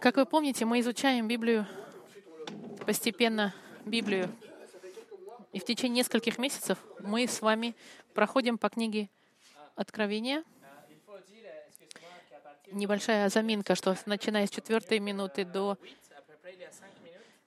Как 0.00 0.16
вы 0.16 0.26
помните, 0.26 0.64
мы 0.64 0.80
изучаем 0.80 1.26
Библию 1.26 1.66
постепенно, 2.86 3.54
Библию. 3.84 4.28
И 5.52 5.58
в 5.58 5.64
течение 5.64 5.98
нескольких 5.98 6.38
месяцев 6.38 6.78
мы 7.00 7.26
с 7.26 7.40
вами 7.40 7.74
проходим 8.14 8.58
по 8.58 8.68
книге 8.68 9.08
Откровения. 9.74 10.44
Небольшая 12.72 13.28
заминка, 13.28 13.74
что 13.74 13.96
начиная 14.06 14.46
с 14.46 14.50
четвертой 14.50 15.00
минуты 15.00 15.44
до 15.44 15.76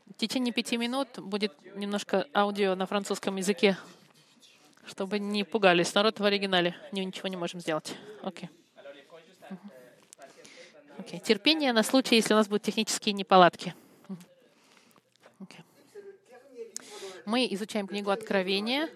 в 0.08 0.14
течение 0.18 0.54
пяти 0.54 0.78
минут 0.78 1.08
будет 1.18 1.54
немножко 1.76 2.28
аудио 2.34 2.76
на 2.76 2.86
французском 2.86 3.36
языке, 3.38 3.78
чтобы 4.86 5.20
не 5.20 5.44
пугались. 5.44 5.94
Народ 5.94 6.20
в 6.20 6.24
оригинале. 6.24 6.76
Ничего 6.92 7.30
не 7.30 7.38
можем 7.38 7.60
сделать. 7.60 7.96
Окей. 8.22 8.50
Okay. 8.50 8.63
Okay. 11.00 11.20
Терпение 11.20 11.74
на 11.74 11.84
случай, 11.84 12.16
если 12.16 12.34
у 12.34 12.38
нас 12.38 12.48
будут 12.48 12.64
технические 12.64 13.14
неполадки. 13.14 13.74
Okay. 15.40 15.64
Мы 17.26 17.48
изучаем 17.52 17.88
книгу 17.88 18.12
Откровения, 18.12 18.90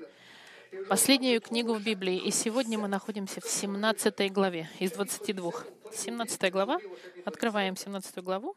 последнюю 0.89 1.41
книгу 1.41 1.73
в 1.73 1.83
Библии. 1.83 2.17
И 2.17 2.31
сегодня 2.31 2.77
мы 2.77 2.87
находимся 2.87 3.41
в 3.41 3.45
17 3.45 4.31
главе 4.31 4.69
из 4.79 4.91
22. 4.91 5.51
17 5.91 6.51
глава. 6.51 6.79
Открываем 7.25 7.75
17 7.75 8.23
главу. 8.23 8.55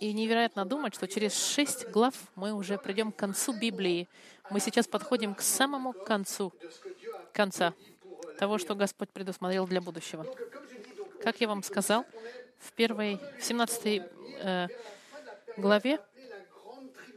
И 0.00 0.12
невероятно 0.12 0.64
думать, 0.64 0.94
что 0.94 1.08
через 1.08 1.34
шесть 1.34 1.88
глав 1.88 2.14
мы 2.34 2.52
уже 2.52 2.78
придем 2.78 3.12
к 3.12 3.16
концу 3.16 3.52
Библии. 3.52 4.08
Мы 4.50 4.60
сейчас 4.60 4.86
подходим 4.86 5.34
к 5.34 5.42
самому 5.42 5.92
концу, 5.92 6.52
конца 7.32 7.74
того, 8.38 8.58
что 8.58 8.74
Господь 8.74 9.10
предусмотрел 9.10 9.66
для 9.66 9.80
будущего. 9.80 10.24
Как 11.22 11.40
я 11.40 11.48
вам 11.48 11.62
сказал, 11.62 12.06
в 12.58 12.72
первой, 12.72 13.18
в 13.38 13.44
17 13.44 14.02
э, 14.40 14.68
главе 15.56 15.98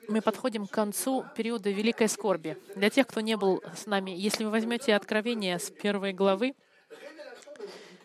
мы 0.07 0.21
подходим 0.21 0.67
к 0.67 0.71
концу 0.71 1.25
периода 1.35 1.69
великой 1.69 2.09
скорби. 2.09 2.57
Для 2.75 2.89
тех, 2.89 3.07
кто 3.07 3.21
не 3.21 3.37
был 3.37 3.63
с 3.75 3.85
нами, 3.85 4.11
если 4.11 4.43
вы 4.43 4.49
возьмете 4.49 4.95
Откровение 4.95 5.57
с 5.59 5.69
первой 5.69 6.11
главы, 6.11 6.55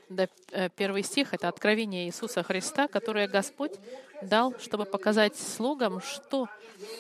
до 0.09 0.28
э, 0.53 0.69
первый 0.77 1.03
стих— 1.03 1.28
это 1.34 1.48
откровение 1.48 2.06
Иисуса 2.06 2.42
Христа, 2.44 2.87
которое 2.87 3.27
Господь 3.27 3.72
дал, 4.22 4.55
чтобы 4.61 4.84
показать 4.84 5.37
слугам, 5.37 6.00
что 6.00 6.48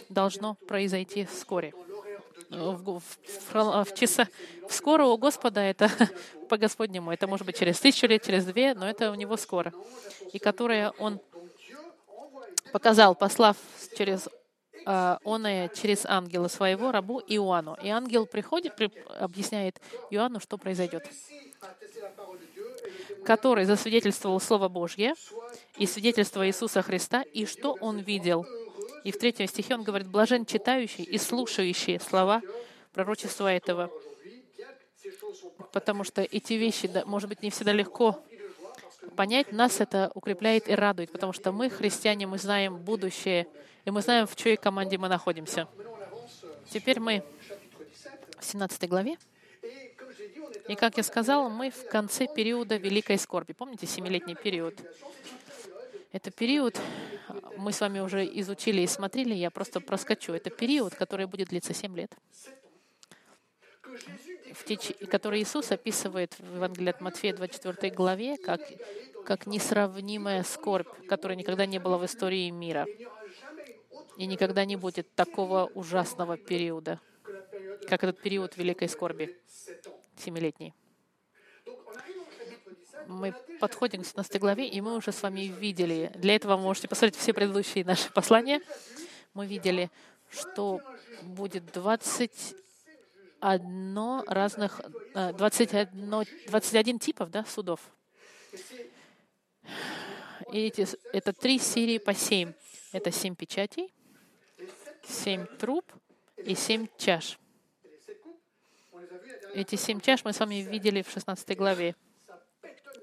должно 0.08 0.54
произойти 0.54 1.24
вскоре. 1.24 1.72
В, 2.50 3.00
в, 3.00 3.02
в, 3.52 3.84
в 3.84 3.94
часа 3.94 4.28
скоро 4.70 5.04
у 5.04 5.18
Господа 5.18 5.60
это 5.60 5.90
по 6.48 6.56
Господнему. 6.56 7.10
Это 7.10 7.26
может 7.26 7.46
быть 7.46 7.58
через 7.58 7.80
тысячу 7.80 8.06
лет, 8.06 8.24
через 8.24 8.44
две, 8.44 8.74
но 8.74 8.88
это 8.88 9.10
у 9.10 9.14
него 9.14 9.36
скоро. 9.36 9.72
И 10.32 10.38
которое 10.38 10.92
он 10.98 11.20
показал, 12.72 13.14
послав 13.14 13.56
через 13.96 14.28
uh, 14.86 15.18
он 15.24 15.44
через 15.74 16.06
ангела 16.06 16.48
своего 16.48 16.92
рабу 16.92 17.20
Иоанну. 17.26 17.76
И 17.82 17.88
ангел 17.88 18.26
приходит, 18.26 18.76
при, 18.76 18.92
объясняет 19.18 19.80
Иоанну, 20.10 20.40
что 20.40 20.58
произойдет 20.58 21.04
который 23.24 23.64
засвидетельствовал 23.64 24.40
Слово 24.40 24.68
Божье 24.68 25.14
и 25.76 25.86
свидетельство 25.86 26.46
Иисуса 26.46 26.80
Христа, 26.82 27.22
и 27.22 27.44
что 27.44 27.76
он 27.80 27.98
видел. 27.98 28.46
И 29.06 29.12
в 29.12 29.18
третьем 29.18 29.46
стихе 29.46 29.76
он 29.76 29.84
говорит, 29.84 30.08
«Блажен 30.08 30.44
читающий 30.44 31.04
и 31.04 31.16
слушающий 31.16 32.00
слова 32.00 32.42
пророчества 32.92 33.52
этого». 33.52 33.88
Потому 35.72 36.02
что 36.02 36.22
эти 36.22 36.54
вещи, 36.54 36.90
может 37.04 37.28
быть, 37.28 37.40
не 37.40 37.50
всегда 37.50 37.72
легко 37.72 38.20
понять, 39.14 39.52
нас 39.52 39.80
это 39.80 40.10
укрепляет 40.14 40.68
и 40.68 40.74
радует, 40.74 41.12
потому 41.12 41.32
что 41.32 41.52
мы, 41.52 41.70
христиане, 41.70 42.26
мы 42.26 42.38
знаем 42.38 42.78
будущее, 42.78 43.46
и 43.84 43.92
мы 43.92 44.02
знаем, 44.02 44.26
в 44.26 44.34
чьей 44.34 44.56
команде 44.56 44.98
мы 44.98 45.06
находимся. 45.06 45.68
Теперь 46.68 46.98
мы 46.98 47.22
в 48.40 48.44
17 48.44 48.88
главе. 48.88 49.18
И, 50.66 50.74
как 50.74 50.96
я 50.96 51.04
сказала, 51.04 51.48
мы 51.48 51.70
в 51.70 51.88
конце 51.88 52.26
периода 52.26 52.76
Великой 52.76 53.18
Скорби. 53.18 53.52
Помните, 53.52 53.86
семилетний 53.86 54.34
период? 54.34 54.74
Это 56.16 56.30
период, 56.30 56.80
мы 57.58 57.72
с 57.72 57.80
вами 57.82 57.98
уже 57.98 58.24
изучили 58.40 58.80
и 58.80 58.86
смотрели, 58.86 59.34
я 59.34 59.50
просто 59.50 59.82
проскочу. 59.82 60.32
Это 60.32 60.48
период, 60.48 60.94
который 60.94 61.26
будет 61.26 61.48
длиться 61.48 61.74
семь 61.74 61.94
лет, 61.94 62.10
в 64.54 64.64
теч... 64.64 64.94
который 65.10 65.42
Иисус 65.42 65.72
описывает 65.72 66.34
в 66.38 66.54
Евангелии 66.54 66.88
от 66.88 67.02
Матфея 67.02 67.34
24 67.34 67.92
главе 67.94 68.38
как, 68.38 68.62
как 69.26 69.46
несравнимая 69.46 70.42
скорбь, 70.42 70.88
которая 71.06 71.36
никогда 71.36 71.66
не 71.66 71.78
была 71.78 71.98
в 71.98 72.06
истории 72.06 72.48
мира. 72.48 72.86
И 74.16 74.24
никогда 74.24 74.64
не 74.64 74.76
будет 74.76 75.14
такого 75.14 75.66
ужасного 75.74 76.38
периода, 76.38 76.98
как 77.90 78.04
этот 78.04 78.22
период 78.22 78.56
великой 78.56 78.88
скорби 78.88 79.38
семилетний. 80.16 80.72
Мы 83.08 83.34
подходим 83.60 84.02
к 84.02 84.06
17 84.06 84.40
главе, 84.40 84.68
и 84.68 84.80
мы 84.80 84.96
уже 84.96 85.12
с 85.12 85.22
вами 85.22 85.42
видели. 85.42 86.10
Для 86.14 86.34
этого 86.36 86.56
вы 86.56 86.62
можете 86.62 86.88
посмотреть 86.88 87.16
все 87.16 87.32
предыдущие 87.32 87.84
наши 87.84 88.10
послания. 88.12 88.60
Мы 89.34 89.46
видели, 89.46 89.90
что 90.30 90.80
будет 91.22 91.64
21 91.72 94.22
разных, 94.26 94.80
21, 95.14 96.14
э, 96.14 96.24
21 96.48 96.98
типов 96.98 97.30
да, 97.30 97.44
судов. 97.44 97.80
И 100.52 100.58
эти, 100.58 100.86
это 101.12 101.32
три 101.32 101.58
серии 101.58 101.98
по 101.98 102.14
семь. 102.14 102.52
Это 102.92 103.10
семь 103.10 103.34
печатей, 103.34 103.92
семь 105.06 105.46
труб 105.58 105.84
и 106.36 106.54
семь 106.54 106.86
чаш. 106.96 107.38
Эти 109.54 109.76
семь 109.76 110.00
чаш 110.00 110.24
мы 110.24 110.32
с 110.32 110.40
вами 110.40 110.62
видели 110.62 111.02
в 111.02 111.10
16 111.10 111.56
главе 111.56 111.94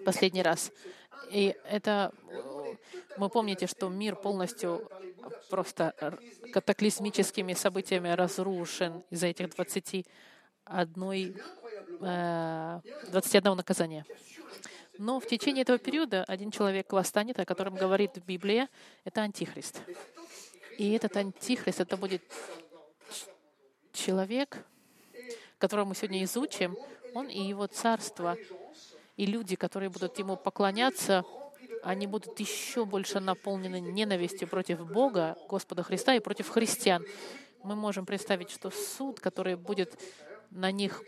последний 0.03 0.43
раз. 0.43 0.71
И 1.29 1.55
это, 1.65 2.11
мы 3.17 3.29
помните, 3.29 3.67
что 3.67 3.89
мир 3.89 4.15
полностью 4.15 4.89
просто 5.49 5.93
катаклизмическими 6.51 7.53
событиями 7.53 8.09
разрушен 8.09 9.03
из-за 9.09 9.27
этих 9.27 9.49
21, 9.49 10.05
21 11.99 12.01
э, 12.01 13.55
наказания. 13.55 14.05
Но 14.97 15.19
в 15.19 15.25
течение 15.25 15.63
этого 15.63 15.79
периода 15.79 16.23
один 16.25 16.51
человек 16.51 16.91
восстанет, 16.93 17.39
о 17.39 17.45
котором 17.45 17.75
говорит 17.75 18.11
Библия, 18.27 18.69
это 19.03 19.21
Антихрист. 19.21 19.81
И 20.77 20.91
этот 20.93 21.17
Антихрист, 21.17 21.79
это 21.79 21.97
будет 21.97 22.21
человек, 23.91 24.65
которого 25.57 25.85
мы 25.85 25.95
сегодня 25.95 26.23
изучим, 26.23 26.77
он 27.13 27.27
и 27.27 27.41
его 27.41 27.67
царство, 27.67 28.37
и 29.23 29.25
люди, 29.25 29.55
которые 29.55 29.89
будут 29.89 30.19
ему 30.19 30.35
поклоняться, 30.35 31.23
они 31.81 32.07
будут 32.07 32.37
еще 32.41 32.83
больше 32.83 33.21
наполнены 33.21 33.79
ненавистью 33.79 34.49
против 34.49 34.85
Бога, 34.85 35.37
Господа 35.47 35.81
Христа 35.81 36.13
и 36.15 36.19
против 36.19 36.49
христиан. 36.49 37.05
Мы 37.63 37.75
можем 37.75 38.05
представить, 38.05 38.49
что 38.49 38.69
суд, 38.69 39.21
который 39.21 39.55
будет 39.55 39.97
на 40.51 40.71
них 40.71 41.01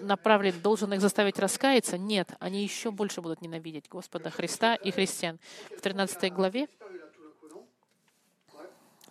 направлен, 0.00 0.60
должен 0.60 0.92
их 0.94 1.00
заставить 1.00 1.38
раскаяться. 1.38 1.96
Нет, 1.96 2.32
они 2.40 2.64
еще 2.64 2.90
больше 2.90 3.20
будут 3.22 3.40
ненавидеть 3.40 3.88
Господа 3.88 4.30
Христа 4.30 4.74
и 4.74 4.90
христиан. 4.90 5.38
В 5.76 5.80
13 5.80 6.32
главе, 6.32 6.68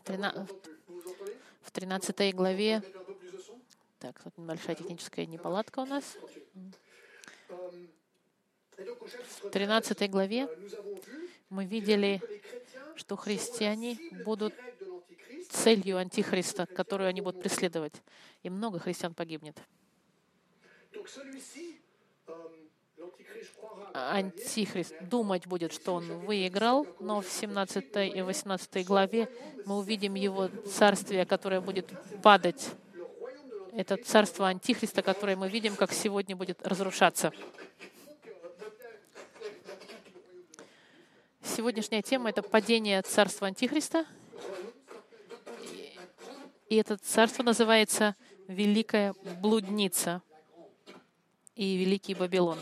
в 0.06 1.72
13 1.72 2.36
главе 2.36 2.84
так, 4.00 4.22
тут 4.22 4.38
небольшая 4.38 4.76
техническая 4.76 5.26
неполадка 5.26 5.80
у 5.80 5.86
нас. 5.86 6.18
В 8.78 9.50
13 9.50 10.10
главе 10.10 10.48
мы 11.50 11.66
видели, 11.66 12.22
что 12.96 13.16
христиане 13.16 13.98
будут 14.24 14.54
целью 15.50 15.98
Антихриста, 15.98 16.66
которую 16.66 17.08
они 17.10 17.22
будут 17.22 17.42
преследовать. 17.42 17.94
И 18.44 18.50
много 18.50 18.80
христиан 18.80 19.14
погибнет. 19.14 19.58
Антихрист 23.94 24.96
думать 25.02 25.48
будет, 25.48 25.74
что 25.74 25.96
он 25.96 26.06
выиграл, 26.20 26.86
но 27.00 27.22
в 27.22 27.28
17 27.28 28.16
и 28.16 28.22
18 28.22 28.86
главе 28.86 29.30
мы 29.66 29.78
увидим 29.78 30.14
его 30.16 30.50
царствие, 30.68 31.26
которое 31.26 31.62
будет 31.62 31.90
падать 32.22 32.70
это 33.78 33.96
царство 33.98 34.48
Антихриста, 34.48 35.04
которое 35.04 35.36
мы 35.36 35.50
видим, 35.50 35.76
как 35.76 35.94
сегодня 35.94 36.36
будет 36.36 36.66
разрушаться. 36.66 37.32
Сегодняшняя 41.58 42.04
тема— 42.04 42.30
это 42.30 42.44
падение 42.44 43.02
царства 43.02 43.48
Антихриста. 43.48 44.06
И 46.70 46.76
это 46.76 46.98
царство 46.98 47.42
называется 47.42 48.16
Великая 48.48 49.16
Блудница 49.42 50.22
и 51.56 51.78
Великий 51.78 52.14
Вавилон. 52.14 52.60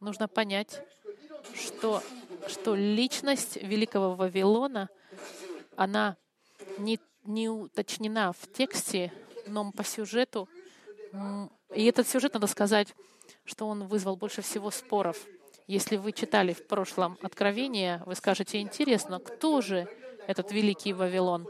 нужно 0.00 0.26
понять, 0.26 0.82
что, 1.54 2.02
что 2.48 2.74
личность 2.74 3.54
великого 3.54 4.16
Вавилона, 4.16 4.88
она 5.76 6.16
не, 6.78 6.98
не 7.22 7.48
уточнена 7.48 8.32
в 8.32 8.52
тексте, 8.52 9.12
но 9.46 9.70
по 9.70 9.84
сюжету, 9.84 10.48
и 11.72 11.84
этот 11.84 12.08
сюжет, 12.08 12.34
надо 12.34 12.48
сказать, 12.48 12.92
что 13.44 13.68
он 13.68 13.86
вызвал 13.86 14.16
больше 14.16 14.42
всего 14.42 14.72
споров. 14.72 15.24
Если 15.66 15.96
вы 15.96 16.12
читали 16.12 16.52
в 16.52 16.64
прошлом 16.66 17.18
Откровение, 17.22 18.00
вы 18.06 18.14
скажете, 18.14 18.60
интересно, 18.60 19.18
кто 19.18 19.60
же 19.60 19.88
этот 20.28 20.52
великий 20.52 20.92
Вавилон, 20.92 21.48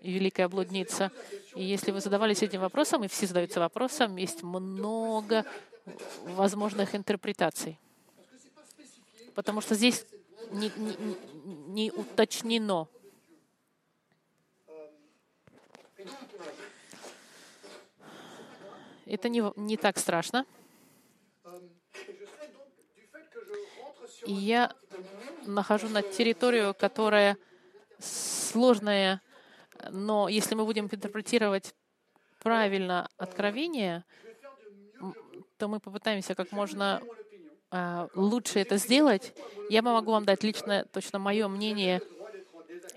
великая 0.00 0.48
блудница? 0.48 1.10
И 1.56 1.64
если 1.64 1.90
вы 1.90 2.00
задавались 2.00 2.42
этим 2.42 2.60
вопросом, 2.60 3.02
и 3.02 3.08
все 3.08 3.26
задаются 3.26 3.58
вопросом, 3.58 4.16
есть 4.16 4.44
много 4.44 5.44
возможных 6.22 6.94
интерпретаций. 6.94 7.78
Потому 9.34 9.60
что 9.60 9.74
здесь 9.74 10.06
не, 10.52 10.70
не, 10.76 11.16
не 11.66 11.90
уточнено. 11.90 12.86
Это 19.04 19.28
не, 19.28 19.42
не 19.56 19.76
так 19.76 19.98
страшно. 19.98 20.46
Я 24.26 24.72
нахожу 25.46 25.88
на 25.88 26.02
территорию, 26.02 26.74
которая 26.74 27.36
сложная, 27.98 29.20
но 29.90 30.28
если 30.28 30.54
мы 30.54 30.64
будем 30.64 30.86
интерпретировать 30.86 31.74
правильно 32.40 33.08
откровение, 33.16 34.04
то 35.56 35.68
мы 35.68 35.80
попытаемся 35.80 36.34
как 36.34 36.52
можно 36.52 37.02
а, 37.70 38.08
лучше 38.14 38.60
это 38.60 38.76
сделать. 38.76 39.34
Я 39.68 39.82
могу 39.82 40.12
вам 40.12 40.24
дать 40.24 40.42
лично 40.42 40.84
точно 40.92 41.18
мое 41.18 41.48
мнение, 41.48 42.00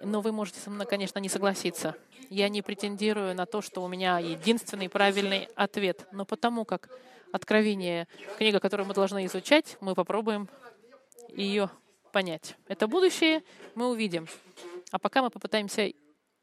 но 0.03 0.21
вы 0.21 0.31
можете 0.31 0.59
со 0.59 0.69
мной, 0.69 0.85
конечно, 0.85 1.19
не 1.19 1.29
согласиться. 1.29 1.95
Я 2.29 2.50
не 2.50 2.62
претендирую 2.62 3.35
на 3.35 3.45
то, 3.45 3.62
что 3.62 3.83
у 3.83 3.88
меня 3.88 4.19
единственный 4.19 4.89
правильный 4.89 5.50
ответ, 5.56 6.07
но 6.12 6.25
потому 6.25 6.65
как 6.65 6.89
Откровение, 7.31 8.07
книга, 8.38 8.59
которую 8.59 8.88
мы 8.88 8.94
должны 8.94 9.25
изучать, 9.25 9.77
мы 9.79 9.95
попробуем 9.95 10.50
ее 11.36 11.69
понять. 12.12 12.56
Это 12.68 12.88
будущее 12.88 13.44
мы 13.75 13.89
увидим. 13.89 14.28
А 14.92 15.00
пока 15.00 15.22
мы 15.22 15.30
попытаемся 15.30 15.92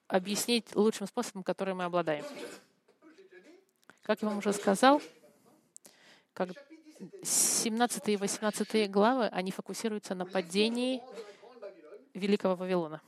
объяснить 0.06 0.74
лучшим 0.74 1.06
способом, 1.06 1.42
который 1.42 1.74
мы 1.74 1.84
обладаем. 1.84 2.24
Как 4.02 4.22
я 4.22 4.28
вам 4.28 4.38
уже 4.38 4.52
сказал, 4.54 5.02
как 6.32 6.48
17 7.22 8.08
и 8.08 8.16
18 8.16 8.90
главы, 8.90 9.26
они 9.26 9.50
фокусируются 9.50 10.14
на 10.14 10.24
падении 10.24 11.02
Великого 12.14 12.56
Вавилона. 12.56 13.02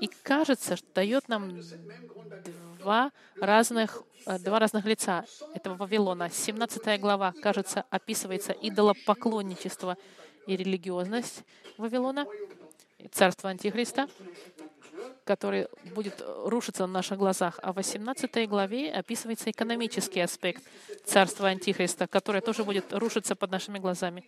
И 0.00 0.06
кажется, 0.22 0.76
что 0.76 0.86
дает 0.94 1.28
нам 1.28 1.60
два 2.78 3.12
разных, 3.40 4.02
э, 4.26 4.38
два 4.38 4.58
разных 4.58 4.84
лица 4.84 5.24
этого 5.54 5.74
Вавилона. 5.74 6.30
17 6.30 6.98
глава, 6.98 7.34
кажется, 7.42 7.84
описывается 7.90 8.52
идолопоклонничество 8.52 9.96
и 10.46 10.56
религиозность 10.56 11.42
Вавилона, 11.76 12.26
царство 13.12 13.50
Антихриста, 13.50 14.08
который 15.24 15.68
будет 15.94 16.24
рушиться 16.44 16.86
на 16.86 16.92
наших 16.94 17.18
глазах. 17.18 17.58
А 17.62 17.72
в 17.72 17.76
18 17.76 18.48
главе 18.48 18.90
описывается 18.90 19.50
экономический 19.50 20.20
аспект 20.20 20.62
царства 21.04 21.48
Антихриста, 21.48 22.06
которое 22.06 22.40
тоже 22.40 22.64
будет 22.64 22.92
рушиться 22.92 23.36
под 23.36 23.50
нашими 23.50 23.78
глазами. 23.78 24.24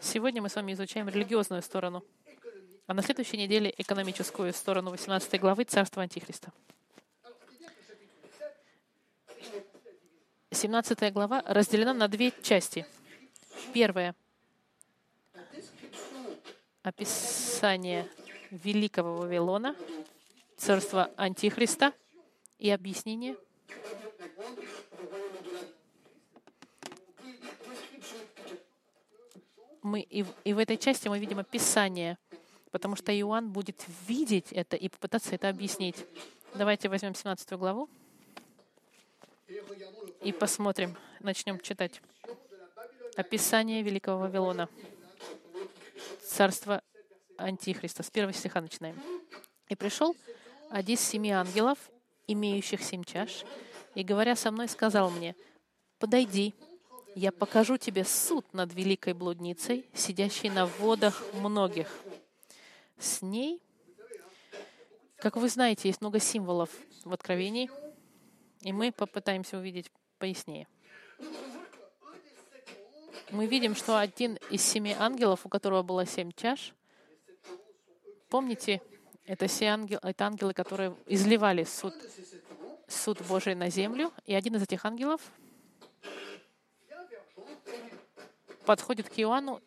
Сегодня 0.00 0.42
мы 0.42 0.48
с 0.48 0.56
вами 0.56 0.72
изучаем 0.72 1.08
религиозную 1.08 1.62
сторону, 1.62 2.04
а 2.86 2.94
на 2.94 3.02
следующей 3.02 3.36
неделе 3.38 3.74
экономическую 3.76 4.52
сторону 4.52 4.90
18 4.90 5.40
главы 5.40 5.64
царства 5.64 6.02
Антихриста. 6.02 6.52
17 10.56 11.12
глава 11.12 11.42
разделена 11.46 11.92
на 11.92 12.08
две 12.08 12.32
части. 12.42 12.86
Первая— 13.74 14.14
описание 16.82 18.08
великого 18.50 19.16
Вавилона, 19.16 19.76
царства 20.56 21.10
Антихриста 21.18 21.92
и 22.58 22.70
объяснение 22.70 23.36
мы 29.82 30.00
и, 30.00 30.22
в, 30.22 30.28
и 30.44 30.54
в 30.54 30.58
этой 30.58 30.78
части 30.78 31.08
мы 31.08 31.18
видим 31.18 31.38
описание, 31.38 32.16
потому 32.70 32.96
что 32.96 33.12
Иоанн 33.12 33.50
будет 33.50 33.84
видеть 34.08 34.52
это 34.52 34.76
и 34.76 34.88
попытаться 34.88 35.34
это 35.34 35.50
объяснить. 35.50 36.06
Давайте 36.54 36.88
возьмем 36.88 37.14
17 37.14 37.52
главу 37.58 37.90
и 40.22 40.32
посмотрим, 40.32 40.96
начнем 41.20 41.60
читать. 41.60 42.00
Описание 43.16 43.82
Великого 43.82 44.18
Вавилона. 44.20 44.68
Царство 46.20 46.82
Антихриста. 47.36 48.02
С 48.02 48.10
первого 48.10 48.32
стиха 48.32 48.60
начинаем. 48.60 49.00
«И 49.68 49.76
пришел 49.76 50.16
один 50.70 50.96
из 50.96 51.00
семи 51.00 51.30
ангелов, 51.30 51.78
имеющих 52.26 52.82
семь 52.82 53.04
чаш, 53.04 53.44
и, 53.94 54.02
говоря 54.02 54.34
со 54.34 54.50
мной, 54.50 54.68
сказал 54.68 55.10
мне, 55.10 55.36
«Подойди, 55.98 56.54
я 57.14 57.30
покажу 57.30 57.76
тебе 57.76 58.04
суд 58.04 58.52
над 58.52 58.74
великой 58.74 59.14
блудницей, 59.14 59.86
сидящей 59.94 60.50
на 60.50 60.66
водах 60.66 61.22
многих. 61.34 61.88
С 62.98 63.22
ней, 63.22 63.62
как 65.18 65.36
вы 65.36 65.48
знаете, 65.48 65.88
есть 65.88 66.00
много 66.00 66.18
символов 66.18 66.70
в 67.04 67.12
Откровении, 67.12 67.70
и 68.66 68.72
мы 68.72 68.90
попытаемся 68.90 69.58
увидеть 69.58 69.92
пояснее. 70.18 70.66
Мы 73.30 73.46
видим, 73.46 73.76
что 73.76 73.96
один 73.96 74.38
из 74.50 74.60
семи 74.60 74.92
ангелов, 74.92 75.46
у 75.46 75.48
которого 75.48 75.84
было 75.84 76.04
семь 76.04 76.32
чаш, 76.32 76.74
помните, 78.28 78.82
это, 79.24 79.46
все 79.46 79.66
ангел, 79.66 80.00
это 80.02 80.26
ангелы, 80.26 80.52
которые 80.52 80.96
изливали 81.06 81.62
суд, 81.62 81.94
суд 82.88 83.22
Божий 83.28 83.54
на 83.54 83.70
землю, 83.70 84.12
и 84.24 84.34
один 84.34 84.56
из 84.56 84.62
этих 84.62 84.84
ангелов 84.84 85.20
подходит 88.64 89.08
к 89.08 89.12
Иоанну 89.20 89.62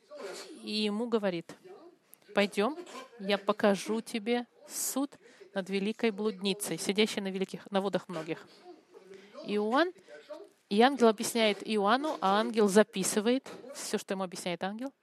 и 0.61 0.71
ему 0.71 1.07
говорит, 1.07 1.55
пойдем, 2.35 2.75
я 3.19 3.37
покажу 3.37 4.01
тебе 4.01 4.45
суд 4.67 5.17
над 5.53 5.69
великой 5.69 6.11
блудницей, 6.11 6.77
сидящей 6.77 7.21
на, 7.21 7.29
великих, 7.29 7.71
на 7.71 7.79
водах 7.79 8.09
многих. 8.09 8.45
Иоанн 9.49 9.91
и 10.69 10.81
ангел 10.81 11.07
объясняет 11.07 11.67
Иоанну, 11.67 12.17
а 12.21 12.39
ангел 12.39 12.67
записывает 12.67 13.47
все, 13.73 13.97
что 13.97 14.13
ему 14.13 14.23
объясняет 14.23 14.63
ангел. 14.63 14.93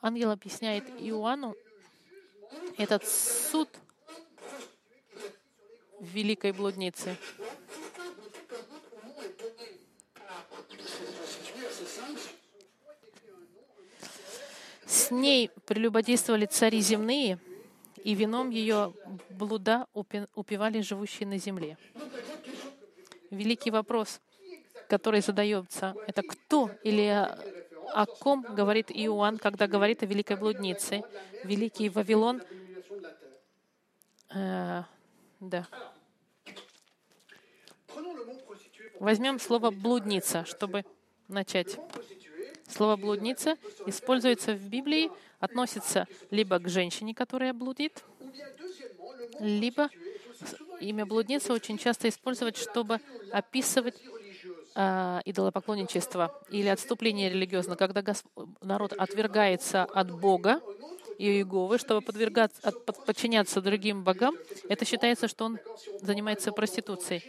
Ангел 0.00 0.30
объясняет 0.30 0.84
Иоанну 1.00 1.54
этот 2.76 3.06
суд 3.06 3.68
великой 6.00 6.52
блудницы. 6.52 7.16
С 14.86 15.10
ней 15.10 15.50
прелюбодействовали 15.66 16.46
цари 16.46 16.80
земные, 16.80 17.38
и 18.04 18.14
вином 18.14 18.50
ее 18.50 18.94
блуда 19.30 19.86
упивали 19.92 20.80
живущие 20.80 21.28
на 21.28 21.38
земле 21.38 21.76
великий 23.32 23.70
вопрос, 23.70 24.20
который 24.88 25.20
задается, 25.20 25.94
это 26.06 26.22
кто 26.22 26.70
или 26.82 27.28
о 27.92 28.06
ком 28.06 28.42
говорит 28.42 28.90
Иоанн, 28.90 29.38
когда 29.38 29.66
говорит 29.66 30.02
о 30.02 30.06
великой 30.06 30.36
блуднице. 30.36 31.02
Великий 31.44 31.88
Вавилон. 31.88 32.42
Э, 34.34 34.82
да. 35.40 35.66
Возьмем 39.00 39.38
слово 39.38 39.70
блудница, 39.70 40.44
чтобы 40.44 40.84
начать. 41.28 41.78
Слово 42.68 42.96
блудница 42.96 43.56
используется 43.86 44.54
в 44.54 44.68
Библии, 44.68 45.10
относится 45.40 46.06
либо 46.30 46.58
к 46.58 46.68
женщине, 46.68 47.14
которая 47.14 47.52
блудит, 47.52 48.04
либо 49.40 49.90
имя 50.82 51.06
блудница 51.06 51.52
очень 51.52 51.78
часто 51.78 52.08
использовать, 52.08 52.56
чтобы 52.56 53.00
описывать 53.30 53.94
э, 54.74 55.20
идолопоклонничество 55.24 56.42
или 56.50 56.68
отступление 56.68 57.30
религиозное, 57.30 57.76
когда 57.76 58.02
Госп... 58.02 58.26
народ 58.60 58.92
отвергается 58.92 59.84
от 59.84 60.10
Бога 60.10 60.60
и 61.18 61.26
Иеговы, 61.26 61.78
чтобы 61.78 62.00
подвергаться, 62.00 62.60
от, 62.62 62.84
подчиняться 63.06 63.60
другим 63.60 64.02
богам, 64.02 64.34
это 64.68 64.84
считается, 64.84 65.28
что 65.28 65.44
он 65.44 65.58
занимается 66.00 66.52
проституцией. 66.52 67.22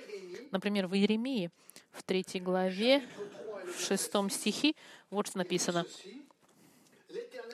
Например, 0.52 0.88
в 0.88 0.96
Иеремии, 0.96 1.52
в 1.92 2.04
третьей 2.04 2.42
главе, 2.42 3.04
в 3.76 3.82
шестом 3.82 4.30
стихе, 4.30 4.74
вот 5.10 5.28
что 5.28 5.38
написано. 5.38 5.86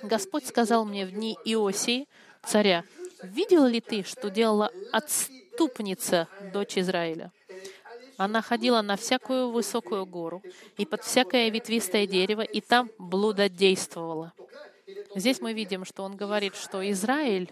Господь 0.03 0.45
сказал 0.45 0.85
мне 0.85 1.05
в 1.05 1.11
дни 1.11 1.37
Иосии, 1.45 2.07
царя, 2.43 2.85
«Видел 3.21 3.65
ли 3.65 3.81
ты, 3.81 4.03
что 4.03 4.29
делала 4.29 4.71
отступница, 5.59 6.27
дочь 6.53 6.77
Израиля? 6.77 7.31
Она 8.17 8.41
ходила 8.41 8.81
на 8.81 8.95
всякую 8.95 9.49
высокую 9.51 10.05
гору 10.05 10.41
и 10.77 10.85
под 10.85 11.03
всякое 11.03 11.49
ветвистое 11.49 12.07
дерево, 12.07 12.41
и 12.41 12.61
там 12.61 12.89
блудодействовала». 12.97 14.33
Здесь 15.15 15.41
мы 15.41 15.53
видим, 15.53 15.85
что 15.85 16.03
он 16.03 16.15
говорит, 16.15 16.55
что 16.55 16.87
Израиль, 16.91 17.51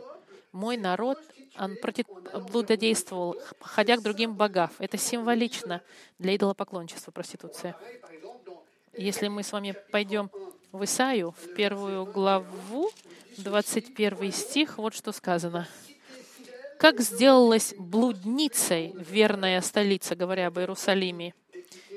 мой 0.51 0.77
народ, 0.77 1.19
он 1.57 1.75
против 1.75 2.05
блудодействовал, 2.51 3.35
ходя 3.59 3.97
к 3.97 4.03
другим 4.03 4.35
богам. 4.35 4.69
Это 4.79 4.97
символично 4.97 5.81
для 6.19 6.35
идолопоклончества, 6.35 7.11
проституция. 7.11 7.75
Если 8.93 9.27
мы 9.27 9.43
с 9.43 9.51
вами 9.51 9.75
пойдем 9.91 10.29
в 10.71 10.83
Исаию, 10.83 11.31
в 11.31 11.55
первую 11.55 12.05
главу, 12.05 12.89
21 13.37 14.31
стих, 14.31 14.77
вот 14.77 14.93
что 14.93 15.11
сказано. 15.11 15.67
«Как 16.79 17.01
сделалась 17.01 17.73
блудницей 17.77 18.93
верная 18.97 19.61
столица, 19.61 20.15
говоря 20.15 20.47
об 20.47 20.59
Иерусалиме, 20.59 21.33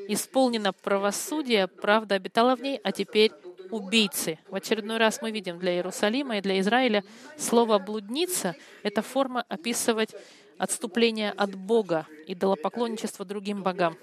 исполнена 0.09 0.73
правосудие, 0.73 1.69
правда 1.69 2.17
обитала 2.17 2.57
в 2.57 2.63
ней, 2.63 2.81
а 2.83 2.93
теперь 2.93 3.33
убийцы. 3.71 4.39
В 4.49 4.55
очередной 4.55 4.99
раз 4.99 5.23
мы 5.23 5.31
видим 5.31 5.59
для 5.59 5.75
Иерусалима 5.75 6.39
и 6.39 6.41
для 6.41 6.59
Израиля 6.61 7.05
слово 7.37 7.79
«блудница»— 7.79 8.57
это 8.83 9.03
форма 9.03 9.45
описывать 9.49 10.11
отступление 10.59 11.31
от 11.31 11.55
Бога, 11.55 12.07
и 12.27 12.33
идолопоклонничество 12.33 13.25
другим 13.25 13.63
богам. 13.63 13.97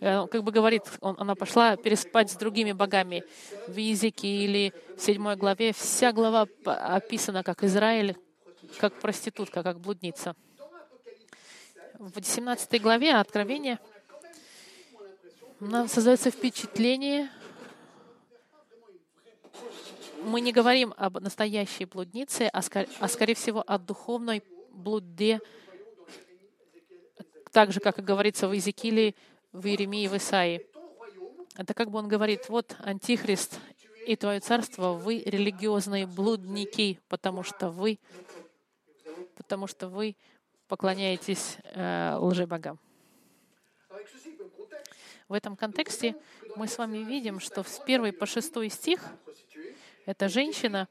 Э, 0.00 0.26
как 0.26 0.42
бы 0.42 0.50
говорит, 0.50 0.82
он, 1.00 1.14
она 1.18 1.34
пошла 1.34 1.76
переспать 1.76 2.30
с 2.30 2.36
другими 2.36 2.72
богами. 2.72 3.22
В 3.68 3.76
языке 3.76 4.28
или 4.28 4.72
в 4.96 5.00
седьмой 5.00 5.36
главе 5.36 5.72
вся 5.72 6.12
глава 6.12 6.46
описана 6.64 7.42
как 7.42 7.62
Израиль, 7.62 8.16
как 8.78 9.00
проститутка, 9.00 9.62
как 9.62 9.80
блудница. 9.80 10.34
В 11.98 12.22
17 12.22 12.80
главе 12.82 13.14
Откровения 13.14 13.80
нам 15.60 15.88
создается 15.88 16.30
впечатление, 16.30 17.30
мы 20.24 20.40
не 20.40 20.52
говорим 20.52 20.94
об 20.96 21.20
настоящей 21.20 21.84
блуднице, 21.84 22.48
а, 22.52 22.62
скорее, 22.62 22.88
а 22.98 23.08
скорее 23.08 23.34
всего 23.34 23.62
о 23.66 23.78
духовной 23.78 24.42
блуде, 24.70 25.40
так 27.52 27.72
же, 27.72 27.80
как 27.80 27.98
и 27.98 28.02
говорится 28.02 28.48
в 28.48 28.52
Иезекииле, 28.52 29.14
в 29.52 29.66
Иеремии, 29.66 30.08
в 30.08 30.16
Исаии. 30.16 30.66
Это 31.56 31.72
как 31.74 31.90
бы 31.90 31.98
он 31.98 32.08
говорит, 32.08 32.48
вот 32.48 32.74
Антихрист 32.80 33.60
и 34.06 34.16
твое 34.16 34.40
царство, 34.40 34.92
вы 34.92 35.22
религиозные 35.24 36.06
блудники, 36.06 36.98
потому 37.08 37.42
что 37.42 37.70
вы, 37.70 37.98
потому 39.34 39.66
что 39.66 39.88
вы 39.88 40.16
поклоняетесь 40.68 41.58
э, 41.64 42.16
лжебогам. 42.18 42.78
В 45.28 45.32
этом 45.32 45.56
контексте 45.56 46.16
мы 46.56 46.68
с 46.68 46.76
вами 46.76 46.98
видим, 46.98 47.40
что 47.40 47.62
с 47.62 47.80
1 47.80 48.12
по 48.12 48.26
6 48.26 48.70
стих 48.70 49.00
эта 50.06 50.28
женщина 50.28 50.88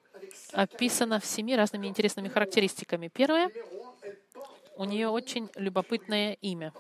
описана 0.51 1.19
всеми 1.19 1.53
разными 1.53 1.87
интересными 1.87 2.29
характеристиками. 2.29 3.09
Первое, 3.09 3.51
у 4.75 4.85
нее 4.85 5.09
очень 5.09 5.49
любопытное 5.55 6.33
имя. 6.41 6.73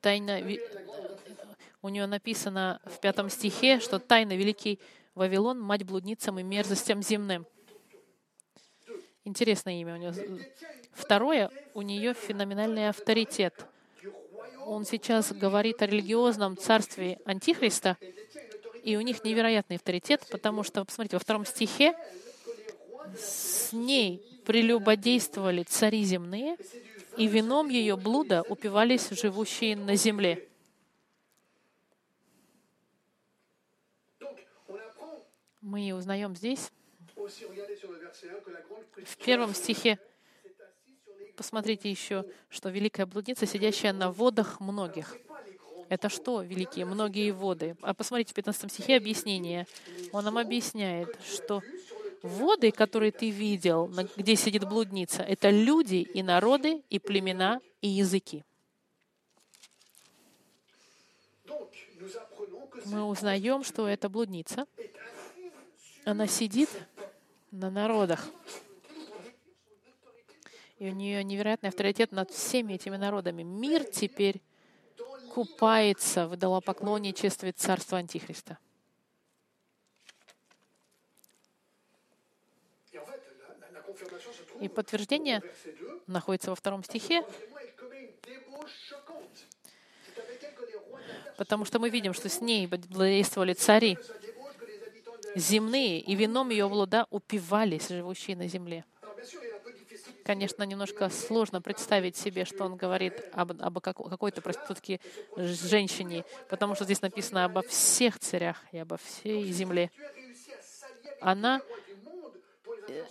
Тайна, 0.00 0.40
у 1.82 1.88
нее 1.88 2.06
написано 2.06 2.80
в 2.84 3.00
пятом 3.00 3.30
стихе, 3.30 3.80
что 3.80 3.98
тайна 3.98 4.36
великий 4.36 4.80
Вавилон, 5.18 5.60
мать 5.60 5.84
блудницам 5.84 6.38
и 6.38 6.42
мерзостям 6.42 7.02
земным. 7.02 7.46
Интересное 9.24 9.80
имя 9.80 9.94
у 9.94 9.96
нее. 9.98 10.14
Второе, 10.92 11.50
у 11.74 11.82
нее 11.82 12.14
феноменальный 12.14 12.88
авторитет— 12.88 13.66
он 14.68 14.84
сейчас 14.84 15.32
говорит 15.32 15.80
о 15.80 15.86
религиозном 15.86 16.58
царстве 16.58 17.18
Антихриста, 17.24 17.96
и 18.84 18.98
у 18.98 19.00
них 19.00 19.24
невероятный 19.24 19.76
авторитет, 19.76 20.26
потому 20.30 20.62
что, 20.62 20.84
посмотрите, 20.84 21.16
во 21.16 21.20
втором 21.20 21.46
стихе 21.46 21.96
с 23.16 23.72
ней 23.72 24.22
прелюбодействовали 24.44 25.62
цари 25.62 26.04
земные, 26.04 26.58
и 27.16 27.26
вином 27.26 27.70
ее 27.70 27.96
блуда 27.96 28.44
упивались 28.46 29.08
живущие 29.10 29.74
на 29.74 29.94
земле. 29.94 30.47
Мы 35.68 35.92
узнаем 35.92 36.34
здесь, 36.34 36.72
в 39.04 39.16
первом 39.22 39.54
стихе, 39.54 39.98
Посмотрите 41.36 41.88
еще, 41.88 42.24
что 42.48 42.68
великая 42.68 43.06
блудница, 43.06 43.46
сидящая 43.46 43.92
на 43.92 44.10
водах 44.10 44.58
многих. 44.60 45.16
Это 45.88 46.08
что, 46.08 46.42
великие 46.42 46.84
многие 46.84 47.30
воды? 47.30 47.76
А 47.82 47.94
посмотрите 47.94 48.32
в 48.32 48.34
15 48.34 48.72
стихе 48.72 48.96
объяснение. 48.96 49.68
Он 50.10 50.24
нам 50.24 50.38
объясняет, 50.38 51.16
что 51.22 51.62
воды, 52.22 52.72
которые 52.72 53.12
ты 53.12 53.30
видел, 53.30 53.88
где 54.16 54.34
сидит 54.34 54.66
блудница, 54.66 55.22
это 55.22 55.50
люди 55.50 55.96
и 55.96 56.24
народы, 56.24 56.82
и 56.88 56.98
племена, 56.98 57.60
и 57.82 57.88
языки. 57.88 58.42
Мы 62.86 63.04
узнаем, 63.04 63.62
что 63.62 63.86
это 63.86 64.08
блудница. 64.08 64.66
Она 66.08 66.26
сидит 66.26 66.70
на 67.50 67.70
народах. 67.70 68.24
И 70.78 70.88
у 70.88 70.94
нее 70.94 71.22
невероятный 71.22 71.68
авторитет 71.68 72.12
над 72.12 72.30
всеми 72.30 72.72
этими 72.72 72.96
народами. 72.96 73.42
Мир 73.42 73.84
теперь 73.84 74.40
купается 75.34 76.26
в 76.26 76.36
идолопоклонничестве 76.36 77.52
царства 77.52 77.98
Антихриста. 77.98 78.56
И 84.62 84.68
подтверждение 84.68 85.42
находится 86.06 86.48
во 86.48 86.56
втором 86.56 86.84
стихе, 86.84 87.22
потому 91.36 91.66
что 91.66 91.78
мы 91.78 91.90
видим, 91.90 92.14
что 92.14 92.30
с 92.30 92.40
ней 92.40 92.66
благодействовали 92.66 93.52
цари 93.52 93.98
земные, 95.34 96.00
и 96.00 96.14
вином 96.14 96.50
ее 96.50 96.68
блуда 96.68 97.06
упивались 97.10 97.88
живущие 97.88 98.36
на 98.36 98.48
земле. 98.48 98.84
Конечно, 100.24 100.62
немножко 100.62 101.08
сложно 101.08 101.62
представить 101.62 102.16
себе, 102.16 102.44
что 102.44 102.64
он 102.64 102.76
говорит 102.76 103.14
об, 103.32 103.52
об 103.60 103.80
какой-то 103.80 104.42
проститутке 104.42 105.00
женщине, 105.36 106.24
потому 106.50 106.74
что 106.74 106.84
здесь 106.84 107.00
написано 107.00 107.46
обо 107.46 107.62
всех 107.62 108.18
царях 108.18 108.62
и 108.72 108.78
обо 108.78 108.98
всей 108.98 109.50
земле. 109.52 109.90
Она 111.20 111.62
э, 112.88 113.04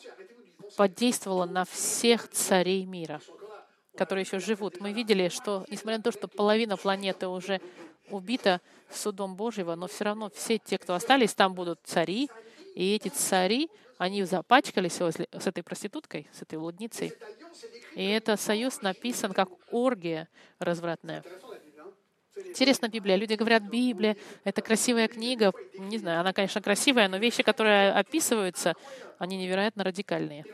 подействовала 0.78 1.46
на 1.46 1.66
всех 1.66 2.30
царей 2.30 2.86
мира, 2.86 3.20
которые 3.96 4.24
еще 4.24 4.40
живут. 4.40 4.80
Мы 4.80 4.94
видели, 4.94 5.30
что, 5.30 5.66
несмотря 5.70 5.98
на 5.98 6.04
то, 6.04 6.12
что 6.12 6.28
половина 6.28 6.78
планеты 6.78 7.28
уже 7.28 7.60
убита 8.10 8.62
судом 8.90 9.36
Божьего, 9.36 9.76
но 9.76 9.88
все 9.88 10.06
равно 10.06 10.30
все 10.34 10.58
те, 10.58 10.78
кто 10.78 10.94
остались, 10.94 11.34
там 11.34 11.54
будут 11.54 11.80
цари, 11.84 12.30
и 12.76 12.96
эти 12.96 13.10
цари 13.10 13.70
они 13.98 14.24
запачкались 14.24 14.94
с 14.94 15.48
этой 15.48 15.64
проституткой, 15.64 16.28
с 16.32 16.42
этой 16.42 16.60
блудницей. 16.60 17.14
И 17.96 18.06
этот 18.06 18.40
союз 18.40 18.82
написан 18.82 19.34
как 19.34 19.50
оргия 19.72 20.30
развратная. 20.60 21.24
Интересно 22.46 22.88
Библия. 22.88 23.16
Люди 23.16 23.34
говорят, 23.34 23.64
Библия— 23.64 24.16
это 24.44 24.62
красивая 24.62 25.08
книга. 25.08 25.52
Не 25.80 25.98
знаю, 25.98 26.20
она, 26.20 26.34
конечно, 26.34 26.62
красивая, 26.62 27.08
но 27.08 27.18
вещи, 27.18 27.42
которые 27.42 27.92
описываются, 27.92 28.76
они 29.18 29.38
невероятно 29.38 29.84
радикальные. 29.84 30.46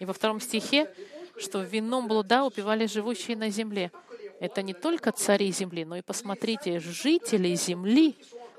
И 0.00 0.04
во 0.04 0.12
втором 0.12 0.40
стихе, 0.40 0.92
что 1.38 1.62
вином 1.62 2.08
блуда 2.08 2.44
упивали 2.44 2.86
живущие 2.86 3.36
на 3.36 3.50
земле. 3.50 3.92
Это 4.40 4.62
не 4.62 4.72
только 4.72 5.12
цари 5.12 5.52
земли, 5.52 5.84
но 5.84 5.96
и 5.96 6.02
посмотрите, 6.02 6.80
жители 6.80 7.54
земли, 7.54 8.16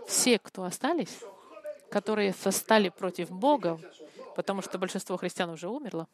все, 0.07 0.37
кто 0.37 0.63
остались, 0.63 1.19
которые 1.89 2.35
восстали 2.43 2.89
против 2.89 3.31
Бога, 3.31 3.79
потому 4.35 4.61
что 4.61 4.77
большинство 4.77 5.17
христиан 5.17 5.49
уже 5.49 5.67
умерло, 5.67 6.07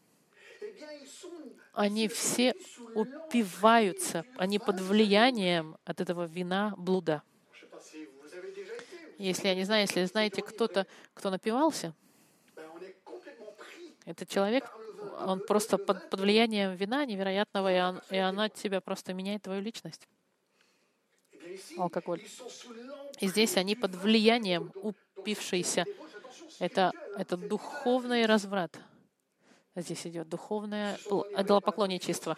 они 1.73 2.07
все 2.07 2.55
упиваются, 2.95 4.25
они 4.37 4.57
под 4.57 4.79
влиянием 4.79 5.77
от 5.83 5.99
этого 5.99 6.23
вина 6.23 6.73
блуда. 6.77 7.21
Если 9.17 9.49
я 9.49 9.55
не 9.55 9.65
знаю, 9.65 9.81
если 9.81 10.05
знаете 10.05 10.41
кто-то, 10.41 10.87
кто 11.13 11.29
напивался, 11.29 11.93
этот 14.05 14.29
человек, 14.29 14.63
он 15.19 15.39
просто 15.41 15.77
под, 15.77 16.09
под 16.09 16.19
влиянием 16.19 16.75
вина 16.75 17.05
невероятного, 17.05 17.73
и, 17.73 17.79
он, 17.79 18.01
и 18.09 18.17
она 18.17 18.49
тебя 18.49 18.81
просто 18.81 19.13
меняет 19.13 19.43
твою 19.43 19.61
личность. 19.61 20.07
алкоголь. 21.77 22.21
И 23.19 23.27
здесь 23.27 23.57
они 23.57 23.75
под 23.75 23.95
влиянием 23.95 24.71
упившиеся. 24.75 25.85
Это, 26.59 26.91
это 27.17 27.37
духовный 27.37 28.25
разврат. 28.25 28.79
Здесь 29.75 30.07
идет 30.07 30.27
духовное 30.27 30.97
идолопоклонничество. 31.37 32.35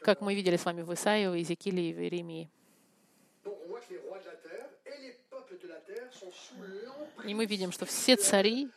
Как 0.00 0.20
мы 0.20 0.34
видели 0.34 0.56
с 0.56 0.64
вами 0.64 0.82
в 0.82 0.92
Исаии, 0.94 1.26
в 1.26 1.34
Иезекииле 1.34 1.90
и 1.90 1.94
в 1.94 2.00
Иеремии. 2.00 2.50
И 7.24 7.34
мы 7.34 7.46
видим, 7.46 7.70
что 7.70 7.84
все 7.86 8.16
цари 8.16 8.70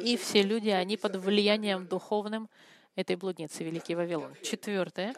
и 0.00 0.16
все 0.16 0.42
люди, 0.42 0.68
они 0.68 0.96
под 0.96 1.16
влиянием 1.16 1.86
духовным 1.86 2.48
этой 2.96 3.16
блудницы, 3.16 3.64
Великий 3.64 3.94
Вавилон. 3.94 4.34
Четвертое, 4.42 5.14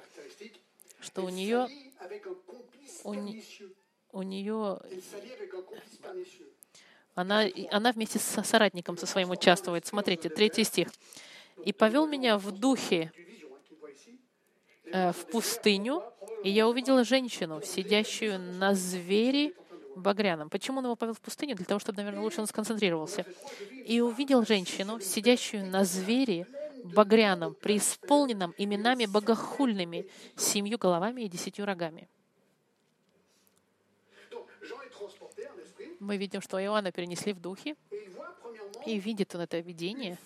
что 1.00 1.24
у 1.24 1.28
нее, 1.28 1.68
у, 3.04 3.14
у 4.12 4.22
нее 4.22 4.80
она, 7.14 7.44
она 7.70 7.92
вместе 7.92 8.18
с 8.18 8.42
соратником 8.44 8.96
со 8.96 9.06
своим 9.06 9.30
участвует. 9.30 9.86
Смотрите, 9.86 10.28
третий 10.28 10.64
стих. 10.64 10.88
«И 11.64 11.72
повел 11.72 12.06
меня 12.06 12.38
в 12.38 12.50
духе 12.50 13.12
э, 14.86 15.12
в 15.12 15.26
пустыню, 15.26 16.02
и 16.42 16.50
я 16.50 16.66
увидела 16.66 17.04
женщину, 17.04 17.60
сидящую 17.62 18.38
на 18.38 18.74
звере 18.74 19.52
багряном. 19.96 20.48
Почему 20.50 20.78
он 20.78 20.84
его 20.84 20.96
повел 20.96 21.14
в 21.14 21.20
пустыню? 21.20 21.54
Для 21.54 21.64
того, 21.64 21.78
чтобы, 21.78 21.98
наверное, 21.98 22.22
лучше 22.22 22.40
он 22.40 22.46
сконцентрировался. 22.46 23.24
И 23.84 24.00
увидел 24.00 24.44
женщину, 24.44 25.00
сидящую 25.00 25.66
на 25.66 25.84
звере 25.84 26.46
багряном, 26.84 27.54
преисполненном 27.54 28.54
именами 28.58 29.06
богохульными, 29.06 30.06
семью 30.36 30.78
головами 30.78 31.22
и 31.22 31.28
десятью 31.28 31.64
рогами. 31.64 32.08
Мы 36.00 36.16
видим, 36.16 36.40
что 36.40 36.60
Иоанна 36.60 36.90
перенесли 36.90 37.32
в 37.32 37.40
духе, 37.40 37.76
и 38.86 38.98
видит 38.98 39.34
он 39.36 39.42
это 39.42 39.60
видение, 39.60 40.18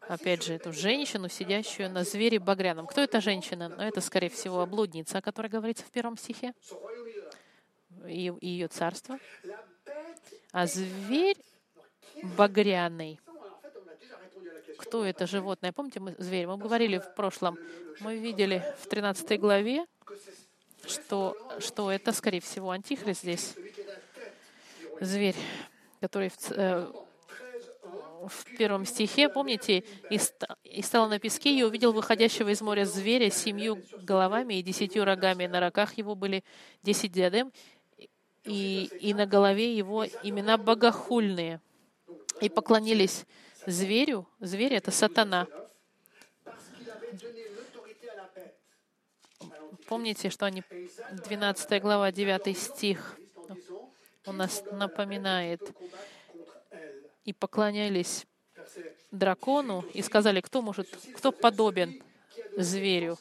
опять 0.00 0.42
же, 0.42 0.54
эту 0.54 0.72
женщину, 0.72 1.28
сидящую 1.28 1.90
на 1.90 2.02
звере 2.02 2.38
багряном. 2.38 2.86
Кто 2.86 3.02
эта 3.02 3.20
женщина? 3.20 3.68
Ну, 3.68 3.82
это, 3.82 4.00
скорее 4.00 4.30
всего, 4.30 4.60
облудница, 4.60 5.18
о 5.18 5.22
которой 5.22 5.48
говорится 5.48 5.84
в 5.84 5.90
первом 5.90 6.16
стихе 6.16 6.54
и 8.06 8.32
ее 8.40 8.68
царство. 8.68 9.18
А 10.52 10.66
зверь 10.66 11.36
багряный. 12.36 13.20
Кто 14.78 15.04
это 15.04 15.26
животное? 15.26 15.72
Помните, 15.72 16.00
мы 16.00 16.14
зверь? 16.18 16.46
Мы 16.46 16.58
говорили 16.58 16.98
в 16.98 17.14
прошлом, 17.14 17.58
мы 18.00 18.18
видели 18.18 18.62
в 18.80 18.86
13 18.86 19.40
главе, 19.40 19.86
что, 20.86 21.36
что 21.58 21.90
это, 21.90 22.12
скорее 22.12 22.40
всего, 22.40 22.70
антихрист 22.70 23.22
здесь. 23.22 23.54
Зверь, 25.00 25.36
который 26.00 26.30
в, 26.30 26.52
э, 26.52 26.92
в 28.28 28.56
первом 28.56 28.84
стихе, 28.84 29.28
помните, 29.28 29.84
и, 30.10 30.20
и 30.64 30.82
стал 30.82 31.08
на 31.08 31.18
песке, 31.18 31.58
и 31.58 31.62
увидел 31.62 31.92
выходящего 31.92 32.48
из 32.48 32.60
моря 32.60 32.84
зверя 32.84 33.30
с 33.30 33.36
семью 33.36 33.82
головами 34.02 34.54
и 34.54 34.62
десятью 34.62 35.04
рогами. 35.04 35.46
На 35.46 35.60
рогах 35.60 35.94
его 35.94 36.14
были 36.14 36.44
десять 36.82 37.12
диадем, 37.12 37.52
и, 38.46 38.90
и 39.00 39.12
на 39.14 39.26
голове 39.26 39.76
его 39.76 40.06
имена 40.22 40.56
богохульные. 40.56 41.60
И 42.40 42.48
поклонились 42.48 43.24
зверю. 43.66 44.26
Зверь— 44.40 44.74
это 44.74 44.90
сатана. 44.90 45.46
Помните, 49.86 50.30
что 50.30 50.46
они 50.46 50.62
12 51.28 51.82
глава, 51.82 52.10
9 52.10 52.58
стих 52.58 53.18
у 54.26 54.32
нас 54.32 54.62
напоминает. 54.72 55.60
И 57.24 57.32
поклонялись 57.32 58.26
дракону 59.10 59.84
и 59.94 60.02
сказали, 60.02 60.40
кто 60.40 60.62
может, 60.62 60.88
кто 61.16 61.32
подобен 61.32 62.02
зверю. 62.56 63.18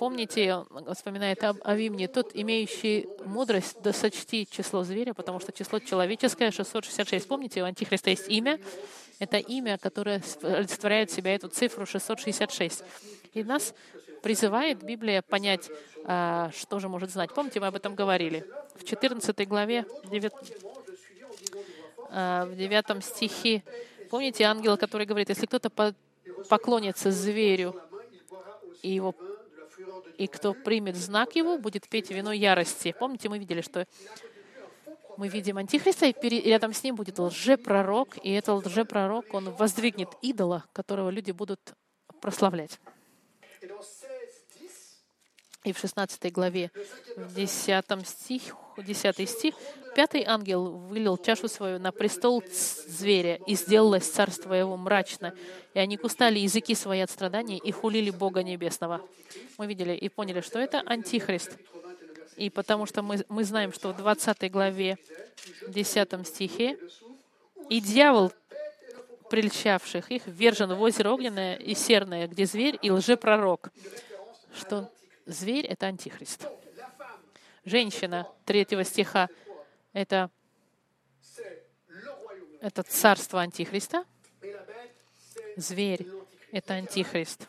Помните, 0.00 0.64
вспоминает 0.94 1.44
об 1.44 1.58
Авимне, 1.62 2.08
тот, 2.08 2.30
имеющий 2.32 3.06
мудрость, 3.26 3.76
да 3.82 3.92
сочти 3.92 4.48
число 4.50 4.82
зверя, 4.82 5.12
потому 5.12 5.40
что 5.40 5.52
число 5.52 5.78
человеческое 5.78 6.50
666. 6.50 7.28
Помните, 7.28 7.62
у 7.62 7.66
Антихриста 7.66 8.08
есть 8.08 8.26
имя. 8.30 8.58
Это 9.18 9.36
имя, 9.36 9.76
которое 9.76 10.22
олицетворяет 10.42 11.10
в 11.10 11.14
себя 11.14 11.34
эту 11.34 11.48
цифру 11.48 11.84
666. 11.84 12.82
И 13.34 13.44
нас 13.44 13.74
призывает 14.22 14.82
Библия 14.82 15.20
понять, 15.20 15.68
а, 16.06 16.50
что 16.56 16.78
же 16.78 16.88
может 16.88 17.10
знать. 17.10 17.34
Помните, 17.34 17.60
мы 17.60 17.66
об 17.66 17.74
этом 17.74 17.94
говорили. 17.94 18.46
В 18.76 18.84
14 18.84 19.46
главе, 19.46 19.84
9, 20.04 20.32
а, 22.08 22.46
в 22.46 22.56
9 22.56 23.04
стихе, 23.04 23.62
помните 24.08 24.44
ангел, 24.44 24.78
который 24.78 25.04
говорит, 25.04 25.28
если 25.28 25.44
кто-то 25.44 25.94
поклонится 26.48 27.10
зверю 27.10 27.78
и 28.80 28.88
его 28.88 29.14
и 30.20 30.26
кто 30.26 30.52
примет 30.52 30.96
знак 30.96 31.34
его, 31.34 31.56
будет 31.56 31.88
петь 31.88 32.10
вино 32.10 32.30
ярости. 32.32 32.94
Помните, 32.98 33.30
мы 33.30 33.38
видели, 33.38 33.62
что 33.62 33.86
мы 35.16 35.28
видим 35.28 35.56
Антихриста, 35.56 36.06
и 36.06 36.40
рядом 36.42 36.74
с 36.74 36.82
ним 36.82 36.94
будет 36.94 37.18
лжепророк, 37.18 38.18
и 38.22 38.30
этот 38.30 38.66
лжепророк, 38.66 39.32
он 39.32 39.50
воздвигнет 39.50 40.10
идола, 40.20 40.64
которого 40.74 41.08
люди 41.08 41.30
будут 41.30 41.72
прославлять. 42.20 42.78
И 45.62 45.72
в 45.72 45.78
16 45.78 46.32
главе, 46.32 46.70
в 47.16 47.34
10 47.34 48.06
стих, 48.06 48.56
10 48.78 49.28
стих, 49.28 49.54
пятый 49.94 50.24
ангел 50.24 50.70
вылил 50.70 51.18
чашу 51.18 51.48
свою 51.48 51.78
на 51.78 51.92
престол 51.92 52.42
зверя, 52.88 53.36
и 53.46 53.54
сделалось 53.54 54.08
царство 54.08 54.54
его 54.54 54.78
мрачно. 54.78 55.34
И 55.74 55.78
они 55.78 55.98
кустали 55.98 56.38
языки 56.38 56.74
свои 56.74 57.00
от 57.00 57.10
страданий 57.10 57.58
и 57.58 57.72
хулили 57.72 58.10
Бога 58.10 58.42
Небесного. 58.42 59.02
Мы 59.58 59.66
видели 59.66 59.92
и 59.92 60.08
поняли, 60.08 60.40
что 60.40 60.58
это 60.58 60.80
антихрист. 60.80 61.58
И 62.36 62.48
потому 62.48 62.86
что 62.86 63.02
мы, 63.02 63.22
мы 63.28 63.44
знаем, 63.44 63.74
что 63.74 63.92
в 63.92 63.98
20 63.98 64.50
главе, 64.50 64.96
10 65.68 66.26
стихе, 66.26 66.78
и 67.68 67.80
дьявол, 67.80 68.32
прельщавших 69.28 70.10
их, 70.10 70.22
вержен 70.26 70.72
в 70.72 70.80
озеро 70.80 71.10
огненное 71.10 71.56
и 71.56 71.74
серное, 71.74 72.26
где 72.28 72.46
зверь 72.46 72.78
и 72.80 72.90
лжепророк. 72.90 73.68
Что 74.58 74.90
Зверь— 75.30 75.66
это 75.68 75.86
антихрист. 75.86 76.48
Женщина 77.64 78.26
третьего 78.44 78.82
стиха— 78.82 79.28
это, 79.92 80.28
это 82.60 82.82
царство 82.82 83.40
антихриста. 83.40 84.04
Зверь— 85.56 86.04
это 86.52 86.74
антихрист. 86.74 87.48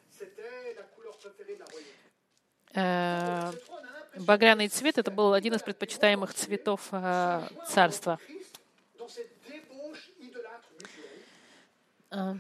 Э, 2.76 3.52
багряный 4.18 4.68
цвет— 4.68 4.98
это 5.00 5.10
был 5.10 5.34
один 5.34 5.56
из 5.56 5.64
предпочитаемых 5.64 6.36
цветов 6.36 6.88
э, 6.92 7.48
царства. 7.68 8.20
Э, 12.12 12.36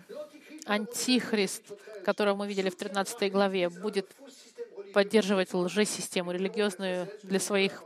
антихрист, 0.66 1.64
которого 2.06 2.36
мы 2.36 2.48
видели 2.48 2.70
в 2.70 2.76
13 2.76 3.32
главе, 3.32 3.70
будет 3.70 4.08
поддерживать 4.94 5.54
лжесистему 5.54 6.32
религиозную 6.32 7.08
для 7.24 7.40
своих 7.40 7.84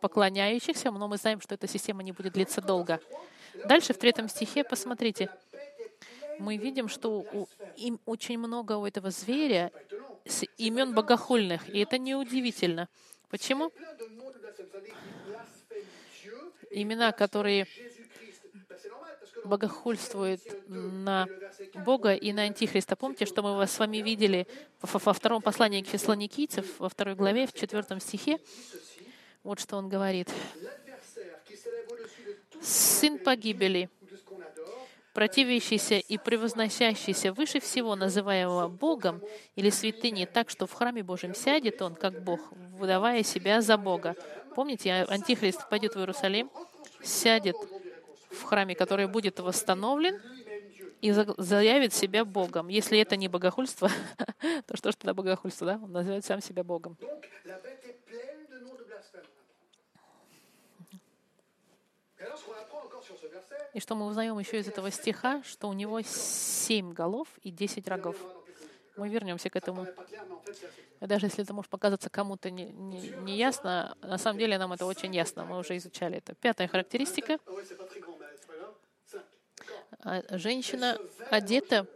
поклоняющихся, 0.00 0.90
но 0.90 1.08
мы 1.08 1.16
знаем, 1.16 1.40
что 1.40 1.54
эта 1.54 1.66
система 1.66 2.02
не 2.02 2.12
будет 2.12 2.34
длиться 2.34 2.60
долго. 2.60 3.00
Дальше 3.64 3.94
в 3.94 3.98
третьем 3.98 4.28
стихе, 4.28 4.64
посмотрите, 4.64 5.30
мы 6.38 6.56
видим, 6.56 6.88
что 6.88 7.20
у, 7.20 7.48
им 7.76 7.98
очень 8.04 8.38
много 8.38 8.76
у 8.76 8.86
этого 8.86 9.10
зверя 9.10 9.72
имен 10.58 10.94
богохульных, 10.94 11.68
и 11.68 11.78
это 11.80 11.98
неудивительно. 11.98 12.88
Почему? 13.30 13.72
Имена, 16.70 17.12
которые 17.12 17.66
богохульствует 19.46 20.40
на 20.68 21.26
Бога 21.84 22.14
и 22.14 22.32
на 22.32 22.42
Антихриста. 22.42 22.96
Помните, 22.96 23.26
что 23.26 23.42
мы 23.42 23.56
вас 23.56 23.72
с 23.72 23.78
вами 23.78 23.98
видели 23.98 24.46
во 24.82 25.12
втором 25.12 25.42
послании 25.42 25.82
к 25.82 25.88
фессалоникийцев, 25.88 26.78
во 26.78 26.88
второй 26.88 27.14
главе, 27.14 27.46
в 27.46 27.52
четвертом 27.52 28.00
стихе? 28.00 28.38
Вот 29.42 29.60
что 29.60 29.76
он 29.76 29.88
говорит. 29.88 30.28
«Сын 32.60 33.18
погибели, 33.18 33.88
противящийся 35.12 35.96
и 35.98 36.18
превозносящийся 36.18 37.32
выше 37.32 37.60
всего, 37.60 37.94
называемого 37.94 38.68
Богом 38.68 39.22
или 39.54 39.70
святыней, 39.70 40.26
так 40.26 40.50
что 40.50 40.66
в 40.66 40.72
храме 40.72 41.02
Божьем 41.02 41.34
сядет 41.34 41.80
он, 41.80 41.94
как 41.94 42.22
Бог, 42.22 42.40
выдавая 42.78 43.22
себя 43.22 43.60
за 43.60 43.76
Бога». 43.76 44.16
Помните, 44.56 45.04
Антихрист 45.10 45.68
пойдет 45.68 45.94
в 45.94 45.98
Иерусалим, 45.98 46.50
сядет 47.02 47.56
в 48.36 48.42
храме, 48.44 48.74
который 48.74 49.06
будет 49.06 49.40
восстановлен, 49.40 50.20
и 51.00 51.12
заявит 51.12 51.92
себя 51.92 52.24
Богом. 52.24 52.68
Если 52.68 52.98
это 52.98 53.16
не 53.16 53.28
богохульство, 53.28 53.90
то 54.66 54.76
что 54.76 54.92
ж 54.92 54.94
тогда 54.96 55.14
богохульство, 55.14 55.66
да? 55.66 55.80
Он 55.82 55.92
называет 55.92 56.24
сам 56.24 56.40
себя 56.40 56.64
Богом. 56.64 56.96
И 63.74 63.80
что 63.80 63.94
мы 63.94 64.06
узнаем 64.06 64.38
еще 64.38 64.58
из 64.58 64.68
этого 64.68 64.90
стиха, 64.90 65.42
что 65.44 65.68
у 65.68 65.74
него 65.74 66.00
семь 66.00 66.92
голов 66.92 67.28
и 67.42 67.50
десять 67.50 67.88
рогов. 67.88 68.16
Мы 68.96 69.10
вернемся 69.10 69.50
к 69.50 69.56
этому. 69.56 69.86
Даже 71.00 71.26
если 71.26 71.44
это 71.44 71.52
может 71.52 71.70
показаться 71.70 72.08
кому-то 72.08 72.50
не, 72.50 72.64
не, 72.64 73.10
не 73.10 73.36
ясно, 73.36 73.94
на 74.00 74.16
самом 74.16 74.38
деле 74.38 74.56
нам 74.56 74.72
это 74.72 74.86
очень 74.86 75.14
ясно. 75.14 75.44
Мы 75.44 75.58
уже 75.58 75.76
изучали 75.76 76.16
это. 76.18 76.34
Пятая 76.34 76.68
характеристика. 76.68 77.38
А 80.00 80.22
женщина 80.38 80.98
одета 81.30 81.86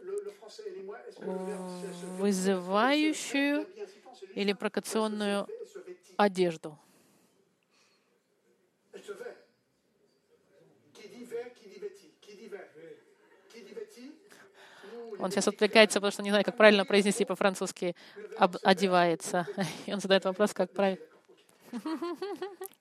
вызывающую 2.17 3.67
или 4.35 4.53
провокационную 4.53 5.47
одежду. 6.17 6.77
Он 15.19 15.29
сейчас 15.29 15.47
отвлекается, 15.47 15.99
потому 15.99 16.11
что 16.11 16.23
не 16.23 16.29
знает, 16.31 16.45
как 16.45 16.57
правильно 16.57 16.83
произнести 16.85 17.25
по-французски 17.25 17.95
«одевается». 18.63 19.47
И 19.85 19.93
он 19.93 19.99
задает 19.99 20.25
вопрос, 20.25 20.53
как 20.53 20.71
правильно. 20.71 21.05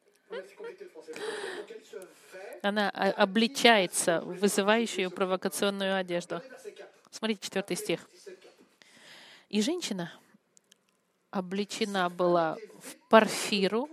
Она 2.62 2.90
обличается 2.90 4.20
в 4.20 4.38
вызывающую 4.38 5.10
провокационную 5.10 5.96
одежду. 5.96 6.42
Смотрите, 7.10 7.40
четвертый 7.42 7.76
стих. 7.76 8.08
«И 9.48 9.62
женщина 9.62 10.12
обличена 11.30 12.08
была 12.10 12.56
в 12.80 13.08
парфиру 13.08 13.88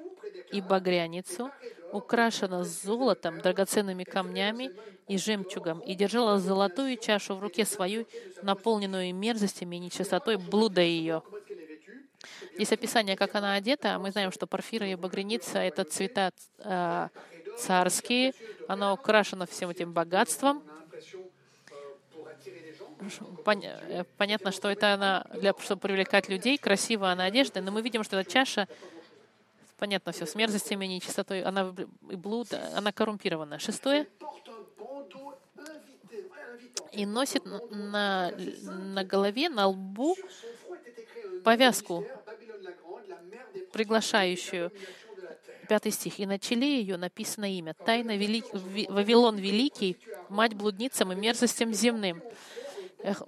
и 0.52 0.62
багряницу, 0.62 1.52
украшена 1.92 2.64
золотом, 2.64 3.40
драгоценными 3.40 4.04
камнями 4.04 4.72
и 5.08 5.18
жемчугом, 5.18 5.80
и 5.80 5.96
держала 5.96 6.40
золотую 6.40 6.98
чашу 6.98 7.36
в 7.36 7.40
руке 7.40 7.66
свою, 7.66 8.06
наполненную 8.42 9.14
мерзостями 9.16 9.78
и 9.78 9.80
нечистотой 9.80 10.38
блуда 10.38 10.82
ее. 10.82 11.24
Здесь 12.56 12.72
описание, 12.72 13.16
как 13.16 13.36
она 13.36 13.54
одета. 13.54 13.98
Мы 14.00 14.12
знаем, 14.12 14.32
что 14.32 14.48
порфира 14.48 14.88
и 14.88 14.96
багряница— 14.96 15.60
это 15.60 15.84
цвета 15.84 16.32
э, 16.60 17.10
царские. 17.58 18.34
Она 18.68 18.94
украшена 18.94 19.46
всем 19.46 19.70
этим 19.70 19.94
богатством. 19.94 20.64
Э, 23.46 24.04
понятно, 24.18 24.52
что 24.52 24.70
это 24.70 24.94
она 24.94 25.26
для, 25.34 25.54
чтобы 25.60 25.82
привлекать 25.82 26.30
людей, 26.30 26.58
красивая 26.58 27.12
она 27.12 27.26
одежда, 27.26 27.62
но 27.62 27.72
мы 27.72 27.82
видим, 27.82 28.04
что 28.04 28.18
эта 28.20 28.30
чаша 28.30 28.68
понятно 29.78 30.12
все, 30.12 30.26
с 30.26 30.36
мерзостями, 30.36 30.86
нечистотой, 30.86 31.44
она 31.44 31.74
и 32.10 32.16
блуд, 32.16 32.48
она 32.76 32.92
коррумпирована. 32.92 33.60
Шестое. 33.60 34.08
И 36.92 37.06
носит 37.06 37.46
на, 37.46 38.32
на 38.32 39.04
голове, 39.04 39.50
на 39.50 39.68
лбу 39.68 40.16
повязку, 41.44 42.06
приглашающую. 43.72 44.72
Пятый 45.68 45.92
стих. 45.92 46.20
«И 46.20 46.26
на 46.26 46.40
челе 46.40 46.80
ее 46.80 46.98
написано 46.98 47.52
имя. 47.58 47.74
Тайна 47.74 48.16
велик... 48.16 48.46
Вавилон 48.54 49.38
Великий, 49.38 49.98
мать 50.30 50.54
блудницам 50.54 51.12
и 51.12 51.16
мерзостям 51.16 51.74
земным». 51.74 52.22
Эх, 53.04 53.22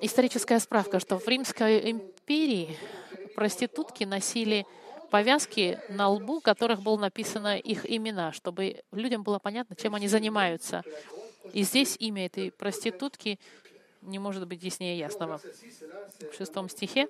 историческая 0.00 0.58
справка, 0.58 0.98
что 0.98 1.18
в 1.18 1.26
Римской 1.28 1.90
империи 1.90 2.76
проститутки 3.34 4.04
носили 4.04 4.66
повязки 5.10 5.78
на 5.88 6.08
лбу, 6.08 6.40
которых 6.40 6.82
было 6.82 6.98
написано 6.98 7.56
их 7.56 7.88
имена, 7.88 8.32
чтобы 8.32 8.82
людям 8.92 9.22
было 9.22 9.38
понятно, 9.38 9.76
чем 9.76 9.94
они 9.94 10.08
занимаются. 10.08 10.82
И 11.52 11.62
здесь 11.62 11.96
имя 11.98 12.26
этой 12.26 12.50
проститутки 12.50 13.38
не 14.02 14.18
может 14.18 14.46
быть 14.46 14.62
яснее 14.62 14.98
ясного. 14.98 15.40
В 16.32 16.36
шестом 16.36 16.68
стихе 16.68 17.08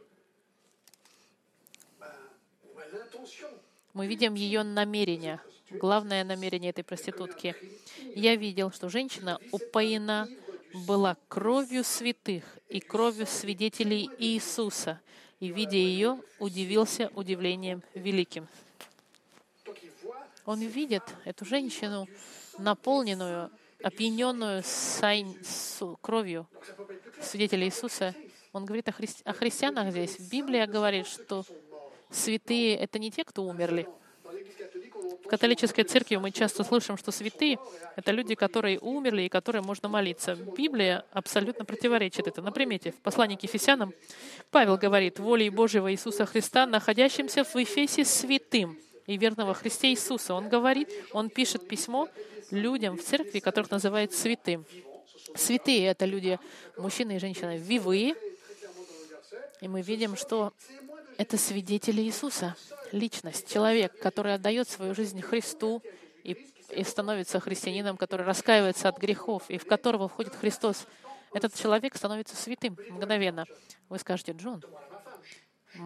мы 3.95 4.07
видим 4.07 4.35
ее 4.35 4.63
намерение, 4.63 5.41
главное 5.71 6.25
намерение 6.25 6.71
этой 6.71 6.85
проститутки. 6.85 7.55
Я 8.15 8.37
видел, 8.37 8.71
что 8.71 8.89
женщина 8.89 9.39
упоена 9.53 10.29
была 10.87 11.17
кровью 11.29 11.85
святых 11.85 12.45
и 12.69 12.81
кровью 12.81 13.27
свидетелей 13.27 14.11
Иисуса— 14.19 15.01
и, 15.41 15.49
видя 15.49 15.77
ее, 15.77 16.19
удивился 16.39 17.11
удивлением 17.15 17.83
великим. 17.95 18.49
Он 20.45 20.61
видит 20.61 21.03
эту 21.25 21.45
женщину, 21.45 22.07
наполненную, 22.59 23.51
опьяненную 23.83 24.63
кровью 26.01 26.47
свидетелей 27.21 27.67
Иисуса. 27.67 28.15
Он 28.53 28.65
говорит 28.65 28.89
о, 28.89 28.93
хри- 28.93 29.23
о 29.25 29.33
христианах 29.33 29.91
здесь. 29.91 30.19
Библия 30.31 30.67
говорит, 30.67 31.07
что 31.07 31.45
святые— 32.11 32.77
это 32.79 32.99
не 32.99 33.11
те, 33.11 33.25
кто 33.25 33.45
умерли, 33.45 33.87
в 35.27 35.29
католической 35.29 35.83
церкви 35.83 36.17
мы 36.17 36.31
часто 36.31 36.63
слышим, 36.63 36.97
что 36.97 37.11
святые— 37.11 37.59
это 37.97 38.13
люди, 38.13 38.37
которые 38.37 38.79
умерли 38.79 39.23
и 39.23 39.29
которые 39.29 39.61
можно 39.61 39.89
молиться. 39.89 40.37
Библия 40.37 41.05
абсолютно 41.11 41.65
противоречит 41.65 42.29
это. 42.29 42.43
Например, 42.43 42.79
в 42.93 43.03
послании 43.03 43.35
к 43.35 43.43
Ефесянам 43.43 43.93
Павел 44.53 44.77
говорит, 44.77 45.19
«Волей 45.19 45.51
Божьего 45.51 45.93
Иисуса 45.93 46.27
Христа, 46.27 46.67
находящимся 46.67 47.43
в 47.43 47.57
Ефесе 47.57 48.05
святым 48.05 48.79
и 49.07 49.17
верного 49.17 49.53
Христе 49.55 49.89
Иисуса». 49.91 50.35
Он 50.35 50.49
говорит, 50.49 50.89
он 51.13 51.29
пишет 51.29 51.67
письмо 51.67 52.09
людям 52.53 52.97
в 52.97 53.03
церкви, 53.03 53.41
которых 53.41 53.71
называют 53.71 54.13
святым. 54.13 54.65
Святые— 55.35 55.87
это 55.89 56.05
люди, 56.05 56.39
мужчины 56.77 57.17
и 57.17 57.19
женщины, 57.19 57.59
вивые. 57.59 58.15
И 59.61 59.67
мы 59.69 59.83
видим, 59.83 60.17
что 60.17 60.53
это 61.19 61.39
свидетели 61.39 62.03
Иисуса 62.03 62.57
личность, 62.93 63.53
человек, 63.53 63.99
который 63.99 64.35
отдает 64.35 64.69
свою 64.69 64.95
жизнь 64.95 65.21
Христу 65.23 65.83
и, 66.23 66.33
и 66.71 66.85
становится 66.85 67.41
христианином, 67.41 67.97
который 67.97 68.27
раскаивается 68.27 68.89
от 68.89 68.99
грехов, 68.99 69.45
и 69.49 69.59
в 69.59 69.67
которого 69.67 70.09
входит 70.09 70.35
Христос, 70.35 70.87
этот 71.33 71.55
человек 71.55 71.97
становится 71.97 72.37
святым 72.37 72.77
мгновенно. 72.91 73.45
Вы 73.89 73.99
скажете, 73.99 74.33
Джон, 74.33 74.63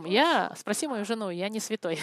я, 0.05 0.53
спроси 0.57 0.87
мою 0.87 1.05
жену, 1.05 1.31
я 1.31 1.49
не 1.49 1.61
святой. 1.61 1.99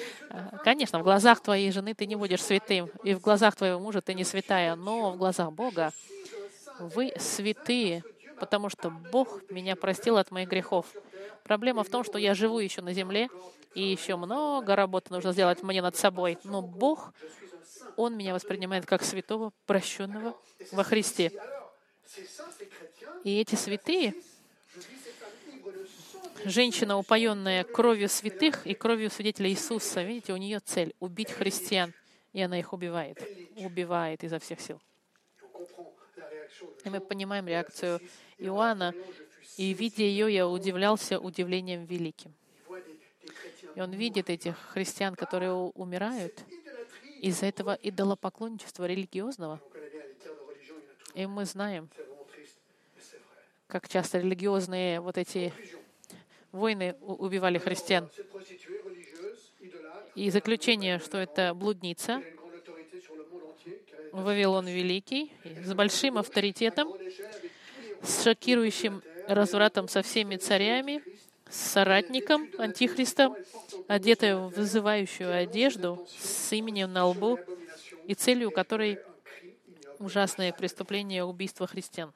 Конечно, 0.64 1.00
в 1.00 1.02
глазах 1.02 1.40
твоей 1.40 1.72
жены 1.72 1.94
ты 1.94 2.06
не 2.06 2.16
будешь 2.16 2.42
святым, 2.42 2.90
и 3.02 3.14
в 3.14 3.20
глазах 3.20 3.56
твоего 3.56 3.80
мужа 3.80 4.00
ты 4.00 4.14
не 4.14 4.24
святая, 4.24 4.76
но 4.76 5.12
в 5.12 5.16
глазах 5.16 5.52
Бога 5.52 5.92
вы 6.78 7.12
святые, 7.18 8.04
потому 8.38 8.68
что 8.68 8.90
Бог 8.90 9.42
меня 9.50 9.76
простил 9.76 10.16
от 10.16 10.30
моих 10.30 10.48
грехов. 10.48 10.86
Проблема 11.44 11.84
в 11.84 11.90
том, 11.90 12.04
что 12.04 12.18
я 12.18 12.34
живу 12.34 12.58
еще 12.58 12.80
на 12.80 12.94
земле, 12.94 13.28
и 13.74 13.82
еще 13.82 14.16
много 14.16 14.74
работы 14.74 15.12
нужно 15.12 15.32
сделать 15.32 15.62
мне 15.62 15.82
над 15.82 15.94
собой. 15.94 16.38
Но 16.42 16.62
Бог, 16.62 17.12
Он 17.96 18.16
меня 18.16 18.32
воспринимает 18.32 18.86
как 18.86 19.04
святого, 19.04 19.52
прощенного 19.66 20.34
во 20.72 20.82
Христе. 20.82 21.30
И 23.24 23.38
эти 23.38 23.56
святые, 23.56 24.14
женщина, 26.44 26.96
упоенная 26.96 27.64
кровью 27.64 28.08
святых 28.08 28.66
и 28.66 28.72
кровью 28.72 29.10
свидетелей 29.10 29.50
Иисуса, 29.50 30.02
видите, 30.02 30.32
у 30.32 30.36
нее 30.38 30.60
цель— 30.60 30.94
убить 31.00 31.30
христиан, 31.30 31.92
и 32.32 32.40
она 32.40 32.58
их 32.58 32.72
убивает, 32.72 33.22
убивает 33.56 34.24
изо 34.24 34.38
всех 34.38 34.60
сил. 34.60 34.80
И 36.84 36.90
мы 36.90 37.00
понимаем 37.00 37.46
реакцию 37.46 38.00
Иоанна, 38.38 38.94
и, 39.56 39.72
видя 39.72 40.02
ее, 40.02 40.32
я 40.32 40.48
удивлялся 40.48 41.18
удивлением 41.18 41.84
великим. 41.84 42.32
И 43.74 43.80
он 43.80 43.92
видит 43.92 44.30
этих 44.30 44.56
христиан, 44.72 45.14
которые 45.14 45.52
умирают 45.52 46.40
из-за 47.20 47.46
этого 47.46 47.78
идолопоклонничества 47.82 48.84
религиозного. 48.86 49.60
И 51.14 51.26
мы 51.26 51.44
знаем, 51.44 51.88
как 53.66 53.88
часто 53.88 54.18
религиозные 54.18 55.00
вот 55.00 55.18
эти 55.18 55.52
войны 56.52 56.94
убивали 57.00 57.58
христиан. 57.58 58.08
И 60.14 60.30
заключение, 60.30 60.98
что 61.00 61.18
это 61.18 61.54
блудница, 61.54 62.22
Вавилон 64.12 64.68
Великий, 64.68 65.32
с 65.64 65.74
большим 65.74 66.18
авторитетом, 66.18 66.94
с 68.02 68.22
шокирующим 68.22 69.02
развратом 69.28 69.88
со 69.88 70.02
всеми 70.02 70.36
царями, 70.36 71.02
с 71.48 71.56
соратником 71.72 72.48
Антихриста, 72.58 73.34
одетая 73.88 74.36
в 74.36 74.50
вызывающую 74.50 75.34
одежду 75.34 76.06
с 76.18 76.52
именем 76.52 76.92
на 76.92 77.06
лбу 77.06 77.38
и 78.06 78.14
целью 78.14 78.50
которой 78.50 78.98
ужасное 79.98 80.52
преступление 80.52 81.24
убийства 81.24 81.66
христиан. 81.66 82.12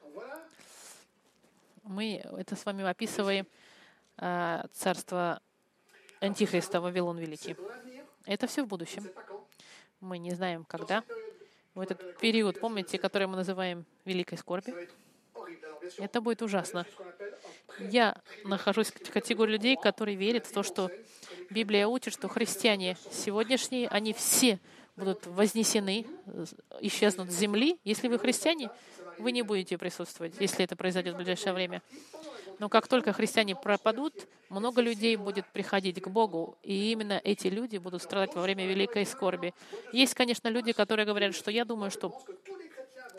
Мы 1.83 2.23
это 2.37 2.55
с 2.55 2.65
вами 2.65 2.83
описываем 2.83 3.47
а, 4.17 4.65
царство 4.73 5.41
Антихриста, 6.19 6.81
Вавилон 6.81 7.17
Великий. 7.17 7.55
Это 8.25 8.45
все 8.47 8.63
в 8.63 8.67
будущем. 8.67 9.09
Мы 10.01 10.17
не 10.17 10.31
знаем, 10.31 10.65
когда. 10.65 11.03
В 11.73 11.79
этот 11.79 12.17
период, 12.17 12.59
помните, 12.59 12.97
который 12.97 13.27
мы 13.27 13.37
называем 13.37 13.85
Великой 14.05 14.37
Скорби, 14.37 14.73
это 15.97 16.21
будет 16.21 16.41
ужасно. 16.41 16.85
Я 17.79 18.17
нахожусь 18.43 18.87
в 18.87 19.11
категории 19.11 19.53
людей, 19.53 19.77
которые 19.81 20.17
верят 20.17 20.45
в 20.45 20.51
то, 20.51 20.63
что 20.63 20.91
Библия 21.49 21.87
учит, 21.87 22.13
что 22.13 22.27
христиане 22.27 22.97
сегодняшние, 23.11 23.87
они 23.87 24.13
все 24.13 24.59
будут 24.95 25.25
вознесены, 25.25 26.05
исчезнут 26.81 27.31
с 27.31 27.35
земли. 27.35 27.79
Если 27.85 28.07
вы 28.07 28.19
христиане, 28.19 28.69
вы 29.17 29.31
не 29.31 29.41
будете 29.41 29.77
присутствовать, 29.77 30.33
если 30.39 30.65
это 30.65 30.75
произойдет 30.75 31.13
в 31.13 31.17
ближайшее 31.17 31.53
время. 31.53 31.81
Но 32.59 32.67
как 32.67 32.87
только 32.89 33.13
христиане 33.13 33.55
пропадут, 33.55 34.13
много 34.49 34.81
людей 34.81 35.15
будет 35.15 35.45
приходить 35.47 36.01
к 36.01 36.09
Богу, 36.09 36.57
и 36.61 36.91
именно 36.91 37.21
эти 37.23 37.47
люди 37.47 37.77
будут 37.77 38.03
страдать 38.03 38.35
во 38.35 38.41
время 38.41 38.67
великой 38.67 39.05
скорби. 39.05 39.53
Есть, 39.93 40.13
конечно, 40.13 40.49
люди, 40.49 40.73
которые 40.73 41.05
говорят, 41.05 41.33
что 41.33 41.51
я 41.51 41.63
думаю, 41.63 41.89
что 41.89 42.21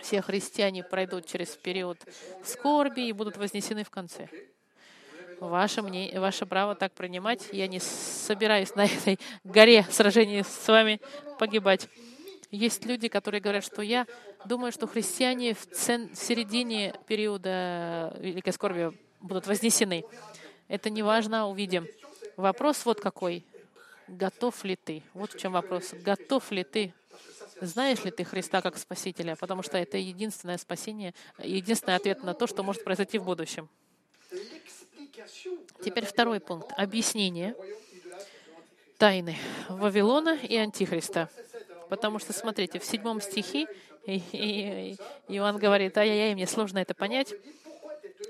все 0.02 0.22
христиане 0.22 0.82
пройдут 0.82 1.26
через 1.26 1.48
период 1.56 1.98
скорби 2.44 3.08
и 3.08 3.12
будут 3.12 3.36
вознесены 3.36 3.84
в 3.84 3.90
конце. 3.90 4.28
Ваше, 5.40 5.80
мнение, 5.80 6.20
ваше 6.20 6.44
право 6.44 6.74
так 6.74 6.92
принимать. 6.92 7.48
Я 7.52 7.66
не 7.66 7.80
собираюсь 7.80 8.74
на 8.74 8.84
этой 8.84 9.18
горе 9.44 9.86
сражения 9.90 10.44
с 10.44 10.68
вами 10.68 11.00
погибать. 11.38 11.88
Есть 12.50 12.84
люди, 12.84 13.08
которые 13.08 13.40
говорят, 13.40 13.64
что 13.64 13.80
я 13.80 14.06
думаю, 14.44 14.72
что 14.72 14.86
христиане 14.86 15.54
в, 15.54 15.66
цен, 15.66 16.10
в 16.12 16.16
середине 16.16 16.94
периода 17.06 18.14
Великой 18.18 18.52
Скорби 18.52 18.92
будут 19.20 19.46
вознесены. 19.46 20.04
Это 20.68 20.90
не 20.90 21.02
важно, 21.02 21.48
увидим. 21.48 21.86
Вопрос 22.36 22.84
вот 22.84 23.00
какой. 23.00 23.44
Готов 24.08 24.64
ли 24.64 24.76
ты? 24.76 25.02
Вот 25.14 25.32
в 25.32 25.38
чем 25.38 25.52
вопрос. 25.52 25.92
Готов 25.92 26.50
ли 26.50 26.64
ты 26.64 26.92
знаешь 27.60 28.04
ли 28.04 28.10
ты 28.10 28.24
Христа 28.24 28.62
как 28.62 28.78
Спасителя? 28.78 29.36
Потому 29.36 29.62
что 29.62 29.78
это 29.78 29.98
единственное 29.98 30.58
спасение, 30.58 31.14
единственный 31.38 31.96
ответ 31.96 32.22
на 32.22 32.34
то, 32.34 32.46
что 32.46 32.62
может 32.62 32.84
произойти 32.84 33.18
в 33.18 33.24
будущем. 33.24 33.68
Теперь 35.84 36.04
второй 36.04 36.40
пункт. 36.40 36.72
Объяснение 36.76 37.54
тайны 38.98 39.36
Вавилона 39.68 40.38
и 40.42 40.56
Антихриста. 40.56 41.28
Потому 41.88 42.18
что, 42.18 42.32
смотрите, 42.32 42.78
в 42.78 42.84
седьмом 42.84 43.20
стихе 43.20 43.66
Иоанн 44.06 45.58
говорит, 45.58 45.96
ай-яй-яй, 45.98 46.34
мне 46.34 46.46
сложно 46.46 46.78
это 46.78 46.94
понять. 46.94 47.34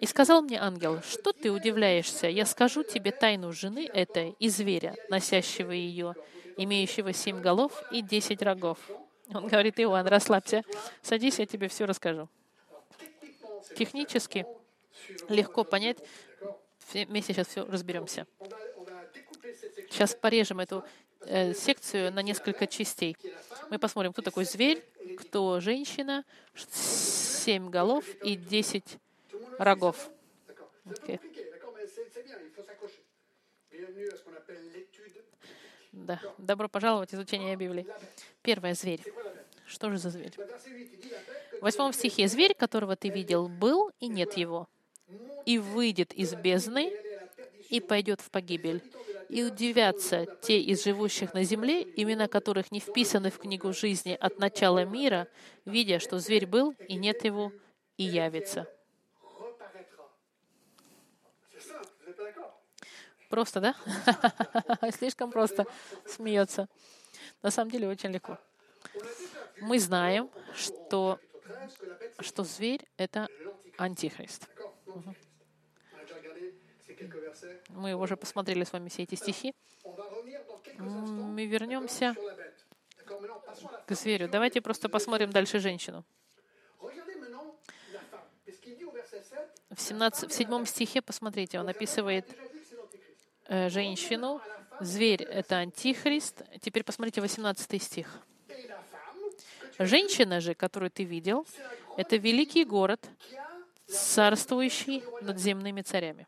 И 0.01 0.07
сказал 0.07 0.41
мне 0.43 0.59
ангел, 0.59 1.03
что 1.03 1.33
ты 1.33 1.51
удивляешься? 1.51 2.29
Я 2.29 2.47
скажу 2.47 2.83
тебе 2.83 3.11
тайну 3.11 3.53
жены 3.53 3.87
этой 3.87 4.35
и 4.39 4.49
зверя, 4.49 4.97
носящего 5.11 5.73
ее, 5.73 6.15
имеющего 6.57 7.13
семь 7.13 7.41
голов 7.41 7.83
и 7.91 8.01
десять 8.01 8.41
рогов. 8.41 8.79
Он 9.33 9.47
говорит, 9.47 9.79
Иоанн, 9.79 10.07
расслабься, 10.07 10.63
садись, 11.03 11.39
я 11.39 11.47
тебе 11.47 11.69
все 11.69 11.85
расскажу. 11.85 12.29
Технически 13.77 14.47
легко 15.29 15.65
понять, 15.65 15.99
вместе 16.93 17.33
сейчас 17.33 17.49
все 17.49 17.65
разберемся. 17.65 18.27
Сейчас 19.91 20.15
порежем 20.15 20.61
эту 20.61 20.85
э, 21.21 21.55
секцию 21.55 22.13
на 22.13 22.23
несколько 22.23 22.67
частей. 22.67 23.17
Мы 23.71 23.79
посмотрим, 23.79 24.13
кто 24.13 24.23
такой 24.23 24.45
зверь, 24.45 24.85
кто 25.19 25.61
женщина, 25.61 26.25
семь 26.55 27.71
голов 27.71 28.05
и 28.23 28.37
десять 28.37 28.99
рогов. 29.59 30.11
Okay. 30.87 31.21
Да. 35.93 36.21
Добро 36.39 36.69
пожаловать 36.69 37.11
в 37.11 37.15
изучение 37.15 37.57
Библии. 37.57 37.87
Первое— 38.43 38.75
зверь. 38.75 39.03
Что 39.67 39.91
же 39.91 39.99
за 39.99 40.11
зверь? 40.11 40.33
В 41.61 41.63
восьмом 41.63 41.93
стихе 41.93 42.27
«Зверь, 42.27 42.55
которого 42.55 42.97
ты 42.97 43.09
видел, 43.09 43.49
был, 43.49 43.91
и 44.01 44.09
нет 44.09 44.37
его, 44.37 44.69
и 45.45 45.59
выйдет 45.59 46.13
из 46.13 46.35
бездны, 46.35 46.93
и 47.69 47.81
пойдет 47.81 48.21
в 48.21 48.31
погибель. 48.31 48.83
И 49.29 49.45
удивятся 49.45 50.27
те 50.43 50.61
из 50.61 50.83
живущих 50.83 51.35
на 51.35 51.45
земле, 51.45 51.83
имена 51.83 52.27
которых 52.27 52.73
не 52.73 52.81
вписаны 52.81 53.31
в 53.31 53.39
книгу 53.39 53.73
жизни 53.73 54.17
от 54.19 54.39
начала 54.39 54.85
мира, 54.85 55.29
видя, 55.67 56.01
что 56.01 56.19
зверь 56.19 56.47
был, 56.47 56.75
и 56.89 56.95
нет 56.97 57.25
его, 57.25 57.53
и 57.97 58.05
явится». 58.05 58.67
Просто, 63.29 63.61
да? 63.61 63.77
Слишком 64.99 65.31
просто 65.31 65.65
смеется. 66.05 66.69
На 67.43 67.51
самом 67.51 67.71
деле 67.71 67.89
очень 67.89 68.11
легко. 68.11 68.39
Мы 69.61 69.79
знаем, 69.79 70.31
что, 70.55 71.19
что 72.21 72.45
зверь— 72.45 72.87
это 72.97 73.29
антихрист. 73.79 74.49
Угу. 74.87 75.15
Мы 77.71 77.95
уже 77.95 78.17
посмотрели 78.17 78.65
с 78.65 78.73
вами 78.73 78.89
все 78.89 79.03
эти 79.05 79.15
стихи. 79.15 79.55
Мы 80.79 81.47
вернемся 81.47 82.15
к 83.87 83.95
зверю. 83.95 84.29
Давайте 84.29 84.61
просто 84.61 84.89
посмотрим 84.89 85.31
дальше 85.31 85.59
женщину. 85.59 86.05
В, 89.71 89.81
17, 89.81 90.31
в 90.31 90.35
седьмом 90.35 90.67
стихе, 90.67 91.01
посмотрите, 91.01 91.61
он 91.61 91.69
описывает 91.69 92.27
Э, 93.53 93.69
женщину. 93.69 94.41
Зверь— 94.81 95.23
это 95.25 95.57
антихрист. 95.57 96.43
Теперь 96.63 96.85
посмотрите 96.85 97.21
18 97.21 97.83
стих. 97.83 98.09
Женщина 99.79 100.41
же, 100.41 100.55
которую 100.55 100.91
ты 100.91 101.05
видел, 101.05 101.47
это 101.97 102.17
великий 102.17 102.65
город, 102.65 103.07
царствующий 103.87 105.05
над 105.21 105.39
земными 105.39 105.83
царями. 105.83 106.27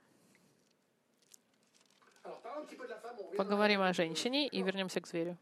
Поговорим 3.36 3.80
о 3.80 3.92
женщине 3.94 4.46
и 4.48 4.62
вернемся 4.62 5.00
к 5.00 5.06
зверю. 5.06 5.38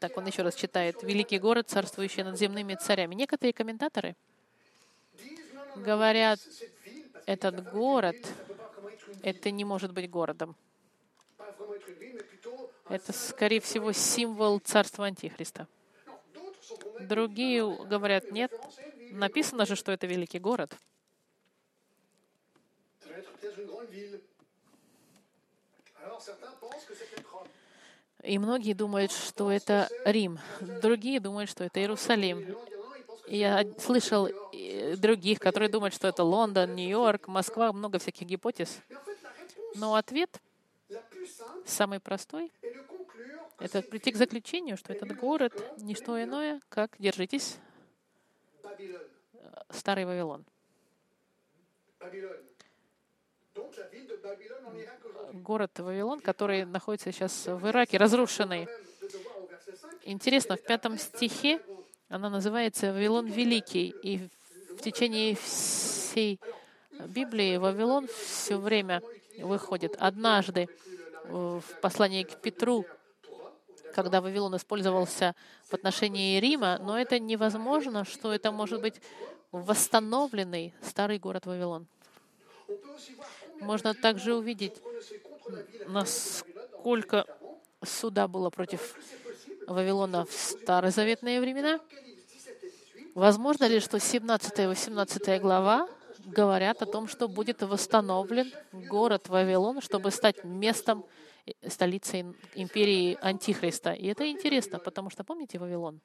Так, 0.00 0.16
он 0.16 0.26
еще 0.26 0.42
раз 0.42 0.54
читает. 0.54 1.02
«Великий 1.02 1.38
город, 1.38 1.68
царствующий 1.68 2.22
над 2.22 2.36
земными 2.38 2.74
царями». 2.74 3.14
Некоторые 3.14 3.52
комментаторы 3.52 4.14
говорят, 5.76 6.40
этот 7.26 7.70
город, 7.70 8.16
это 9.22 9.50
не 9.50 9.64
может 9.64 9.92
быть 9.92 10.10
городом. 10.10 10.56
Это, 12.88 13.12
скорее 13.12 13.60
всего, 13.60 13.92
символ 13.92 14.58
царства 14.60 15.06
Антихриста. 15.06 15.66
Другие 17.00 17.62
говорят, 17.84 18.30
нет, 18.30 18.52
написано 19.10 19.66
же, 19.66 19.76
что 19.76 19.92
это 19.92 20.06
великий 20.06 20.38
город. 20.38 20.76
И 28.22 28.38
многие 28.38 28.72
думают, 28.72 29.12
что 29.12 29.52
это 29.52 29.88
Рим. 30.04 30.38
Другие 30.82 31.20
думают, 31.20 31.48
что 31.48 31.62
это 31.64 31.80
Иерусалим. 31.80 32.56
Я 33.28 33.66
слышал 33.78 34.28
других, 34.96 35.40
которые 35.40 35.68
думают, 35.68 35.94
что 35.94 36.08
это 36.08 36.22
Лондон, 36.22 36.74
Нью-Йорк, 36.74 37.28
Москва, 37.28 37.72
много 37.72 37.98
всяких 37.98 38.26
гипотез. 38.26 38.80
Но 39.74 39.94
ответ 39.94 40.40
самый 41.64 42.00
простой— 42.00 42.52
это 43.58 43.82
прийти 43.82 44.12
к 44.12 44.16
заключению, 44.16 44.76
что 44.76 44.92
этот 44.92 45.16
город— 45.16 45.52
не 45.78 45.94
что 45.94 46.22
иное, 46.22 46.60
как, 46.68 46.92
держитесь, 46.98 47.58
Старый 49.70 50.04
Вавилон. 50.04 50.44
Город 55.32 55.78
Вавилон, 55.78 56.20
который 56.20 56.64
находится 56.64 57.10
сейчас 57.10 57.46
в 57.46 57.66
Ираке, 57.68 57.98
разрушенный. 57.98 58.68
Интересно, 60.02 60.56
в 60.56 60.62
пятом 60.62 60.98
стихе 60.98 61.60
она 62.08 62.30
называется 62.30 62.92
«Вавилон 62.92 63.26
Великий». 63.26 63.94
И 64.02 64.28
в 64.70 64.82
течение 64.82 65.34
всей 65.34 66.40
Библии 67.08 67.56
Вавилон 67.56 68.06
все 68.08 68.56
время 68.56 69.02
выходит. 69.38 69.96
Однажды 69.98 70.68
в 71.24 71.62
послании 71.82 72.22
к 72.22 72.40
Петру, 72.40 72.84
когда 73.94 74.20
Вавилон 74.20 74.56
использовался 74.56 75.34
в 75.68 75.74
отношении 75.74 76.38
Рима, 76.38 76.78
но 76.78 76.98
это 76.98 77.18
невозможно, 77.18 78.04
что 78.04 78.32
это 78.32 78.52
может 78.52 78.80
быть 78.80 79.00
восстановленный 79.50 80.74
старый 80.82 81.18
город 81.18 81.46
Вавилон. 81.46 81.86
Можно 83.60 83.94
также 83.94 84.34
увидеть, 84.34 84.74
насколько 85.86 87.26
суда 87.82 88.28
было 88.28 88.50
против 88.50 88.96
Вавилона 89.66 90.24
в 90.24 90.32
старозаветные 90.32 91.40
времена. 91.40 91.80
Возможно 93.14 93.64
ли, 93.64 93.80
что 93.80 93.98
17 93.98 94.58
и 94.58 94.66
18 94.66 95.40
глава 95.40 95.88
говорят 96.24 96.82
о 96.82 96.86
том, 96.86 97.08
что 97.08 97.28
будет 97.28 97.62
восстановлен 97.62 98.52
город 98.72 99.28
Вавилон, 99.28 99.80
чтобы 99.80 100.10
стать 100.10 100.44
местом, 100.44 101.04
э, 101.46 101.70
столицей 101.70 102.26
империи 102.54 103.16
Антихриста? 103.20 103.92
И 103.92 104.06
это 104.06 104.30
интересно, 104.30 104.78
потому 104.78 105.10
что, 105.10 105.24
помните 105.24 105.58
Вавилон? 105.58 106.00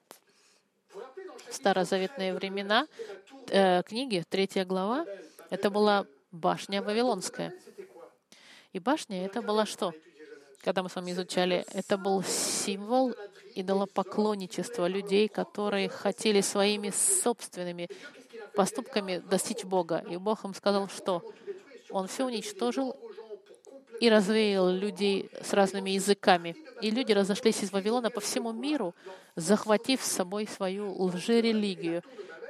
В 0.94 1.54
старозаветные 1.54 2.34
времена 2.34 2.88
э, 3.50 3.84
книги, 3.84 4.24
третья 4.30 4.64
глава, 4.66 5.06
это 5.50 5.70
была 5.70 6.06
башня 6.32 6.82
Вавилонская. 6.82 7.54
И 8.74 8.80
башня 8.80 9.26
это 9.26 9.42
была 9.42 9.66
что? 9.66 9.94
Когда 10.60 10.84
мы 10.84 10.90
с 10.90 10.96
вами 10.96 11.12
изучали, 11.12 11.66
это 11.74 11.98
был 11.98 12.24
символ 12.24 13.14
идолопоклонничества 13.56 14.88
людей, 14.88 15.28
которые 15.28 15.90
хотели 15.90 16.42
своими 16.42 16.90
собственными 16.90 17.90
поступками 18.56 19.18
достичь 19.18 19.64
Бога. 19.64 20.04
И 20.10 20.18
Бог 20.18 20.44
им 20.46 20.54
сказал, 20.54 20.88
что 20.90 21.24
Он 21.90 22.08
все 22.08 22.26
уничтожил 22.26 22.96
и 24.02 24.10
развеял 24.10 24.70
людей 24.70 25.30
с 25.44 25.54
разными 25.54 25.92
языками. 25.92 26.56
И 26.82 26.90
люди 26.90 27.12
разошлись 27.12 27.62
из 27.62 27.72
Вавилона 27.72 28.10
по 28.10 28.20
всему 28.20 28.52
миру, 28.52 28.96
захватив 29.36 30.02
с 30.02 30.12
собой 30.12 30.48
свою 30.48 30.92
лжерелигию. 31.04 32.02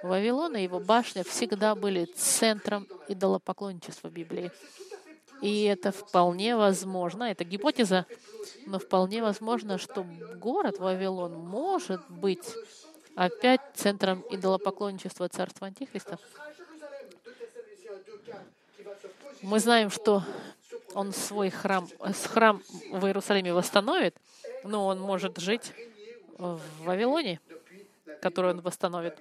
Вавилон 0.01 0.55
и 0.55 0.63
его 0.63 0.79
башня 0.79 1.23
всегда 1.23 1.75
были 1.75 2.05
центром 2.05 2.87
идолопоклонничества 3.07 4.07
Библии. 4.07 4.51
И 5.41 5.63
это 5.63 5.91
вполне 5.91 6.55
возможно, 6.55 7.23
это 7.23 7.43
гипотеза, 7.43 8.05
но 8.67 8.79
вполне 8.79 9.21
возможно, 9.21 9.77
что 9.77 10.05
город 10.35 10.77
Вавилон 10.79 11.33
может 11.33 12.01
быть 12.09 12.55
опять 13.15 13.61
центром 13.73 14.23
идолопоклонничества 14.29 15.27
царства 15.29 15.67
Антихриста. 15.67 16.19
Мы 19.41 19.59
знаем, 19.59 19.89
что 19.89 20.23
он 20.93 21.11
свой 21.13 21.49
храм, 21.49 21.87
храм 22.31 22.61
в 22.91 23.05
Иерусалиме 23.05 23.53
восстановит, 23.53 24.15
но 24.63 24.85
он 24.85 24.99
может 24.99 25.39
жить 25.39 25.73
в 26.37 26.59
Вавилоне, 26.83 27.39
который 28.21 28.51
он 28.51 28.61
восстановит. 28.61 29.17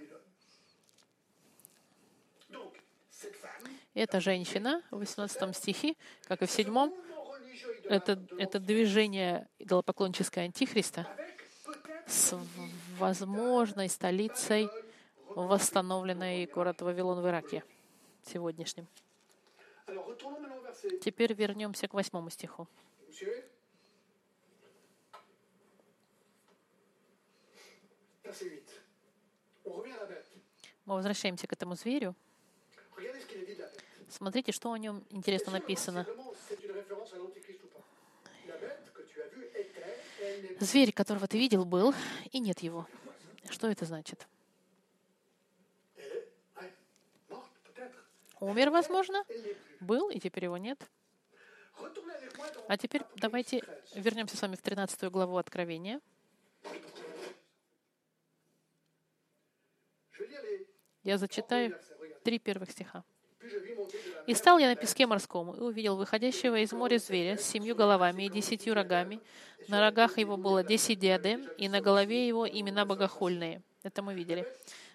Эта 3.95 4.21
женщина 4.21 4.83
в 4.91 4.99
18 4.99 5.57
стихе, 5.57 5.97
как 6.29 6.43
и 6.43 6.47
в 6.47 6.51
7, 6.51 6.93
это, 7.89 8.25
это 8.39 8.61
движение 8.61 9.49
идолопоклонческое 9.59 10.45
Антихриста 10.45 11.09
с 12.07 12.39
возможной 12.99 13.89
столицей 13.89 14.69
восстановленный 15.35 16.47
город 16.47 16.83
Вавилон 16.83 17.21
в 17.21 17.27
Ираке 17.27 17.65
сегодняшним. 18.23 18.87
Теперь 21.03 21.33
вернемся 21.33 21.89
к 21.89 21.95
восьмому 21.95 22.31
стиху. 22.31 22.69
Мы 30.85 30.95
возвращаемся 30.95 31.47
к 31.49 31.53
этому 31.53 31.75
зверю. 31.75 32.15
Смотрите, 34.11 34.53
что 34.53 34.73
о 34.73 34.79
нем 34.79 35.05
интересно 35.11 35.53
написано. 35.53 36.07
Зверь, 40.59 40.93
которого 40.93 41.27
ты 41.27 41.39
видел, 41.39 41.65
был, 41.65 41.95
и 42.33 42.41
нет 42.41 42.61
его. 42.61 42.87
Что 43.49 43.69
это 43.69 43.85
значит? 43.85 44.27
Умер, 48.41 48.71
возможно, 48.71 49.25
был, 49.81 50.11
и 50.11 50.19
теперь 50.19 50.45
его 50.45 50.57
нет. 50.57 50.81
А 52.69 52.77
теперь 52.77 53.03
давайте 53.17 53.63
вернемся 53.95 54.37
с 54.37 54.43
вами 54.43 54.57
в 54.57 54.63
13 54.63 55.11
главу 55.11 55.37
Откровения. 55.37 56.01
Я 61.03 61.17
зачитаю 61.17 61.79
три 62.23 62.39
первых 62.39 62.71
стиха. 62.71 63.05
«И 64.31 64.35
стал 64.35 64.59
я 64.59 64.69
на 64.69 64.77
песке 64.77 65.09
морском, 65.09 65.51
и 65.51 65.61
увидел 65.61 65.97
выходящего 65.97 66.61
из 66.61 66.71
моря 66.71 66.99
зверя 66.99 67.37
с 67.37 67.43
семью 67.43 67.75
головами 67.75 68.27
и 68.27 68.29
десятью 68.29 68.75
рогами. 68.75 69.19
На 69.67 69.81
рогах 69.81 70.19
его 70.19 70.37
было 70.37 70.63
десять 70.63 71.01
диадем, 71.01 71.49
и 71.59 71.69
на 71.69 71.81
голове 71.81 72.29
его 72.29 72.49
имена 72.49 72.85
богохульные». 72.85 73.61
Это 73.83 74.03
мы 74.03 74.15
видели. 74.15 74.47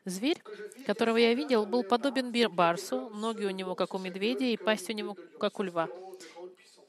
Зверь, 0.06 0.38
которого 0.86 1.18
я 1.18 1.34
видел, 1.34 1.66
был 1.66 1.84
подобен 1.84 2.32
барсу, 2.50 3.10
ноги 3.10 3.44
у 3.44 3.50
него, 3.50 3.76
как 3.76 3.94
у 3.94 3.98
медведя, 3.98 4.46
и 4.46 4.56
пасть 4.56 4.90
у 4.90 4.94
него, 4.94 5.18
как 5.38 5.60
у 5.60 5.64
льва. 5.64 5.90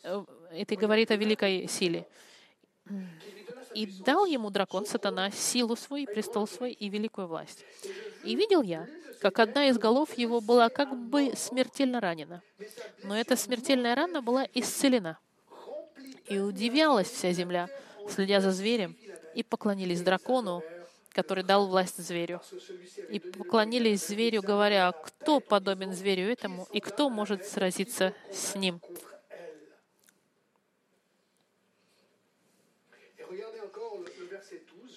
Э, 0.05 0.23
это 0.53 0.77
говорит 0.77 1.11
о 1.11 1.17
великой 1.17 1.67
силе. 1.67 2.07
И 3.75 3.87
дал 4.05 4.25
ему 4.25 4.51
дракон, 4.51 4.87
сатана, 4.87 5.33
силу 5.33 5.75
свою, 5.75 6.07
престол 6.07 6.47
свой 6.47 6.71
и 6.71 6.89
великую 6.89 7.27
власть. 7.27 7.65
И 8.23 8.37
видел 8.37 8.63
я, 8.63 8.87
как 9.21 9.39
одна 9.39 9.69
из 9.69 9.79
голов 9.79 10.17
его 10.17 10.41
была 10.41 10.69
как 10.69 10.97
бы 10.97 11.33
смертельно 11.37 12.01
ранена. 12.01 12.43
Но 13.03 13.17
эта 13.17 13.37
смертельная 13.37 13.95
рана 13.95 14.23
была 14.23 14.47
исцелена. 14.55 15.19
И 16.27 16.39
удивлялась 16.39 17.09
вся 17.09 17.33
земля, 17.33 17.69
следя 18.09 18.41
за 18.41 18.51
зверем, 18.51 18.97
и 19.35 19.43
поклонились 19.43 20.03
дракону, 20.03 20.63
который 21.11 21.45
дал 21.45 21.67
власть 21.67 21.99
зверю. 21.99 22.43
И 23.11 23.19
поклонились 23.19 24.07
зверю, 24.07 24.43
говоря, 24.43 24.93
кто 24.93 25.41
подобен 25.41 25.93
зверю 25.93 26.31
этому, 26.31 26.67
и 26.73 26.81
кто 26.81 27.09
может 27.09 27.47
сразиться 27.47 28.13
с 28.33 28.55
ним. 28.55 28.81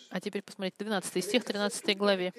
А 0.10 0.20
теперь 0.20 0.42
посмотрите, 0.42 0.84
12 0.84 1.24
стих, 1.24 1.44
13 1.44 1.98
главе. 1.98 2.34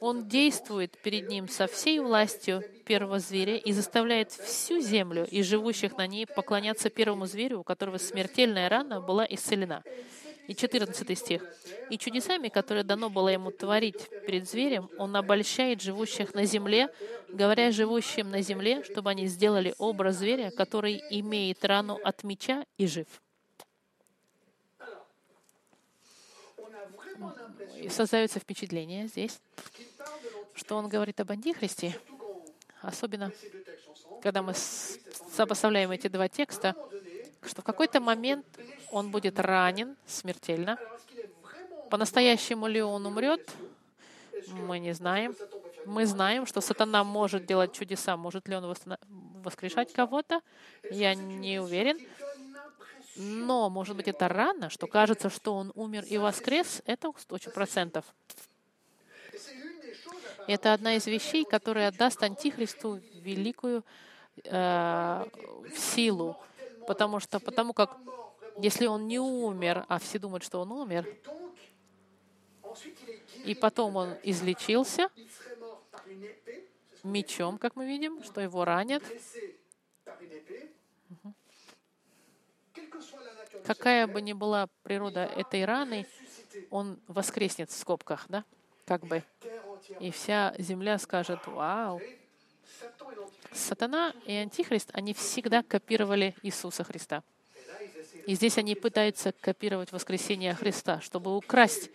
Он 0.00 0.28
действует 0.28 0.96
перед 0.98 1.28
ним 1.28 1.48
со 1.48 1.66
всей 1.66 1.98
властью 2.00 2.62
первого 2.86 3.18
зверя 3.18 3.56
и 3.56 3.72
заставляет 3.72 4.30
всю 4.30 4.80
землю 4.80 5.26
и 5.30 5.42
живущих 5.42 5.96
на 5.96 6.06
ней 6.06 6.26
поклоняться 6.26 6.90
первому 6.90 7.26
зверю, 7.26 7.60
у 7.60 7.64
которого 7.64 7.98
смертельная 7.98 8.68
рана 8.68 9.00
была 9.00 9.26
исцелена. 9.28 9.82
И 10.46 10.54
14 10.54 11.18
стих. 11.18 11.44
«И 11.90 11.98
чудесами, 11.98 12.48
которые 12.48 12.82
дано 12.82 13.10
было 13.10 13.28
ему 13.28 13.50
творить 13.50 14.08
перед 14.26 14.48
зверем, 14.48 14.88
он 14.96 15.14
обольщает 15.14 15.82
живущих 15.82 16.32
на 16.32 16.46
земле, 16.46 16.88
говоря 17.28 17.70
живущим 17.70 18.30
на 18.30 18.40
земле, 18.40 18.82
чтобы 18.82 19.10
они 19.10 19.26
сделали 19.26 19.74
образ 19.76 20.16
зверя, 20.16 20.50
который 20.50 21.02
имеет 21.10 21.64
рану 21.66 21.98
от 22.02 22.24
меча 22.24 22.64
и 22.78 22.86
жив». 22.86 23.06
Создается 27.90 28.38
впечатление 28.38 29.06
здесь, 29.08 29.40
что 30.54 30.76
он 30.76 30.88
говорит 30.88 31.20
об 31.20 31.30
Антихристе, 31.30 31.98
особенно 32.82 33.32
когда 34.22 34.42
мы 34.42 34.54
сопоставляем 34.54 35.90
эти 35.90 36.08
два 36.08 36.28
текста, 36.28 36.74
что 37.42 37.62
в 37.62 37.64
какой-то 37.64 38.00
момент 38.00 38.46
он 38.90 39.10
будет 39.10 39.38
ранен 39.38 39.96
смертельно. 40.06 40.78
По-настоящему 41.90 42.66
ли 42.66 42.82
он 42.82 43.06
умрет, 43.06 43.50
мы 44.48 44.78
не 44.78 44.92
знаем. 44.92 45.34
Мы 45.86 46.04
знаем, 46.04 46.44
что 46.44 46.60
сатана 46.60 47.04
может 47.04 47.46
делать 47.46 47.72
чудеса. 47.72 48.16
Может 48.16 48.48
ли 48.48 48.56
он 48.56 48.74
воскрешать 49.42 49.92
кого-то? 49.92 50.40
Я 50.90 51.14
не 51.14 51.60
уверен. 51.60 51.98
Но, 53.18 53.68
может 53.68 53.96
быть, 53.96 54.06
это 54.06 54.28
рано, 54.28 54.70
что 54.70 54.86
кажется, 54.86 55.28
что 55.28 55.54
он 55.54 55.72
умер 55.74 56.04
и 56.04 56.16
воскрес, 56.18 56.82
это 56.86 57.08
100%. 57.08 58.04
Это 60.46 60.72
одна 60.72 60.94
из 60.94 61.06
вещей, 61.06 61.44
которая 61.44 61.90
даст 61.90 62.22
Антихристу 62.22 63.00
великую 63.14 63.84
э, 64.44 65.26
силу, 65.76 66.36
потому 66.86 67.18
что, 67.18 67.40
потому 67.40 67.72
как, 67.72 67.96
если 68.56 68.86
он 68.86 69.08
не 69.08 69.18
умер, 69.18 69.84
а 69.88 69.98
все 69.98 70.20
думают, 70.20 70.44
что 70.44 70.60
он 70.60 70.70
умер, 70.70 71.04
и 73.44 73.54
потом 73.56 73.96
он 73.96 74.14
излечился 74.22 75.10
мечом, 77.02 77.58
как 77.58 77.74
мы 77.74 77.86
видим, 77.86 78.22
что 78.22 78.40
его 78.40 78.64
ранят. 78.64 79.02
Какая 83.66 84.06
бы 84.06 84.20
ни 84.20 84.32
была 84.32 84.68
природа 84.82 85.24
этой 85.24 85.64
раны, 85.64 86.06
он 86.70 86.98
воскреснет 87.06 87.70
в 87.70 87.76
скобках, 87.76 88.26
да, 88.28 88.44
как 88.86 89.06
бы. 89.06 89.22
И 90.00 90.10
вся 90.10 90.54
земля 90.58 90.98
скажет, 90.98 91.46
вау. 91.46 92.00
Сатана 93.52 94.14
и 94.26 94.34
Антихрист, 94.34 94.90
они 94.92 95.14
всегда 95.14 95.62
копировали 95.62 96.34
Иисуса 96.42 96.84
Христа. 96.84 97.22
И 98.26 98.34
здесь 98.34 98.58
они 98.58 98.74
пытаются 98.74 99.32
копировать 99.32 99.90
воскресение 99.90 100.54
Христа, 100.54 101.00
чтобы 101.00 101.36
украсть, 101.36 101.90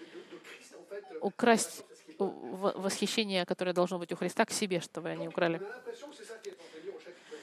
украсть 1.21 1.83
восхищение, 2.17 3.45
которое 3.45 3.73
должно 3.73 3.99
быть 3.99 4.11
у 4.11 4.15
Христа, 4.15 4.45
к 4.45 4.51
себе, 4.51 4.79
чтобы 4.79 5.09
они 5.09 5.27
украли. 5.27 5.59
On 5.59 5.63
a 5.63 5.67
l'impression 5.67 6.09
que 6.09 6.15
c'est 6.15 6.25
ça 6.25 6.37
qui 6.41 6.49
est 6.49 6.53
en 6.53 6.55
train 6.55 6.69
de 6.75 6.81
dire 6.81 6.93
au 6.95 6.99
chapitre 6.99 7.35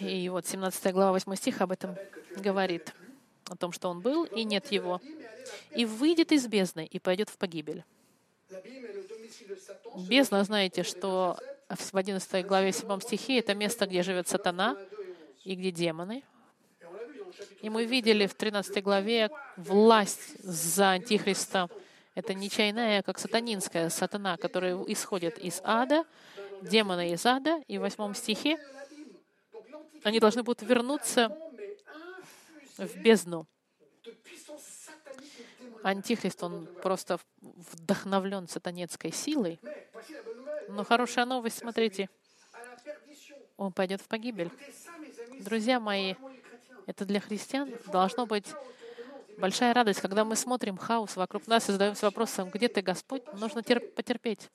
17. 0.00 0.10
И 0.10 0.28
вот 0.28 0.46
17 0.46 0.92
глава 0.92 1.12
8 1.12 1.34
стих 1.36 1.60
об 1.60 1.72
этом 1.72 1.96
говорит, 2.36 2.94
о 3.50 3.56
том, 3.56 3.72
что 3.72 3.88
он 3.88 4.00
был, 4.00 4.24
и 4.24 4.44
нет 4.44 4.70
его, 4.70 5.00
и 5.74 5.84
выйдет 5.84 6.32
из 6.32 6.46
бездны, 6.46 6.86
и 6.86 6.98
пойдет 6.98 7.28
в 7.28 7.38
погибель. 7.38 7.84
Бездна, 10.08 10.44
знаете, 10.44 10.82
что 10.82 11.38
в 11.68 11.96
11 11.96 12.46
главе 12.46 12.72
7 12.72 13.00
стихе 13.00 13.38
это 13.38 13.54
место, 13.54 13.86
где 13.86 14.02
живет 14.02 14.28
сатана 14.28 14.74
2 14.74 14.82
et 14.82 14.86
11. 14.86 15.44
и 15.44 15.54
где 15.54 15.70
демоны. 15.70 16.22
И 17.60 17.70
мы 17.70 17.84
видели 17.84 18.26
в 18.26 18.34
13 18.34 18.82
главе 18.82 19.30
власть 19.56 20.42
за 20.42 20.90
Антихриста. 20.90 21.68
Это 22.14 22.34
не 22.34 22.48
чайная, 22.48 23.00
а 23.00 23.02
как 23.02 23.18
сатанинская 23.18 23.90
сатана, 23.90 24.36
которая 24.36 24.76
исходит 24.84 25.38
из 25.38 25.60
ада, 25.62 26.04
демоны 26.62 27.12
из 27.12 27.24
ада. 27.26 27.62
И 27.68 27.78
в 27.78 27.82
8 27.82 28.14
стихе 28.14 28.58
они 30.02 30.20
должны 30.20 30.42
будут 30.42 30.62
вернуться 30.62 31.36
в 32.78 32.96
бездну. 32.96 33.46
Антихрист, 35.82 36.42
он 36.42 36.66
просто 36.82 37.18
вдохновлен 37.40 38.48
сатанецкой 38.48 39.12
силой. 39.12 39.60
Но 40.68 40.84
хорошая 40.84 41.24
новость, 41.24 41.58
смотрите, 41.58 42.08
он 43.56 43.72
пойдет 43.72 44.00
в 44.00 44.08
погибель. 44.08 44.50
Друзья 45.40 45.80
мои, 45.80 46.14
это 46.86 47.04
для 47.04 47.20
христиан 47.20 47.70
должно 47.86 48.26
быть 48.26 48.46
большая 49.38 49.72
радость, 49.72 50.00
когда 50.00 50.24
мы 50.24 50.36
смотрим 50.36 50.76
хаос 50.76 51.16
вокруг 51.16 51.46
нас 51.46 51.68
и 51.68 51.72
задаемся 51.72 52.06
вопросом, 52.06 52.50
где 52.50 52.68
ты, 52.68 52.82
Господь? 52.82 53.22
Нужно 53.34 53.60
тер- 53.60 53.88
потерпеть. 53.92 54.50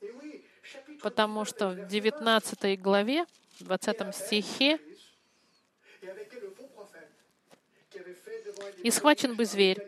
Потому 1.02 1.46
что 1.46 1.70
в 1.70 1.88
19 1.88 2.82
главе, 2.82 3.26
20 3.60 4.16
стихе, 4.16 4.80
«И 8.84 8.92
схвачен 8.92 9.36
бы 9.36 9.46
зверь, 9.46 9.82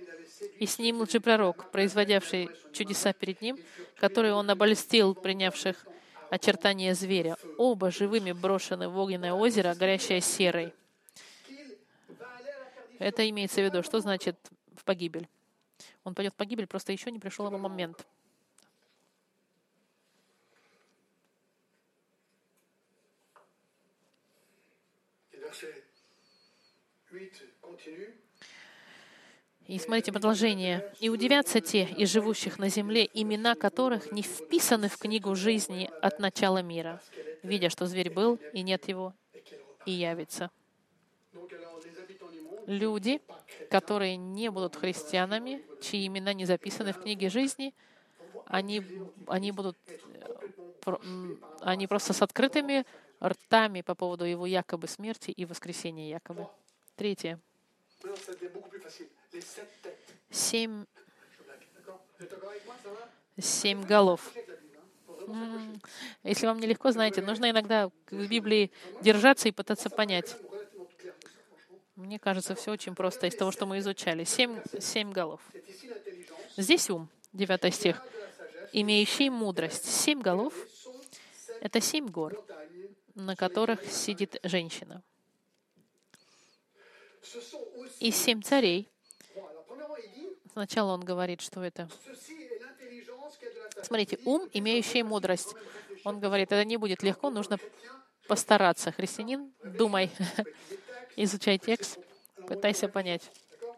и 0.60 0.66
с 0.66 0.80
ним 0.80 1.02
лжепророк, 1.02 1.72
производявший 1.72 2.50
чудеса 2.74 3.14
перед 3.14 3.42
ним, 3.42 3.58
которые 3.98 4.34
он 4.34 4.50
обольстил 4.50 5.16
принявших 5.16 5.86
очертания 6.30 6.94
зверя. 6.94 7.38
Оба 7.58 7.92
живыми 7.92 8.32
брошены 8.32 8.90
в 8.90 8.98
огненное 8.98 9.34
озеро, 9.34 9.76
горящее 9.76 10.22
серой». 10.22 10.74
Это 13.00 13.30
имеется 13.30 13.62
в 13.62 13.66
виду, 13.66 13.84
что 13.84 14.00
значит 14.00 14.38
в 14.76 14.84
погибель. 14.84 15.28
Он 16.04 16.14
пойдет 16.14 16.34
в 16.34 16.38
погибель, 16.38 16.68
просто 16.68 16.92
еще 16.92 17.12
не 17.12 17.20
пришел 17.20 17.48
его 17.48 17.58
момент. 17.58 18.06
Et 25.34 25.40
verset 25.40 25.84
8 27.12 27.30
continue. 27.62 28.15
И 29.68 29.80
смотрите 29.80 30.12
продолжение. 30.12 30.94
«И 31.00 31.10
удивятся 31.10 31.60
те 31.60 31.86
из 31.86 32.12
живущих 32.12 32.60
на 32.60 32.70
земле, 32.70 33.10
имена 33.14 33.56
которых 33.56 34.12
не 34.12 34.22
вписаны 34.22 34.90
в 34.90 34.98
книгу 34.98 35.34
жизни 35.36 35.90
от 36.02 36.20
начала 36.20 36.62
мира, 36.62 37.02
видя, 37.42 37.70
что 37.70 37.88
зверь 37.88 38.12
был, 38.12 38.40
и 38.54 38.62
нет 38.62 38.88
его, 38.88 39.14
и 39.86 39.92
явится». 39.92 40.52
Люди, 42.68 43.22
которые 43.70 44.18
не 44.18 44.50
будут 44.50 44.76
христианами, 44.76 45.64
чьи 45.82 46.08
имена 46.08 46.34
не 46.34 46.46
записаны 46.46 46.94
в 46.94 47.02
книге 47.02 47.30
жизни, 47.30 47.74
они, 48.48 48.84
они 49.28 49.52
будут 49.52 49.78
э, 50.86 50.96
они 51.62 51.88
просто 51.88 52.14
с 52.14 52.22
открытыми 52.22 52.86
ртами 53.24 53.82
по 53.82 53.96
поводу 53.96 54.26
его 54.26 54.46
якобы 54.46 54.88
смерти 54.88 55.32
и 55.32 55.46
воскресения 55.46 56.10
якобы. 56.10 56.48
Третье. 56.96 57.40
Семь, 60.30 60.86
семь 63.40 63.84
голов. 63.84 64.34
Если 66.24 66.46
вам 66.46 66.60
нелегко, 66.60 66.92
знаете, 66.92 67.22
нужно 67.22 67.50
иногда 67.50 67.90
к 68.06 68.14
Библии 68.14 68.72
держаться 69.02 69.48
и 69.48 69.52
пытаться 69.52 69.90
понять. 69.90 70.36
Мне 71.96 72.20
кажется, 72.20 72.56
все 72.56 72.72
очень 72.72 72.94
просто 72.94 73.28
из 73.28 73.36
того, 73.36 73.52
что 73.52 73.66
мы 73.66 73.80
изучали. 73.80 74.24
Семь, 74.24 74.62
семь 74.80 75.12
голов. 75.12 75.42
Здесь 76.58 76.90
ум, 76.90 77.10
9 77.34 77.74
стих, 77.74 78.02
имеющий 78.74 79.30
мудрость. 79.30 79.86
Семь 79.86 80.22
голов 80.22 80.54
это 81.62 81.82
семь 81.82 82.08
гор, 82.08 82.46
на 83.16 83.36
которых 83.36 83.84
сидит 83.86 84.38
женщина. 84.44 85.02
И 88.00 88.12
семь 88.12 88.42
царей. 88.44 88.88
Сначала 90.56 90.94
он 90.94 91.02
говорит, 91.02 91.42
что 91.42 91.62
это. 91.62 91.90
Смотрите, 93.84 94.18
ум, 94.24 94.50
имеющий 94.54 95.04
мудрость. 95.04 95.54
Он 96.06 96.22
говорит, 96.22 96.54
это 96.54 96.64
не 96.64 96.78
будет 96.78 97.04
легко, 97.04 97.30
нужно 97.30 97.60
постараться. 98.30 98.94
Христианин, 98.94 99.52
думай, 99.66 100.10
изучай 101.18 101.58
текст, 101.58 102.00
пытайся 102.48 102.88
понять. 102.88 103.30
Va 103.62 103.76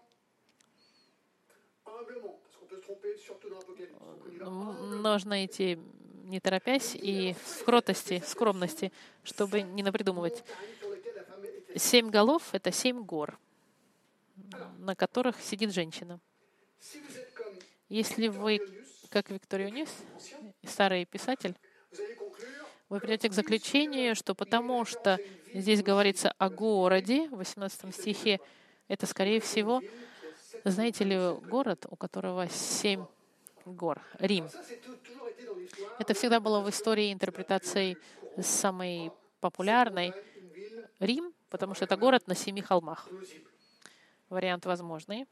М, 4.42 5.02
Нужно 5.02 5.46
идти 5.48 5.80
не 6.26 6.40
торопясь 6.40 6.94
и 6.94 7.34
в 7.34 7.64
кротости, 7.64 8.22
скромности, 8.24 8.92
чтобы 9.24 9.64
не 9.64 9.82
напридумывать. 9.82 10.44
Семь 11.76 12.12
голов— 12.12 12.44
это 12.52 12.72
семь 12.72 13.04
гор, 13.04 13.40
на 14.78 14.96
которых 14.96 15.42
сидит 15.42 15.74
женщина. 15.74 16.20
Если 17.90 18.28
вы, 18.28 18.60
как 19.10 19.30
Виктория 19.30 19.70
Ньюс, 19.70 19.90
старый 20.64 21.06
писатель, 21.06 21.56
вы 22.90 23.00
придете 23.00 23.30
к 23.30 23.34
заключению, 23.34 24.16
что 24.16 24.34
потому 24.34 24.86
что 24.86 25.20
здесь 25.54 25.84
говорится 25.84 26.34
о 26.38 26.50
городе, 26.50 27.28
в 27.30 27.38
18 27.38 27.94
стихе, 27.94 28.40
это, 28.88 29.06
скорее 29.06 29.42
всего, 29.42 29.82
знаете 30.64 31.04
ли, 31.04 31.18
город, 31.50 31.86
у 31.90 31.96
которого 31.96 32.48
семь 32.50 33.06
гор, 33.66 34.02
Рим. 34.20 34.50
Это 36.00 36.14
всегда 36.14 36.40
было 36.40 36.62
в 36.62 36.70
истории 36.70 37.12
интерпретацией 37.12 37.98
самой 38.42 39.12
популярной. 39.40 40.14
Рим, 41.00 41.34
потому 41.50 41.76
что 41.76 41.86
это 41.86 41.98
город 41.98 42.28
на 42.28 42.36
семи 42.36 42.62
холмах. 42.62 43.08
Вариант 44.30 44.66
возможный. 44.66 45.26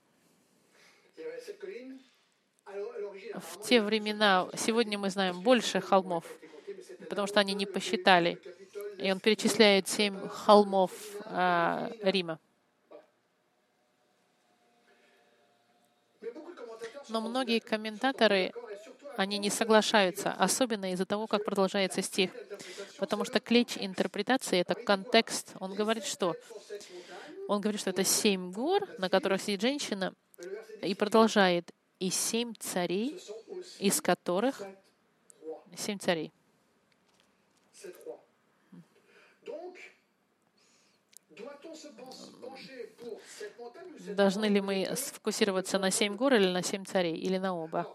В 3.36 3.62
те 3.64 3.82
времена, 3.82 4.50
сегодня 4.56 4.98
мы 4.98 5.10
знаем 5.10 5.42
больше 5.42 5.82
холмов, 5.82 6.26
потому 7.10 7.28
что 7.28 7.40
они 7.40 7.54
не 7.54 7.66
посчитали. 7.66 8.40
И 8.98 9.12
он 9.12 9.20
перечисляет 9.20 9.88
семь 9.88 10.28
холмов 10.30 10.92
а, 11.26 11.92
Рима. 12.02 12.40
Но 17.10 17.22
многие 17.22 17.60
комментаторы, 17.60 18.52
они 19.18 19.38
не 19.38 19.50
соглашаются, 19.50 20.32
особенно 20.32 20.92
из-за 20.92 21.06
того, 21.06 21.28
как 21.28 21.46
продолжается 21.46 22.02
стих. 22.02 22.32
Потому 22.98 23.26
что 23.26 23.40
клич 23.40 23.78
интерпретации— 23.78 24.60
это 24.62 24.76
контекст. 24.76 25.54
Он 25.60 25.74
говорит, 25.74 26.06
что? 26.06 26.36
Он 27.48 27.62
говорит, 27.62 27.80
что 27.80 27.92
это 27.92 28.04
семь 28.04 28.52
гор, 28.52 28.88
на 28.98 29.10
которых 29.10 29.42
сидит 29.42 29.62
женщина, 29.62 30.14
и 30.82 30.94
продолжает. 30.96 31.72
И 32.00 32.10
семь 32.10 32.54
царей, 32.60 33.20
из 33.80 34.02
которых 34.02 34.62
семь 35.78 35.98
царей. 35.98 36.32
Должны 44.16 44.46
ли 44.46 44.62
мы 44.62 44.96
сфокусироваться 44.96 45.80
на 45.80 45.92
семь 45.92 46.16
гор 46.16 46.34
или 46.36 46.48
на 46.48 46.64
семь 46.64 46.86
царей, 46.86 47.16
или 47.16 47.38
на 47.38 47.56
оба? 47.56 47.88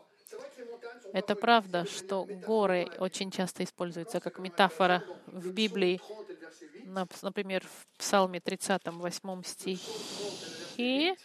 Это 1.12 1.34
правда, 1.34 1.86
что 1.86 2.24
горы 2.24 2.88
очень 2.98 3.30
часто 3.30 3.64
используются 3.64 4.20
как 4.20 4.38
метафора 4.38 5.02
в 5.26 5.50
Библии. 5.52 5.98
30 5.98 6.20
et 6.20 6.28
le 6.28 6.34
verset 6.36 6.70
8. 6.84 6.92
Нап- 6.92 7.18
Например, 7.22 7.66
в 7.66 7.98
Псалме 7.98 8.40
30, 8.40 8.82
8 8.86 9.42
стихе. 9.42 11.16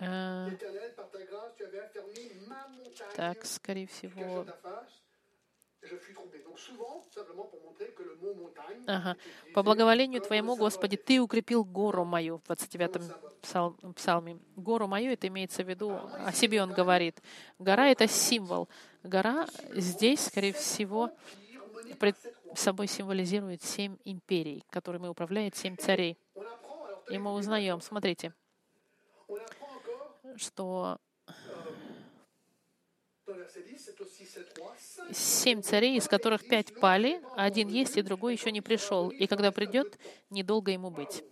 Montagne 0.00 0.58
Так, 3.16 3.44
скорее 3.44 3.86
всего, 3.86 4.46
Ага. 8.86 9.16
По 9.54 9.62
благоволению 9.62 10.20
Твоему. 10.20 10.56
Господи, 10.56 10.96
Ты 10.96 11.20
укрепил 11.20 11.64
гору 11.64 12.04
мою, 12.04 12.38
в 12.38 12.50
29-м 12.50 13.02
псал- 13.42 13.94
псалме. 13.94 14.38
Гору 14.56 14.88
мою, 14.88 15.12
это 15.12 15.28
имеется 15.28 15.62
в 15.62 15.68
виду, 15.68 15.92
о 15.92 16.32
себе 16.32 16.62
он 16.62 16.72
говорит. 16.72 17.22
Гора— 17.58 17.88
это 17.90 18.08
символ. 18.08 18.68
Гора 19.02 19.46
здесь, 19.72 20.26
скорее 20.26 20.52
всего, 20.52 21.10
пред 22.00 22.16
собой 22.56 22.88
символизирует 22.88 23.62
семь 23.62 23.96
империй, 24.04 24.64
которыми 24.70 25.06
управляет 25.06 25.54
семь 25.56 25.76
царей. 25.76 26.18
И 27.10 27.18
мы 27.18 27.32
узнаем, 27.34 27.80
смотрите, 27.80 28.34
cinq 30.38 30.98
семь 35.12 35.62
царей, 35.62 35.96
из 35.96 36.08
которых 36.08 36.46
пять 36.48 36.78
пали, 36.80 37.20
один 37.36 37.68
есть, 37.68 37.96
и 37.96 38.02
другой 38.02 38.32
еще 38.34 38.50
не 38.52 38.60
пришел. 38.60 39.10
И 39.10 39.26
когда 39.26 39.52
придет, 39.52 39.98
недолго 40.30 40.70
ему 40.72 40.90
быть. 40.90 41.22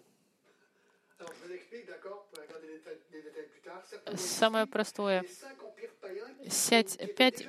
Самое 4.16 4.66
простое. 4.66 5.24
пять- 7.16 7.46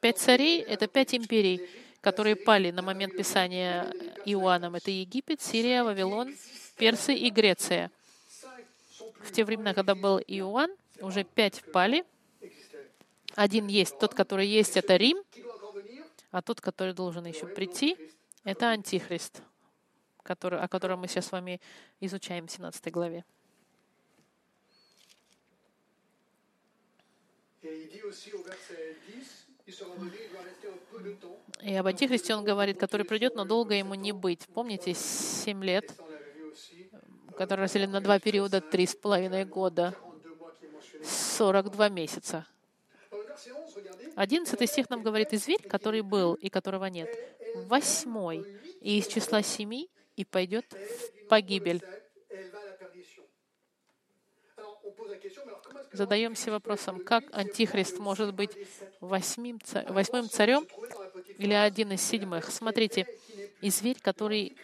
Пять 0.00 0.18
царей— 0.18 0.60
это 0.68 0.86
пять 0.86 1.14
империй, 1.14 1.68
которые 2.00 2.36
пали 2.36 2.70
на 2.70 2.82
момент 2.82 3.16
писания 3.16 3.90
Иоанном. 4.24 4.76
Это 4.76 4.90
Египет, 4.90 5.40
Сирия, 5.40 5.82
Вавилон, 5.82 6.34
Персы 6.76 7.14
и 7.14 7.30
Греция. 7.30 7.90
В 9.20 9.32
те 9.32 9.44
времена, 9.44 9.74
когда 9.74 9.94
был 9.94 10.18
Иоанн, 10.18 10.70
уже 11.00 11.24
пять 11.24 11.62
пали. 11.72 12.04
existés. 12.40 12.88
Один 13.34 13.66
есть, 13.66 13.98
тот, 13.98 14.14
который 14.14 14.46
есть, 14.46 14.76
это 14.76 14.96
Рим, 14.96 15.22
а 16.30 16.42
тот, 16.42 16.60
который 16.60 16.94
должен 16.94 17.24
еще 17.26 17.46
прийти, 17.46 17.96
это 18.44 18.70
Антихрист, 18.70 19.42
который, 20.22 20.60
о 20.60 20.68
котором 20.68 21.00
мы 21.00 21.08
сейчас 21.08 21.26
с 21.26 21.32
вами 21.32 21.60
изучаем 22.00 22.46
в 22.46 22.50
17 22.50 22.90
главе. 22.92 23.24
Et 27.62 27.82
il 27.82 27.88
dit 27.88 28.02
aussi 28.02 28.32
au 28.32 28.42
verset 28.42 28.96
10, 29.06 29.46
il 29.66 29.74
sera 29.74 29.94
venu, 29.96 30.12
il 30.24 30.32
va 30.32 30.42
rester 30.42 30.68
un 30.68 30.78
peu 30.90 31.02
de 31.02 31.12
temps. 31.14 31.38
И 31.62 31.74
об 31.74 31.86
Антихристе 31.86 32.34
он 32.34 32.44
говорит, 32.44 32.78
который 32.78 33.04
придет, 33.04 33.34
но 33.34 33.44
долго 33.44 33.74
ему 33.74 33.94
не 33.94 34.12
быть. 34.12 34.46
Помните, 34.54 34.94
семь 34.94 35.64
лет, 35.64 35.92
которые 37.38 37.64
разделены 37.64 37.92
на 37.92 38.00
два 38.00 38.18
периода, 38.18 38.60
три 38.60 38.84
с 38.84 38.96
половиной 38.96 39.44
года, 39.44 39.94
42 39.94 40.34
mois 40.34 40.52
qui 40.58 40.66
est 40.66 40.70
mentionné. 40.70 41.04
42 41.04 41.88
месяца. 41.88 42.46
Dans 43.10 43.18
le 43.18 43.24
verset 43.24 43.52
11, 43.52 43.76
regardez. 43.76 44.12
Одиннадцатый 44.16 44.66
стих 44.66 44.90
нам 44.90 45.02
говорит, 45.02 45.32
и 45.32 45.36
зверь, 45.36 45.62
который 45.68 46.00
был 46.02 46.34
и 46.34 46.48
которого 46.48 46.86
нет, 46.86 47.08
восьмой, 47.68 48.44
и 48.80 48.98
из 48.98 49.06
числа 49.06 49.42
семи, 49.42 49.88
и 50.16 50.24
пойдет 50.24 50.66
в 50.72 51.28
погибель. 51.28 51.80
Задаемся 55.92 56.50
вопросом, 56.50 57.04
как 57.04 57.24
Антихрист 57.32 57.98
может 57.98 58.34
быть 58.34 58.50
восьмим, 59.00 59.60
восьмым 59.88 60.28
царем 60.28 60.66
или 61.38 61.54
один 61.54 61.92
из 61.92 62.02
седьмых? 62.02 62.50
Смотрите, 62.50 63.06
и 63.60 63.70
зверь, 63.70 63.98
который, 64.00 64.56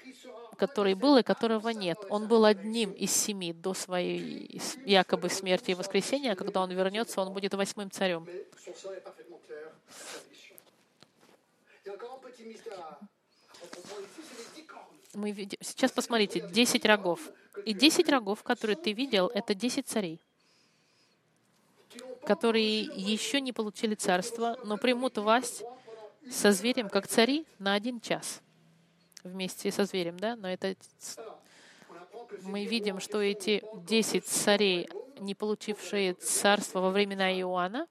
который 0.54 0.94
был 0.94 1.16
и 1.16 1.22
которого 1.22 1.68
нет, 1.70 1.98
он 2.08 2.28
был 2.28 2.44
одним 2.44 2.92
из 2.92 3.12
семи 3.12 3.52
до 3.52 3.74
своей 3.74 4.60
якобы 4.84 5.28
смерти 5.28 5.72
и 5.72 5.74
воскресения, 5.74 6.32
а 6.32 6.36
когда 6.36 6.62
он 6.62 6.70
вернется, 6.70 7.20
он 7.20 7.32
будет 7.32 7.54
восьмым 7.54 7.90
царем. 7.90 8.26
Мы 15.14 15.30
видим, 15.30 15.58
сейчас 15.60 15.92
посмотрите, 15.92 16.40
10 16.40 16.84
рогов. 16.86 17.20
И 17.64 17.72
10 17.72 18.08
рогов, 18.08 18.42
которые 18.42 18.76
ты 18.76 18.92
видел, 18.92 19.28
это 19.28 19.54
10 19.54 19.86
царей, 19.86 20.20
которые 22.26 22.82
еще 22.82 23.40
не 23.40 23.52
получили 23.52 23.94
царство, 23.94 24.58
но 24.64 24.76
примут 24.76 25.18
власть 25.18 25.62
со 26.30 26.52
зверем, 26.52 26.88
как 26.88 27.06
цари, 27.06 27.46
на 27.58 27.74
один 27.74 28.00
час. 28.00 28.40
Вместе 29.24 29.72
со 29.72 29.84
зверем, 29.84 30.18
да? 30.18 30.36
Но 30.36 30.48
это 30.48 30.76
мы 32.42 32.64
видим, 32.66 33.00
что 33.00 33.20
эти 33.20 33.62
10 33.74 34.24
царей, 34.24 34.88
не 35.18 35.34
получившие 35.34 36.14
царство 36.14 36.80
во 36.80 36.90
времена 36.90 37.32
Иоанна, 37.40 37.88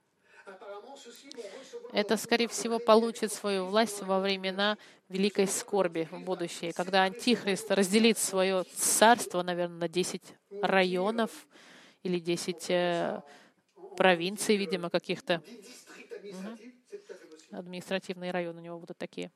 это, 1.91 2.17
скорее 2.17 2.47
всего, 2.47 2.79
получит 2.79 3.31
свою 3.31 3.65
власть 3.65 4.01
во 4.01 4.19
времена 4.19 4.77
великой 5.09 5.47
скорби 5.47 6.07
в 6.11 6.19
будущее, 6.23 6.73
когда 6.73 7.03
Антихрист 7.03 7.69
разделит 7.71 8.17
свое 8.17 8.63
царство, 8.75 9.43
наверное, 9.43 9.77
на 9.77 9.87
10 9.87 10.21
районов 10.61 11.47
или 12.01 12.19
10 12.19 12.65
э, 12.69 13.21
провинций, 13.95 14.55
видимо, 14.57 14.89
каких-то 14.89 15.41
10 15.45 15.59
districts 15.59 16.11
administratifs, 16.11 16.73
c'est 16.89 16.97
tout 16.97 17.13
à 17.13 17.15
fait 17.15 17.27
possible. 17.27 17.57
административные 17.57 18.31
районы 18.31 18.59
у 18.59 18.63
него 18.63 18.79
будут 18.79 18.97
такие, 18.97 19.31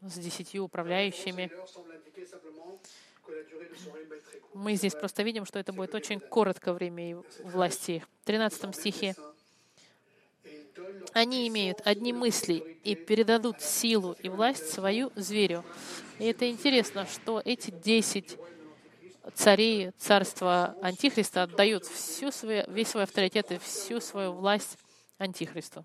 Peut-être, 0.00 0.06
avec 0.06 0.06
10 0.06 0.06
rois. 0.06 0.10
с 0.10 0.18
десятью 0.18 0.64
управляющими. 0.64 1.50
Мы 4.54 4.74
здесь 4.74 4.94
просто 4.94 5.22
видим, 5.22 5.44
что 5.44 5.58
это 5.58 5.72
будет 5.72 5.94
очень 5.94 6.20
короткое 6.20 6.74
время 6.74 7.22
власти. 7.44 8.04
В 8.22 8.26
13 8.26 8.74
стихе 8.74 9.14
Они 11.12 11.48
имеют 11.48 11.80
одни 11.84 12.12
мысли 12.12 12.78
и 12.84 12.94
передадут 12.94 13.60
силу 13.60 14.12
и 14.22 14.28
власть 14.28 14.70
свою 14.72 15.10
зверю. 15.16 15.64
И 16.18 16.24
это 16.24 16.48
интересно, 16.48 17.06
что 17.06 17.42
эти 17.44 17.70
десять 17.70 18.38
царей 19.34 19.90
царства 19.98 20.76
Антихриста 20.80 21.42
отдают 21.42 21.84
всю 21.84 22.30
свою, 22.30 22.64
весь 22.70 22.88
свой 22.88 23.04
авторитет 23.04 23.50
и 23.52 23.58
всю 23.58 24.00
свою 24.00 24.32
власть 24.32 24.78
Антихристу. 25.18 25.84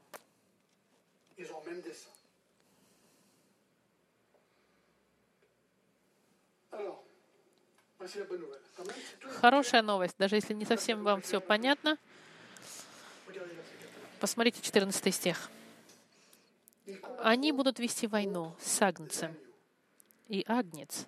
Хорошая 9.39 9.81
новость, 9.81 10.15
даже 10.17 10.35
если 10.35 10.53
не 10.53 10.65
совсем 10.65 11.03
вам 11.03 11.21
все 11.21 11.39
понятно, 11.39 11.97
Regardez 13.27 13.55
verset 13.55 13.79
14. 13.79 14.19
посмотрите 14.19 14.61
14 14.61 15.15
стих. 15.15 15.49
Они 17.19 17.51
будут 17.51 17.79
вести 17.79 18.07
войну 18.07 18.55
с 18.59 18.81
Агнцем. 18.81 19.35
И 20.27 20.43
Агнец, 20.47 21.07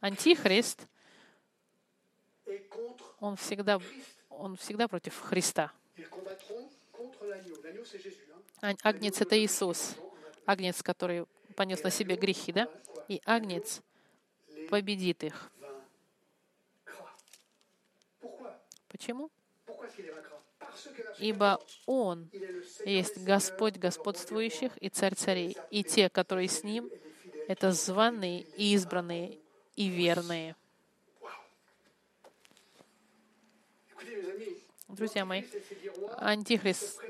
Антихрист, 0.00 0.86
он 3.20 3.36
всегда, 3.36 3.80
он 4.28 4.56
всегда 4.56 4.88
против 4.88 5.18
Христа. 5.18 5.72
Агнец— 8.60 9.20
это 9.20 9.38
Иисус. 9.38 9.96
Агнец, 10.46 10.82
который 10.82 11.26
понес 11.56 11.82
на 11.82 11.90
себе 11.90 12.16
грехи, 12.16 12.52
да? 12.52 12.68
И 13.08 13.20
Агнец 13.24 13.80
победит 14.72 15.22
их. 15.22 15.50
Почему? 18.88 19.30
Ибо 21.18 21.58
14, 21.60 21.82
Он 21.84 22.30
есть 22.86 23.18
Господь 23.22 23.76
господствующих 23.76 24.72
и 24.78 24.88
Царь 24.88 25.14
царей, 25.14 25.58
и 25.70 25.84
те, 25.84 26.08
которые 26.08 26.48
с 26.48 26.64
Ним, 26.64 26.88
это 27.48 27.72
званые 27.72 28.46
и 28.56 28.72
избранные 28.72 29.40
и 29.76 29.88
верные. 29.88 30.56
Друзья 34.92 35.24
мои, 35.24 35.44
Антихрист 36.18 37.00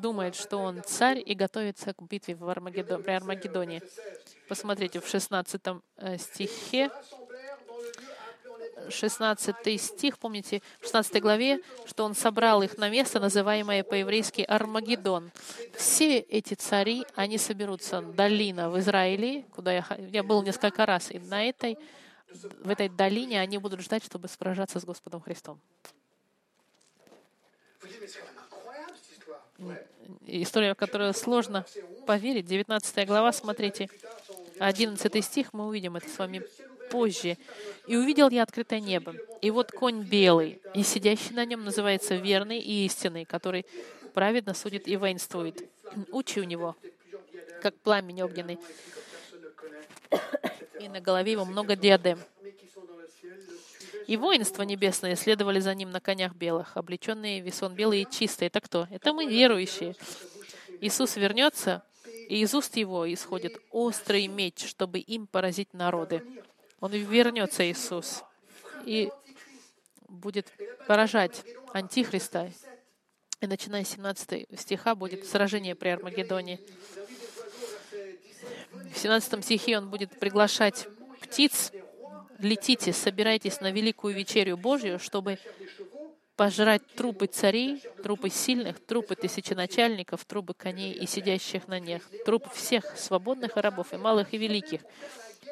думает, 0.00 0.36
что 0.36 0.58
он 0.58 0.80
царь 0.84 1.20
и 1.24 1.34
готовится 1.34 1.92
к 1.92 2.00
битве 2.02 2.36
в 2.36 2.48
Армагеддо- 2.48 3.02
при 3.02 3.10
Армагеддоне. 3.10 3.80
16. 3.80 4.48
Посмотрите, 4.48 5.00
в 5.00 5.08
16 5.08 5.82
э, 5.96 6.18
стихе 6.18 6.84
Rassemblèrent 6.86 7.58
dans 7.66 7.78
le 7.78 7.90
lieu 7.90 8.12
appelé 8.22 8.68
en 8.76 8.82
hébreu 8.82 8.90
16 8.90 9.80
стих, 9.80 10.18
помните, 10.20 10.62
в 10.78 10.84
16 10.84 11.20
главе, 11.20 11.60
что 11.84 12.04
он 12.04 12.14
собрал 12.14 12.62
их 12.62 12.78
на 12.78 12.88
место, 12.88 13.18
называемое 13.18 13.82
по-еврейски 13.82 14.42
Армагеддон. 14.42 15.32
Все 15.74 16.18
эти 16.20 16.54
цари, 16.54 17.04
они 17.16 17.38
соберутся 17.38 18.02
долина 18.02 18.70
в 18.70 18.78
Израиле, 18.78 19.46
куда 19.52 19.72
я, 19.72 19.86
я 19.98 20.22
был 20.22 20.44
несколько 20.44 20.86
раз, 20.86 21.10
и 21.10 21.18
на 21.18 21.44
этой, 21.48 21.76
в 22.62 22.70
этой 22.70 22.88
долине 22.88 23.40
они 23.40 23.58
будут 23.58 23.80
ждать, 23.80 24.04
чтобы 24.04 24.28
сражаться 24.28 24.78
с 24.78 24.84
Господом 24.84 25.20
Христом. 25.20 25.60
История, 30.26 30.74
в 30.74 30.76
которую 30.76 31.14
сложно 31.14 31.64
поверить. 32.06 32.46
19 32.46 33.06
глава, 33.06 33.32
смотрите, 33.32 33.88
11 34.58 35.24
стих, 35.24 35.52
мы 35.52 35.66
увидим 35.66 35.96
это 35.96 36.08
с 36.08 36.18
вами 36.18 36.42
позже. 36.90 37.38
«И 37.86 37.96
увидел 37.96 38.28
я 38.28 38.42
открытое 38.42 38.80
небо, 38.80 39.14
и 39.40 39.50
вот 39.50 39.72
конь 39.72 40.02
белый, 40.02 40.60
и 40.74 40.82
сидящий 40.82 41.34
на 41.34 41.44
нем 41.44 41.64
называется 41.64 42.14
верный 42.16 42.58
и 42.58 42.84
истинный, 42.84 43.24
который 43.24 43.64
праведно 44.12 44.54
судит 44.54 44.86
и 44.86 44.96
воинствует. 44.96 45.68
Учи 46.10 46.40
у 46.40 46.44
него, 46.44 46.76
как 47.62 47.74
пламень 47.76 48.22
огненный. 48.22 48.58
И 50.80 50.88
на 50.88 51.00
голове 51.00 51.32
его 51.32 51.44
много 51.44 51.76
диадем. 51.76 52.18
И 54.06 54.16
воинства 54.16 54.62
небесные 54.62 55.16
следовали 55.16 55.60
за 55.60 55.74
ним 55.74 55.90
на 55.90 56.00
конях 56.00 56.34
белых, 56.34 56.76
облеченные 56.76 57.40
весон 57.40 57.74
белые 57.74 58.02
и 58.02 58.10
чистые. 58.10 58.48
Это 58.48 58.60
кто? 58.60 58.86
Это 58.90 59.12
мы, 59.12 59.26
верующие. 59.26 59.94
Иисус 60.80 61.16
вернется, 61.16 61.84
и 62.28 62.40
из 62.40 62.54
уст 62.54 62.76
его 62.76 63.12
исходит 63.12 63.58
острый 63.70 64.26
меч, 64.26 64.66
чтобы 64.66 64.98
им 64.98 65.26
поразить 65.26 65.72
народы. 65.74 66.22
Он 66.80 66.90
вернется, 66.92 67.70
Иисус, 67.70 68.24
и 68.84 69.10
будет 70.08 70.52
поражать 70.86 71.44
Антихриста. 71.72 72.50
И 73.40 73.46
начиная 73.46 73.84
с 73.84 73.90
17 73.90 74.46
стиха 74.58 74.94
будет 74.94 75.26
сражение 75.26 75.74
при 75.74 75.88
Армагеддоне. 75.88 76.60
В 78.92 78.98
17 78.98 79.44
стихе 79.44 79.78
он 79.78 79.90
будет 79.90 80.18
приглашать 80.18 80.86
птиц, 81.20 81.72
летите, 82.42 82.92
собирайтесь 82.92 83.60
на 83.60 83.70
великую 83.70 84.14
вечерю 84.14 84.56
Божью, 84.56 84.98
чтобы 84.98 85.38
пожрать 86.36 86.82
трупы 86.96 87.26
царей, 87.26 87.82
трупы 88.02 88.30
сильных, 88.30 88.84
трупы 88.84 89.14
тысяченачальников, 89.14 90.24
трупы 90.24 90.54
коней 90.54 90.92
и 90.92 91.06
сидящих 91.06 91.68
на 91.68 91.78
них, 91.78 92.02
трупы 92.24 92.50
всех 92.54 92.96
свободных 92.96 93.56
рабов, 93.56 93.92
и 93.92 93.96
малых, 93.96 94.32
и 94.32 94.38
великих. 94.38 94.80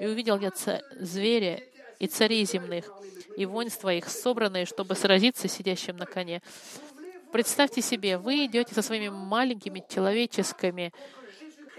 И 0.01 0.07
увидел 0.07 0.39
я 0.39 0.53
зверя 0.99 1.63
и 1.99 2.07
царей 2.07 2.45
земных, 2.45 2.91
и 3.37 3.47
воинства 3.47 3.93
их, 3.93 4.09
собранные, 4.09 4.65
чтобы 4.65 4.95
сразиться 4.95 5.49
сидящим 5.49 5.97
на 5.97 6.07
коне. 6.07 6.43
Представьте 7.31 7.83
себе, 7.83 8.19
вы 8.19 8.47
идете 8.47 8.75
со 8.75 8.83
своими 8.83 9.09
маленькими 9.09 9.85
человеческими 9.89 10.93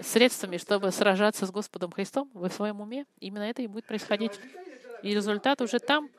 средствами, 0.00 0.56
чтобы 0.56 0.90
сражаться 0.90 1.46
с 1.46 1.50
Господом 1.50 1.90
Христом, 1.90 2.30
вы 2.32 2.48
в 2.48 2.52
своем 2.54 2.80
уме. 2.80 3.04
Именно 3.20 3.42
это 3.42 3.62
и 3.62 3.66
будет 3.66 3.84
происходить. 3.84 4.32
И 5.02 5.14
результат 5.14 5.60
уже 5.60 5.78
там. 5.78 6.10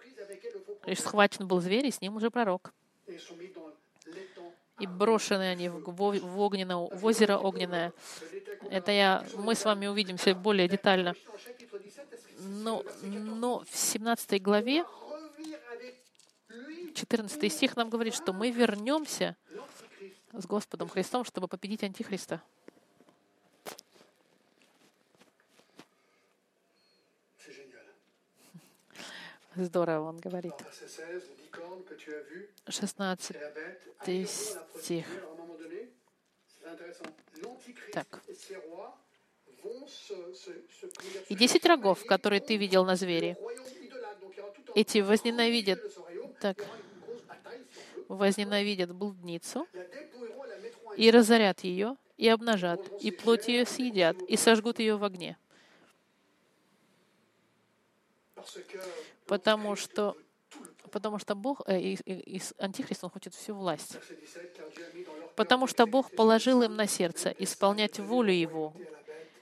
Лишь 0.85 0.99
схвачен 0.99 1.47
был 1.47 1.61
зверь, 1.61 1.87
и 1.87 1.91
с 1.91 2.01
ним 2.01 2.17
уже 2.17 2.29
пророк. 2.29 2.73
И 4.79 4.87
брошены 4.87 5.51
они 5.51 5.69
в, 5.69 6.39
огненное, 6.39 6.75
в 6.75 7.05
озеро 7.05 7.37
огненное. 7.37 7.93
Это 8.69 8.91
я, 8.91 9.25
мы 9.37 9.55
с 9.55 9.63
вами 9.63 9.87
увидимся 9.87 10.35
более 10.35 10.67
детально. 10.67 11.13
Но, 12.39 12.83
но 13.03 13.63
в 13.69 13.77
17 13.77 14.41
главе 14.41 14.83
14 16.93 17.53
стих 17.53 17.75
нам 17.75 17.89
говорит, 17.89 18.13
что 18.13 18.33
мы 18.33 18.51
вернемся 18.51 19.37
с 20.33 20.45
Господом 20.45 20.89
Христом, 20.89 21.23
чтобы 21.23 21.47
победить 21.47 21.83
Антихриста. 21.83 22.41
Здорово, 29.55 30.09
он 30.09 30.17
говорит. 30.17 30.53
16 32.67 33.37
стих. 34.79 35.05
Так. 37.91 38.23
И 41.29 41.35
десять 41.35 41.65
рогов, 41.65 42.03
которые 42.05 42.41
ты 42.41 42.57
видел 42.57 42.83
на 42.85 42.95
звере, 42.95 43.37
эти 44.75 44.99
возненавидят, 44.99 45.79
так, 46.39 46.57
возненавидят 48.07 48.93
блудницу 48.93 49.67
и 50.97 51.11
разорят 51.11 51.61
ее, 51.61 51.95
и 52.17 52.27
обнажат, 52.27 52.81
и 53.01 53.11
плоть 53.11 53.47
ее 53.47 53.65
съедят, 53.65 54.19
и 54.23 54.35
сожгут 54.35 54.79
ее 54.79 54.97
в 54.97 55.03
огне 55.03 55.37
потому 59.27 59.75
что 59.75 60.15
потому 60.91 61.17
что 61.17 61.33
Бог, 61.35 61.61
э, 61.65 61.79
и, 61.79 61.93
и, 62.05 62.37
и 62.37 62.41
Антихрист, 62.59 63.03
он 63.03 63.09
хочет 63.09 63.33
всю 63.33 63.55
власть. 63.55 63.97
Потому 65.35 65.65
что 65.67 65.87
Бог 65.87 66.15
положил 66.15 66.61
им 66.61 66.75
на 66.75 66.87
сердце 66.87 67.33
исполнять 67.39 67.99
волю 67.99 68.31
Его, 68.31 68.73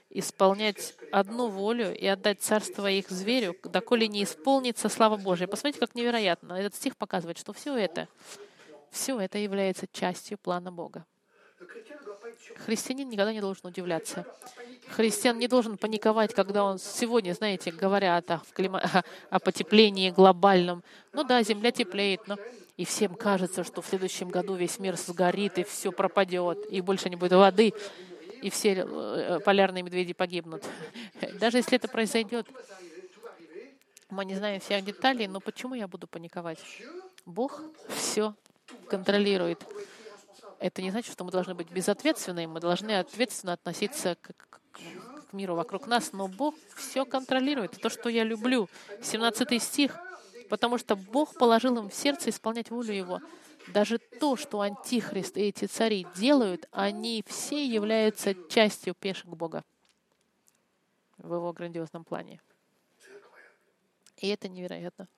исполнять 0.08 0.94
одну 1.10 1.48
волю 1.48 1.94
и 1.94 2.06
отдать 2.06 2.40
царство 2.40 2.90
их 2.90 3.10
зверю, 3.10 3.54
доколе 3.64 4.08
не 4.08 4.24
исполнится 4.24 4.88
слава 4.88 5.16
Божия. 5.16 5.46
Посмотрите, 5.46 5.80
как 5.80 5.94
невероятно. 5.94 6.54
Этот 6.54 6.74
стих 6.74 6.96
показывает, 6.96 7.38
что 7.38 7.52
все 7.52 7.76
это, 7.76 8.08
все 8.90 9.20
это 9.20 9.38
является 9.38 9.86
частью 9.92 10.38
плана 10.38 10.72
Бога. 10.72 11.04
Христианин 12.64 13.08
никогда 13.08 13.32
не 13.32 13.40
должен 13.40 13.66
удивляться. 13.66 14.26
Христиан 14.88 15.38
не 15.38 15.48
должен 15.48 15.78
паниковать, 15.78 16.34
когда 16.34 16.64
он 16.64 16.78
сегодня, 16.78 17.32
знаете, 17.32 17.70
говорят 17.70 18.30
о, 18.30 18.42
клима... 18.52 18.82
о 19.30 19.38
потеплении 19.38 20.10
глобальном. 20.10 20.82
Ну 21.12 21.24
да, 21.24 21.42
Земля 21.42 21.70
теплеет, 21.70 22.26
но 22.26 22.36
и 22.76 22.84
всем 22.84 23.14
кажется, 23.14 23.64
что 23.64 23.80
в 23.82 23.86
следующем 23.86 24.28
году 24.28 24.54
весь 24.54 24.78
мир 24.78 24.96
сгорит, 24.96 25.58
и 25.58 25.64
все 25.64 25.92
пропадет, 25.92 26.58
и 26.70 26.80
больше 26.80 27.10
не 27.10 27.16
будет 27.16 27.32
воды, 27.32 27.72
и 28.42 28.50
все 28.50 28.84
э, 28.86 29.40
полярные 29.44 29.82
медведи 29.82 30.12
погибнут. 30.12 30.64
Даже 31.40 31.58
если 31.58 31.76
это 31.76 31.88
произойдет, 31.88 32.46
мы 34.10 34.24
не 34.24 34.34
знаем 34.34 34.60
всех 34.60 34.84
деталей, 34.84 35.26
но 35.26 35.40
почему 35.40 35.74
я 35.74 35.88
буду 35.88 36.06
паниковать? 36.06 36.58
Бог 37.24 37.62
все 37.88 38.34
контролирует 38.88 39.64
это 40.62 40.80
не 40.80 40.92
значит, 40.92 41.12
что 41.12 41.24
мы 41.24 41.32
должны 41.32 41.54
быть 41.54 41.70
безответственными, 41.70 42.46
мы 42.46 42.60
должны 42.60 42.96
ответственно 42.96 43.54
относиться 43.54 44.14
к, 44.14 44.32
к, 44.36 44.60
к 44.70 45.32
миру 45.32 45.56
вокруг 45.56 45.88
нас, 45.88 46.12
но 46.12 46.28
Бог 46.28 46.54
все 46.76 47.04
контролирует. 47.04 47.72
То, 47.82 47.90
что 47.90 48.08
я 48.08 48.22
люблю. 48.22 48.68
17 49.02 49.60
стих. 49.60 49.98
Потому 50.48 50.78
что 50.78 50.94
Бог 50.94 51.34
положил 51.34 51.78
им 51.78 51.90
в 51.90 51.94
сердце 51.94 52.30
исполнять 52.30 52.70
волю 52.70 52.92
Его. 52.92 53.20
Даже 53.68 53.98
то, 53.98 54.36
что 54.36 54.60
Антихрист 54.60 55.36
и 55.36 55.42
эти 55.42 55.64
цари 55.64 56.06
делают, 56.14 56.68
они 56.70 57.24
все 57.26 57.66
являются 57.66 58.34
частью 58.48 58.94
пешек 58.94 59.26
Бога 59.26 59.64
в 61.18 61.34
его 61.34 61.52
грандиозном 61.52 62.04
плане. 62.04 62.40
И 64.18 64.28
это 64.28 64.48
невероятно. 64.48 65.08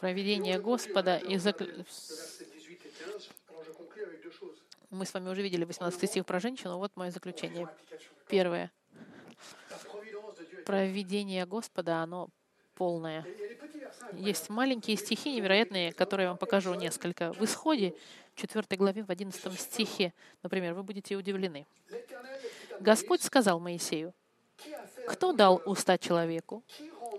Проведение 0.00 0.58
Господа 0.58 1.18
и 1.18 1.36
зак... 1.36 1.62
Мы 4.90 5.06
с 5.06 5.14
вами 5.14 5.28
уже 5.28 5.42
видели 5.42 5.64
18 5.64 6.10
стих 6.10 6.26
про 6.26 6.40
женщину. 6.40 6.78
Вот 6.78 6.96
мое 6.96 7.10
заключение. 7.10 7.68
Первое. 8.28 8.72
Проведение 10.66 11.46
Господа, 11.46 12.02
оно 12.02 12.28
полное. 12.74 13.24
Есть 14.14 14.48
маленькие 14.48 14.96
стихи 14.96 15.32
невероятные, 15.32 15.92
которые 15.92 16.24
я 16.24 16.30
вам 16.30 16.38
покажу 16.38 16.74
несколько. 16.74 17.32
В 17.34 17.44
Исходе, 17.44 17.94
4 18.34 18.64
главе, 18.76 19.04
в 19.04 19.10
11 19.10 19.60
стихе, 19.60 20.12
например, 20.42 20.74
вы 20.74 20.82
будете 20.82 21.14
удивлены. 21.14 21.66
Господь 22.80 23.22
сказал 23.22 23.60
Моисею, 23.60 24.12
«Кто 25.06 25.32
дал 25.32 25.62
уста 25.66 25.98
человеку? 25.98 26.64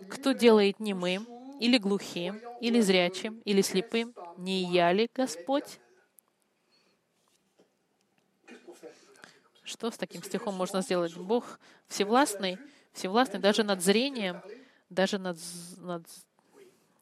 Кто 0.10 0.34
делает 0.34 0.80
немым, 0.80 1.26
или 1.62 1.78
глухим, 1.78 2.42
или 2.60 2.82
зрячим, 2.82 3.40
или 3.46 3.62
слепым, 3.62 4.16
не 4.38 4.64
я 4.64 4.92
ли 4.92 5.08
Господь? 5.14 5.80
Что 9.62 9.92
с 9.92 9.98
таким 9.98 10.24
стихом 10.24 10.56
можно 10.56 10.82
сделать? 10.82 11.16
Бог 11.16 11.60
всевластный, 11.88 12.58
всевластный 12.94 13.40
даже 13.40 13.62
над 13.64 13.80
зрением, 13.80 14.42
даже 14.90 15.20
над, 15.20 15.38
над 15.78 16.04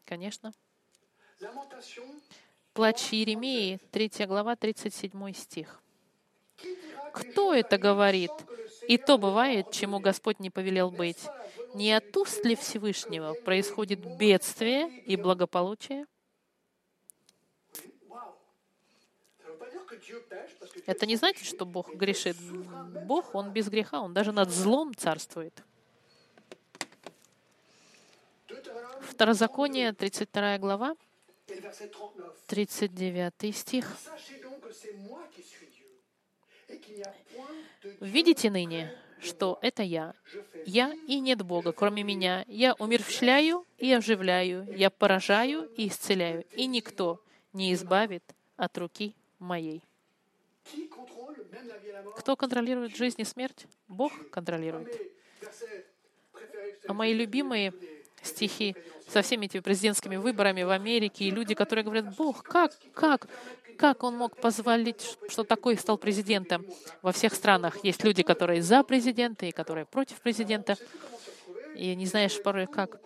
конечно. 0.03 0.51
Плач 2.73 3.13
Еремии, 3.13 3.79
3 3.91 4.25
глава, 4.25 4.57
37 4.57 5.33
стих. 5.35 5.81
Кто 7.13 7.53
это 7.53 7.77
говорит? 7.77 8.31
И 8.89 8.97
то 8.97 9.19
бывает, 9.19 9.69
чему 9.69 9.99
Господь 9.99 10.39
не 10.39 10.49
повелел 10.49 10.89
быть. 10.89 11.23
Не 11.75 11.93
от 11.93 12.17
уст 12.17 12.43
ли 12.43 12.55
Всевышнего 12.55 13.35
происходит 13.35 13.99
бедствие 14.17 14.89
и 15.01 15.15
благополучие? 15.15 16.07
Это 20.87 21.05
не 21.05 21.17
значит, 21.17 21.45
что 21.45 21.67
Бог 21.67 21.93
грешит. 21.93 22.35
Бог, 23.05 23.35
Он 23.35 23.53
без 23.53 23.69
греха, 23.69 24.01
Он 24.01 24.11
даже 24.11 24.31
над 24.31 24.49
злом 24.49 24.95
царствует. 24.95 25.53
Второзаконие, 29.01 29.93
32 29.93 30.57
глава, 30.57 30.95
39 32.47 33.55
стих. 33.55 33.85
«Видите 37.99 38.49
ныне, 38.49 38.95
что 39.19 39.59
это 39.61 39.83
я. 39.83 40.13
Я 40.65 40.93
и 41.07 41.19
нет 41.19 41.41
Бога, 41.41 41.71
кроме 41.71 42.03
меня. 42.03 42.45
Я 42.47 42.73
умерщвляю 42.75 43.65
и 43.77 43.91
оживляю, 43.91 44.67
я 44.75 44.89
поражаю 44.89 45.69
и 45.75 45.87
исцеляю, 45.87 46.45
и 46.55 46.65
никто 46.65 47.21
не 47.53 47.73
избавит 47.73 48.23
от 48.57 48.77
руки 48.77 49.15
моей. 49.39 49.83
Кто 52.17 52.35
контролирует 52.35 52.95
жизнь 52.95 53.21
и 53.21 53.25
смерть? 53.25 53.65
Бог 53.87 54.13
контролирует. 54.29 54.95
А 56.87 56.93
мои 56.93 57.13
любимые 57.13 57.73
стихи 58.23 58.75
со 59.07 59.21
всеми 59.21 59.45
этими 59.45 59.61
президентскими 59.61 60.15
выборами 60.15 60.63
в 60.63 60.69
Америке, 60.69 61.25
и 61.25 61.31
люди, 61.31 61.55
которые 61.55 61.83
говорят, 61.83 62.15
Бог, 62.15 62.43
как, 62.43 62.73
как, 62.93 63.27
как 63.77 64.03
он 64.03 64.15
мог 64.15 64.35
позволить, 64.37 65.17
что 65.29 65.43
такой 65.43 65.77
стал 65.77 65.97
президентом? 65.97 66.65
Во 67.01 67.11
всех 67.11 67.33
странах 67.33 67.83
есть 67.83 68.03
люди, 68.03 68.23
которые 68.23 68.61
за 68.61 68.83
президента 68.83 69.45
и 69.45 69.51
которые 69.51 69.85
против 69.85 70.21
президента. 70.21 70.77
И 71.75 71.95
не 71.95 72.05
знаешь 72.05 72.41
порой, 72.43 72.67
как 72.67 72.99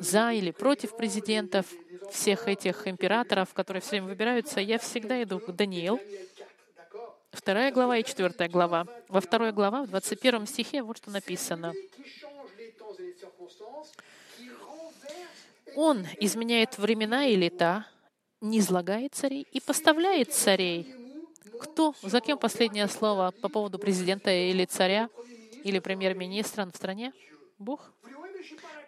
за 0.00 0.32
или 0.32 0.50
против 0.50 0.96
президентов, 0.96 1.66
всех 2.12 2.48
этих 2.48 2.86
императоров, 2.86 3.52
которые 3.52 3.80
все 3.80 3.90
время 3.92 4.08
выбираются. 4.08 4.60
Я 4.60 4.78
всегда 4.78 5.22
иду 5.22 5.40
к 5.40 5.50
Даниил, 5.50 5.96
Daniel 5.96 6.00
4, 6.00 6.48
d'accord 6.76 7.18
вторая 7.32 7.72
глава 7.72 7.98
и 7.98 8.04
четвертая 8.04 8.48
глава. 8.48 8.86
Во 9.08 9.20
второй 9.20 9.52
глава, 9.52 9.82
в 9.82 9.88
21 9.88 10.46
стихе, 10.46 10.82
вот 10.82 10.98
что 10.98 11.10
написано. 11.10 11.72
Он 15.80 16.04
изменяет 16.18 16.76
времена 16.76 17.26
и 17.26 17.36
лета, 17.36 17.86
не 18.40 18.58
излагает 18.58 19.14
царей 19.14 19.46
и 19.52 19.60
поставляет 19.60 20.32
царей. 20.32 20.92
Кто? 21.60 21.94
За 22.02 22.20
кем 22.20 22.36
последнее 22.36 22.88
слово 22.88 23.32
по 23.40 23.48
поводу 23.48 23.78
президента 23.78 24.28
или 24.28 24.64
царя 24.64 25.08
или 25.62 25.78
премьер-министра 25.78 26.66
в 26.66 26.74
стране? 26.74 27.12
Бог. 27.60 27.92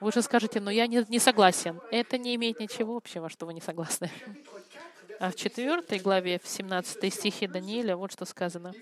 Вы 0.00 0.10
же 0.10 0.20
скажете, 0.20 0.58
но 0.58 0.72
я 0.72 0.88
не, 0.88 1.06
не 1.08 1.20
согласен. 1.20 1.80
Это 1.92 2.18
не 2.18 2.34
имеет 2.34 2.58
ничего 2.58 2.96
общего, 2.96 3.28
что 3.28 3.46
вы 3.46 3.54
не 3.54 3.60
согласны. 3.60 4.10
4, 4.10 5.16
А 5.20 5.30
в 5.30 5.36
четвертой 5.36 6.00
главе, 6.00 6.40
в 6.42 6.48
17 6.48 7.14
стихе 7.14 7.46
Даниила, 7.46 7.94
вот 7.94 8.10
что 8.10 8.24
сказано. 8.24 8.74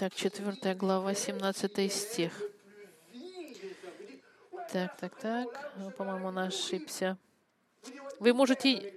Так, 0.00 0.14
четвертая 0.14 0.74
глава, 0.74 1.12
17 1.14 1.92
стих. 1.92 2.32
Так, 4.72 4.96
так, 4.96 5.14
так. 5.20 5.72
Ну, 5.76 5.90
По-моему, 5.90 6.28
он 6.28 6.38
ошибся. 6.38 7.18
Вы 8.18 8.32
можете, 8.32 8.94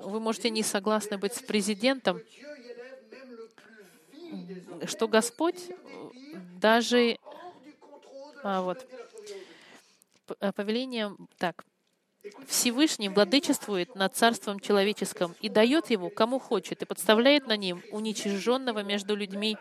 вы 0.00 0.18
можете 0.18 0.50
не 0.50 0.64
согласны 0.64 1.16
быть 1.16 1.34
с 1.34 1.42
президентом, 1.42 2.20
что 4.84 5.06
Господь 5.06 5.70
даже 6.56 7.16
А, 8.42 8.62
вот. 8.62 8.84
э, 10.40 10.52
повелением 10.52 11.28
так. 11.38 11.64
Всевышний 12.46 13.08
владычествует 13.08 13.94
над 13.94 14.14
царством 14.14 14.60
человеческим 14.60 15.34
и 15.40 15.48
дает 15.48 15.90
его 15.90 16.10
кому 16.10 16.38
хочет, 16.38 16.82
и 16.82 16.84
подставляет 16.84 17.46
на 17.46 17.56
ним 17.56 17.82
уничиженного 17.90 18.82
между 18.82 19.14
людьми. 19.14 19.56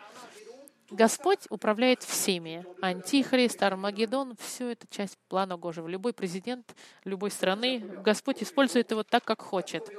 Господь 0.91 1.39
управляет 1.49 2.03
всеми. 2.03 2.65
Антихрист, 2.81 3.61
Армагеддон— 3.63 4.35
все 4.39 4.71
это 4.71 4.85
часть 4.89 5.17
плана 5.29 5.57
Божьего. 5.57 5.87
Любой 5.87 6.13
президент 6.13 6.75
любой 7.03 7.31
страны, 7.31 7.79
Господь 7.79 8.43
использует 8.43 8.91
его 8.91 9.03
так, 9.03 9.23
как 9.23 9.41
хочет. 9.41 9.89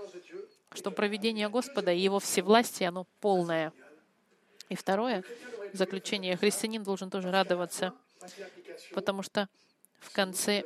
Что 0.73 0.91
проведение 0.91 1.49
Господа 1.49 1.93
и 1.93 1.99
его 1.99 2.21
всевластие, 2.21 2.89
оно 2.89 3.07
полное. 3.21 3.73
И 4.69 4.77
второе, 4.77 5.25
заключение, 5.73 6.37
христианин 6.37 6.83
должен 6.83 7.11
тоже 7.11 7.31
радоваться, 7.31 7.93
потому 8.93 9.23
что 9.23 9.49
в 10.01 10.13
конце, 10.13 10.65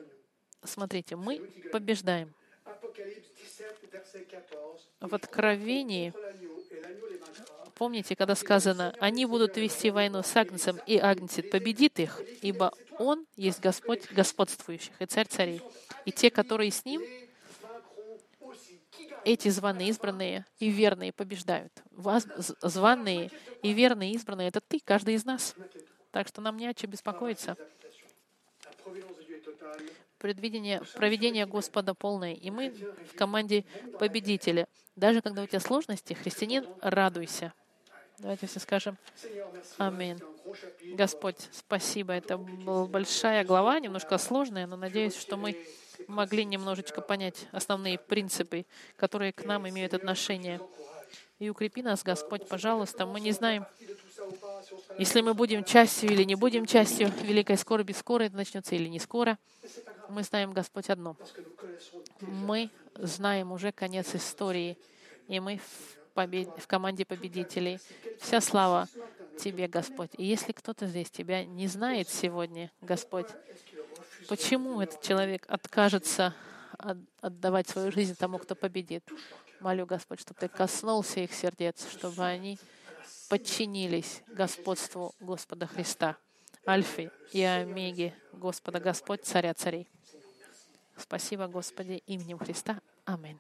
смотрите, 0.65 1.17
мы 1.17 1.39
побеждаем. 1.73 2.35
Apocalypse 2.65 3.27
17, 3.59 3.91
verset 3.91 4.31
14. 4.31 4.89
В 5.01 5.15
Откровении, 5.15 6.13
помните, 7.75 8.15
когда 8.15 8.35
сказано, 8.35 8.95
они 9.01 9.27
будут 9.27 9.57
вести 9.57 9.91
войну 9.91 10.23
с 10.23 10.37
Агнцем, 10.37 10.79
и 10.87 10.99
Агнец 10.99 11.37
победит 11.51 11.99
их, 11.99 12.21
ибо 12.43 12.73
Он 12.99 13.27
есть 13.37 13.61
Господь 13.61 14.11
господствующих 14.13 14.93
и 15.01 15.07
Царь 15.07 15.27
царей. 15.27 15.63
И 16.05 16.13
те, 16.13 16.31
которые 16.31 16.71
с 16.71 16.85
Ним, 16.85 17.03
эти 19.25 19.49
званые 19.49 19.89
избранные 19.89 20.47
и 20.59 20.71
верные 20.71 21.13
побеждают. 21.13 21.73
Вас, 21.91 22.27
званые 22.63 23.31
и 23.63 23.73
верные 23.73 24.13
избранные— 24.13 24.49
это 24.49 24.61
ты, 24.61 24.81
каждый 24.81 25.15
из 25.15 25.25
нас. 25.25 25.55
Так 26.11 26.29
что 26.29 26.41
нам 26.41 26.57
не 26.57 26.67
о 26.67 26.75
чем 26.75 26.91
беспокоиться. 26.91 27.57
Предвидение, 30.21 30.83
проведение 30.95 31.47
Господа 31.47 31.95
полное. 31.95 32.35
И 32.35 32.51
мы 32.51 32.71
в 32.71 33.17
команде 33.17 33.65
победители. 33.99 34.67
Даже 34.95 35.23
когда 35.23 35.43
у 35.43 35.47
тебя 35.47 35.61
сложности, 35.61 36.13
христианин, 36.13 36.67
радуйся. 36.83 37.55
Давайте 38.19 38.47
все 38.47 38.61
скажем. 38.61 38.99
Аминь. 39.79 40.19
Господь, 40.95 41.49
спасибо. 41.53 42.13
Это 42.13 42.37
была 42.37 42.85
большая 42.87 43.45
глава, 43.45 43.81
немножко 43.81 44.19
сложная, 44.19 44.67
но 44.67 44.77
надеюсь, 44.77 45.17
что 45.17 45.39
мы 45.39 45.57
могли 46.07 46.45
немножечко 46.45 47.01
понять 47.01 47.47
основные 47.51 47.99
принципы, 47.99 48.67
которые 48.97 49.33
к 49.33 49.45
нам 49.47 49.67
имеют 49.71 49.95
отношение. 49.95 50.61
И 51.41 51.49
укрепи 51.49 51.83
нас, 51.83 52.03
Господь, 52.03 52.47
пожалуйста. 52.47 53.07
Мы 53.07 53.19
не 53.19 53.33
знаем, 53.33 53.65
если 54.99 55.23
мы 55.23 55.33
будем 55.33 55.65
частью 55.65 56.11
или 56.11 56.23
не 56.23 56.35
будем 56.35 56.67
частью 56.67 57.11
великой 57.23 57.57
скорби, 57.57 57.93
скоро 57.93 58.25
это 58.25 58.37
начнется 58.37 58.75
или 58.75 58.89
не 58.89 58.99
скоро. 58.99 59.39
Мы 60.11 60.23
знаем, 60.23 60.53
Господь, 60.53 60.91
одно. 60.91 61.17
Мы 62.21 62.71
знаем 62.95 63.53
уже 63.53 63.73
конец 63.73 64.15
истории, 64.15 64.77
и 65.29 65.41
мы 65.41 65.57
в, 65.57 66.15
побед- 66.15 66.61
в 66.61 66.67
команде 66.67 67.07
победителей. 67.07 67.79
Вся 68.21 68.43
слава 68.43 68.87
Тебе, 69.39 69.67
Господь. 69.67 70.11
И 70.19 70.25
если 70.27 70.53
кто-то 70.53 70.87
здесь 70.87 71.11
Тебя 71.11 71.47
не 71.47 71.69
знает 71.69 72.11
сегодня, 72.11 72.71
Господь, 72.83 73.29
почему 74.29 74.83
этот 74.83 75.01
человек 75.01 75.47
откажется 75.49 76.35
от- 76.77 76.99
отдавать 77.23 77.67
свою 77.67 77.91
жизнь 77.91 78.15
тому, 78.15 78.37
кто 78.37 78.55
победит? 78.55 79.03
Молю, 79.61 79.87
Господь, 79.87 80.21
чтобы 80.21 80.41
Ты 80.41 80.49
коснулся 80.49 81.21
их 81.21 81.33
сердец, 81.33 81.89
чтобы 81.91 82.25
они 82.25 82.59
подчинились 83.29 84.23
господству 84.27 85.15
Господа 85.21 85.67
Христа, 85.67 86.17
Альфе 86.67 87.11
и 87.33 87.43
Омеге, 87.43 88.15
Господа 88.33 88.81
Господь, 88.81 89.25
Царя 89.25 89.55
Царей. 89.55 89.89
Спасибо, 90.97 91.47
Господи, 91.47 92.03
именем 92.07 92.39
Христа. 92.39 92.81
Аминь. 93.05 93.39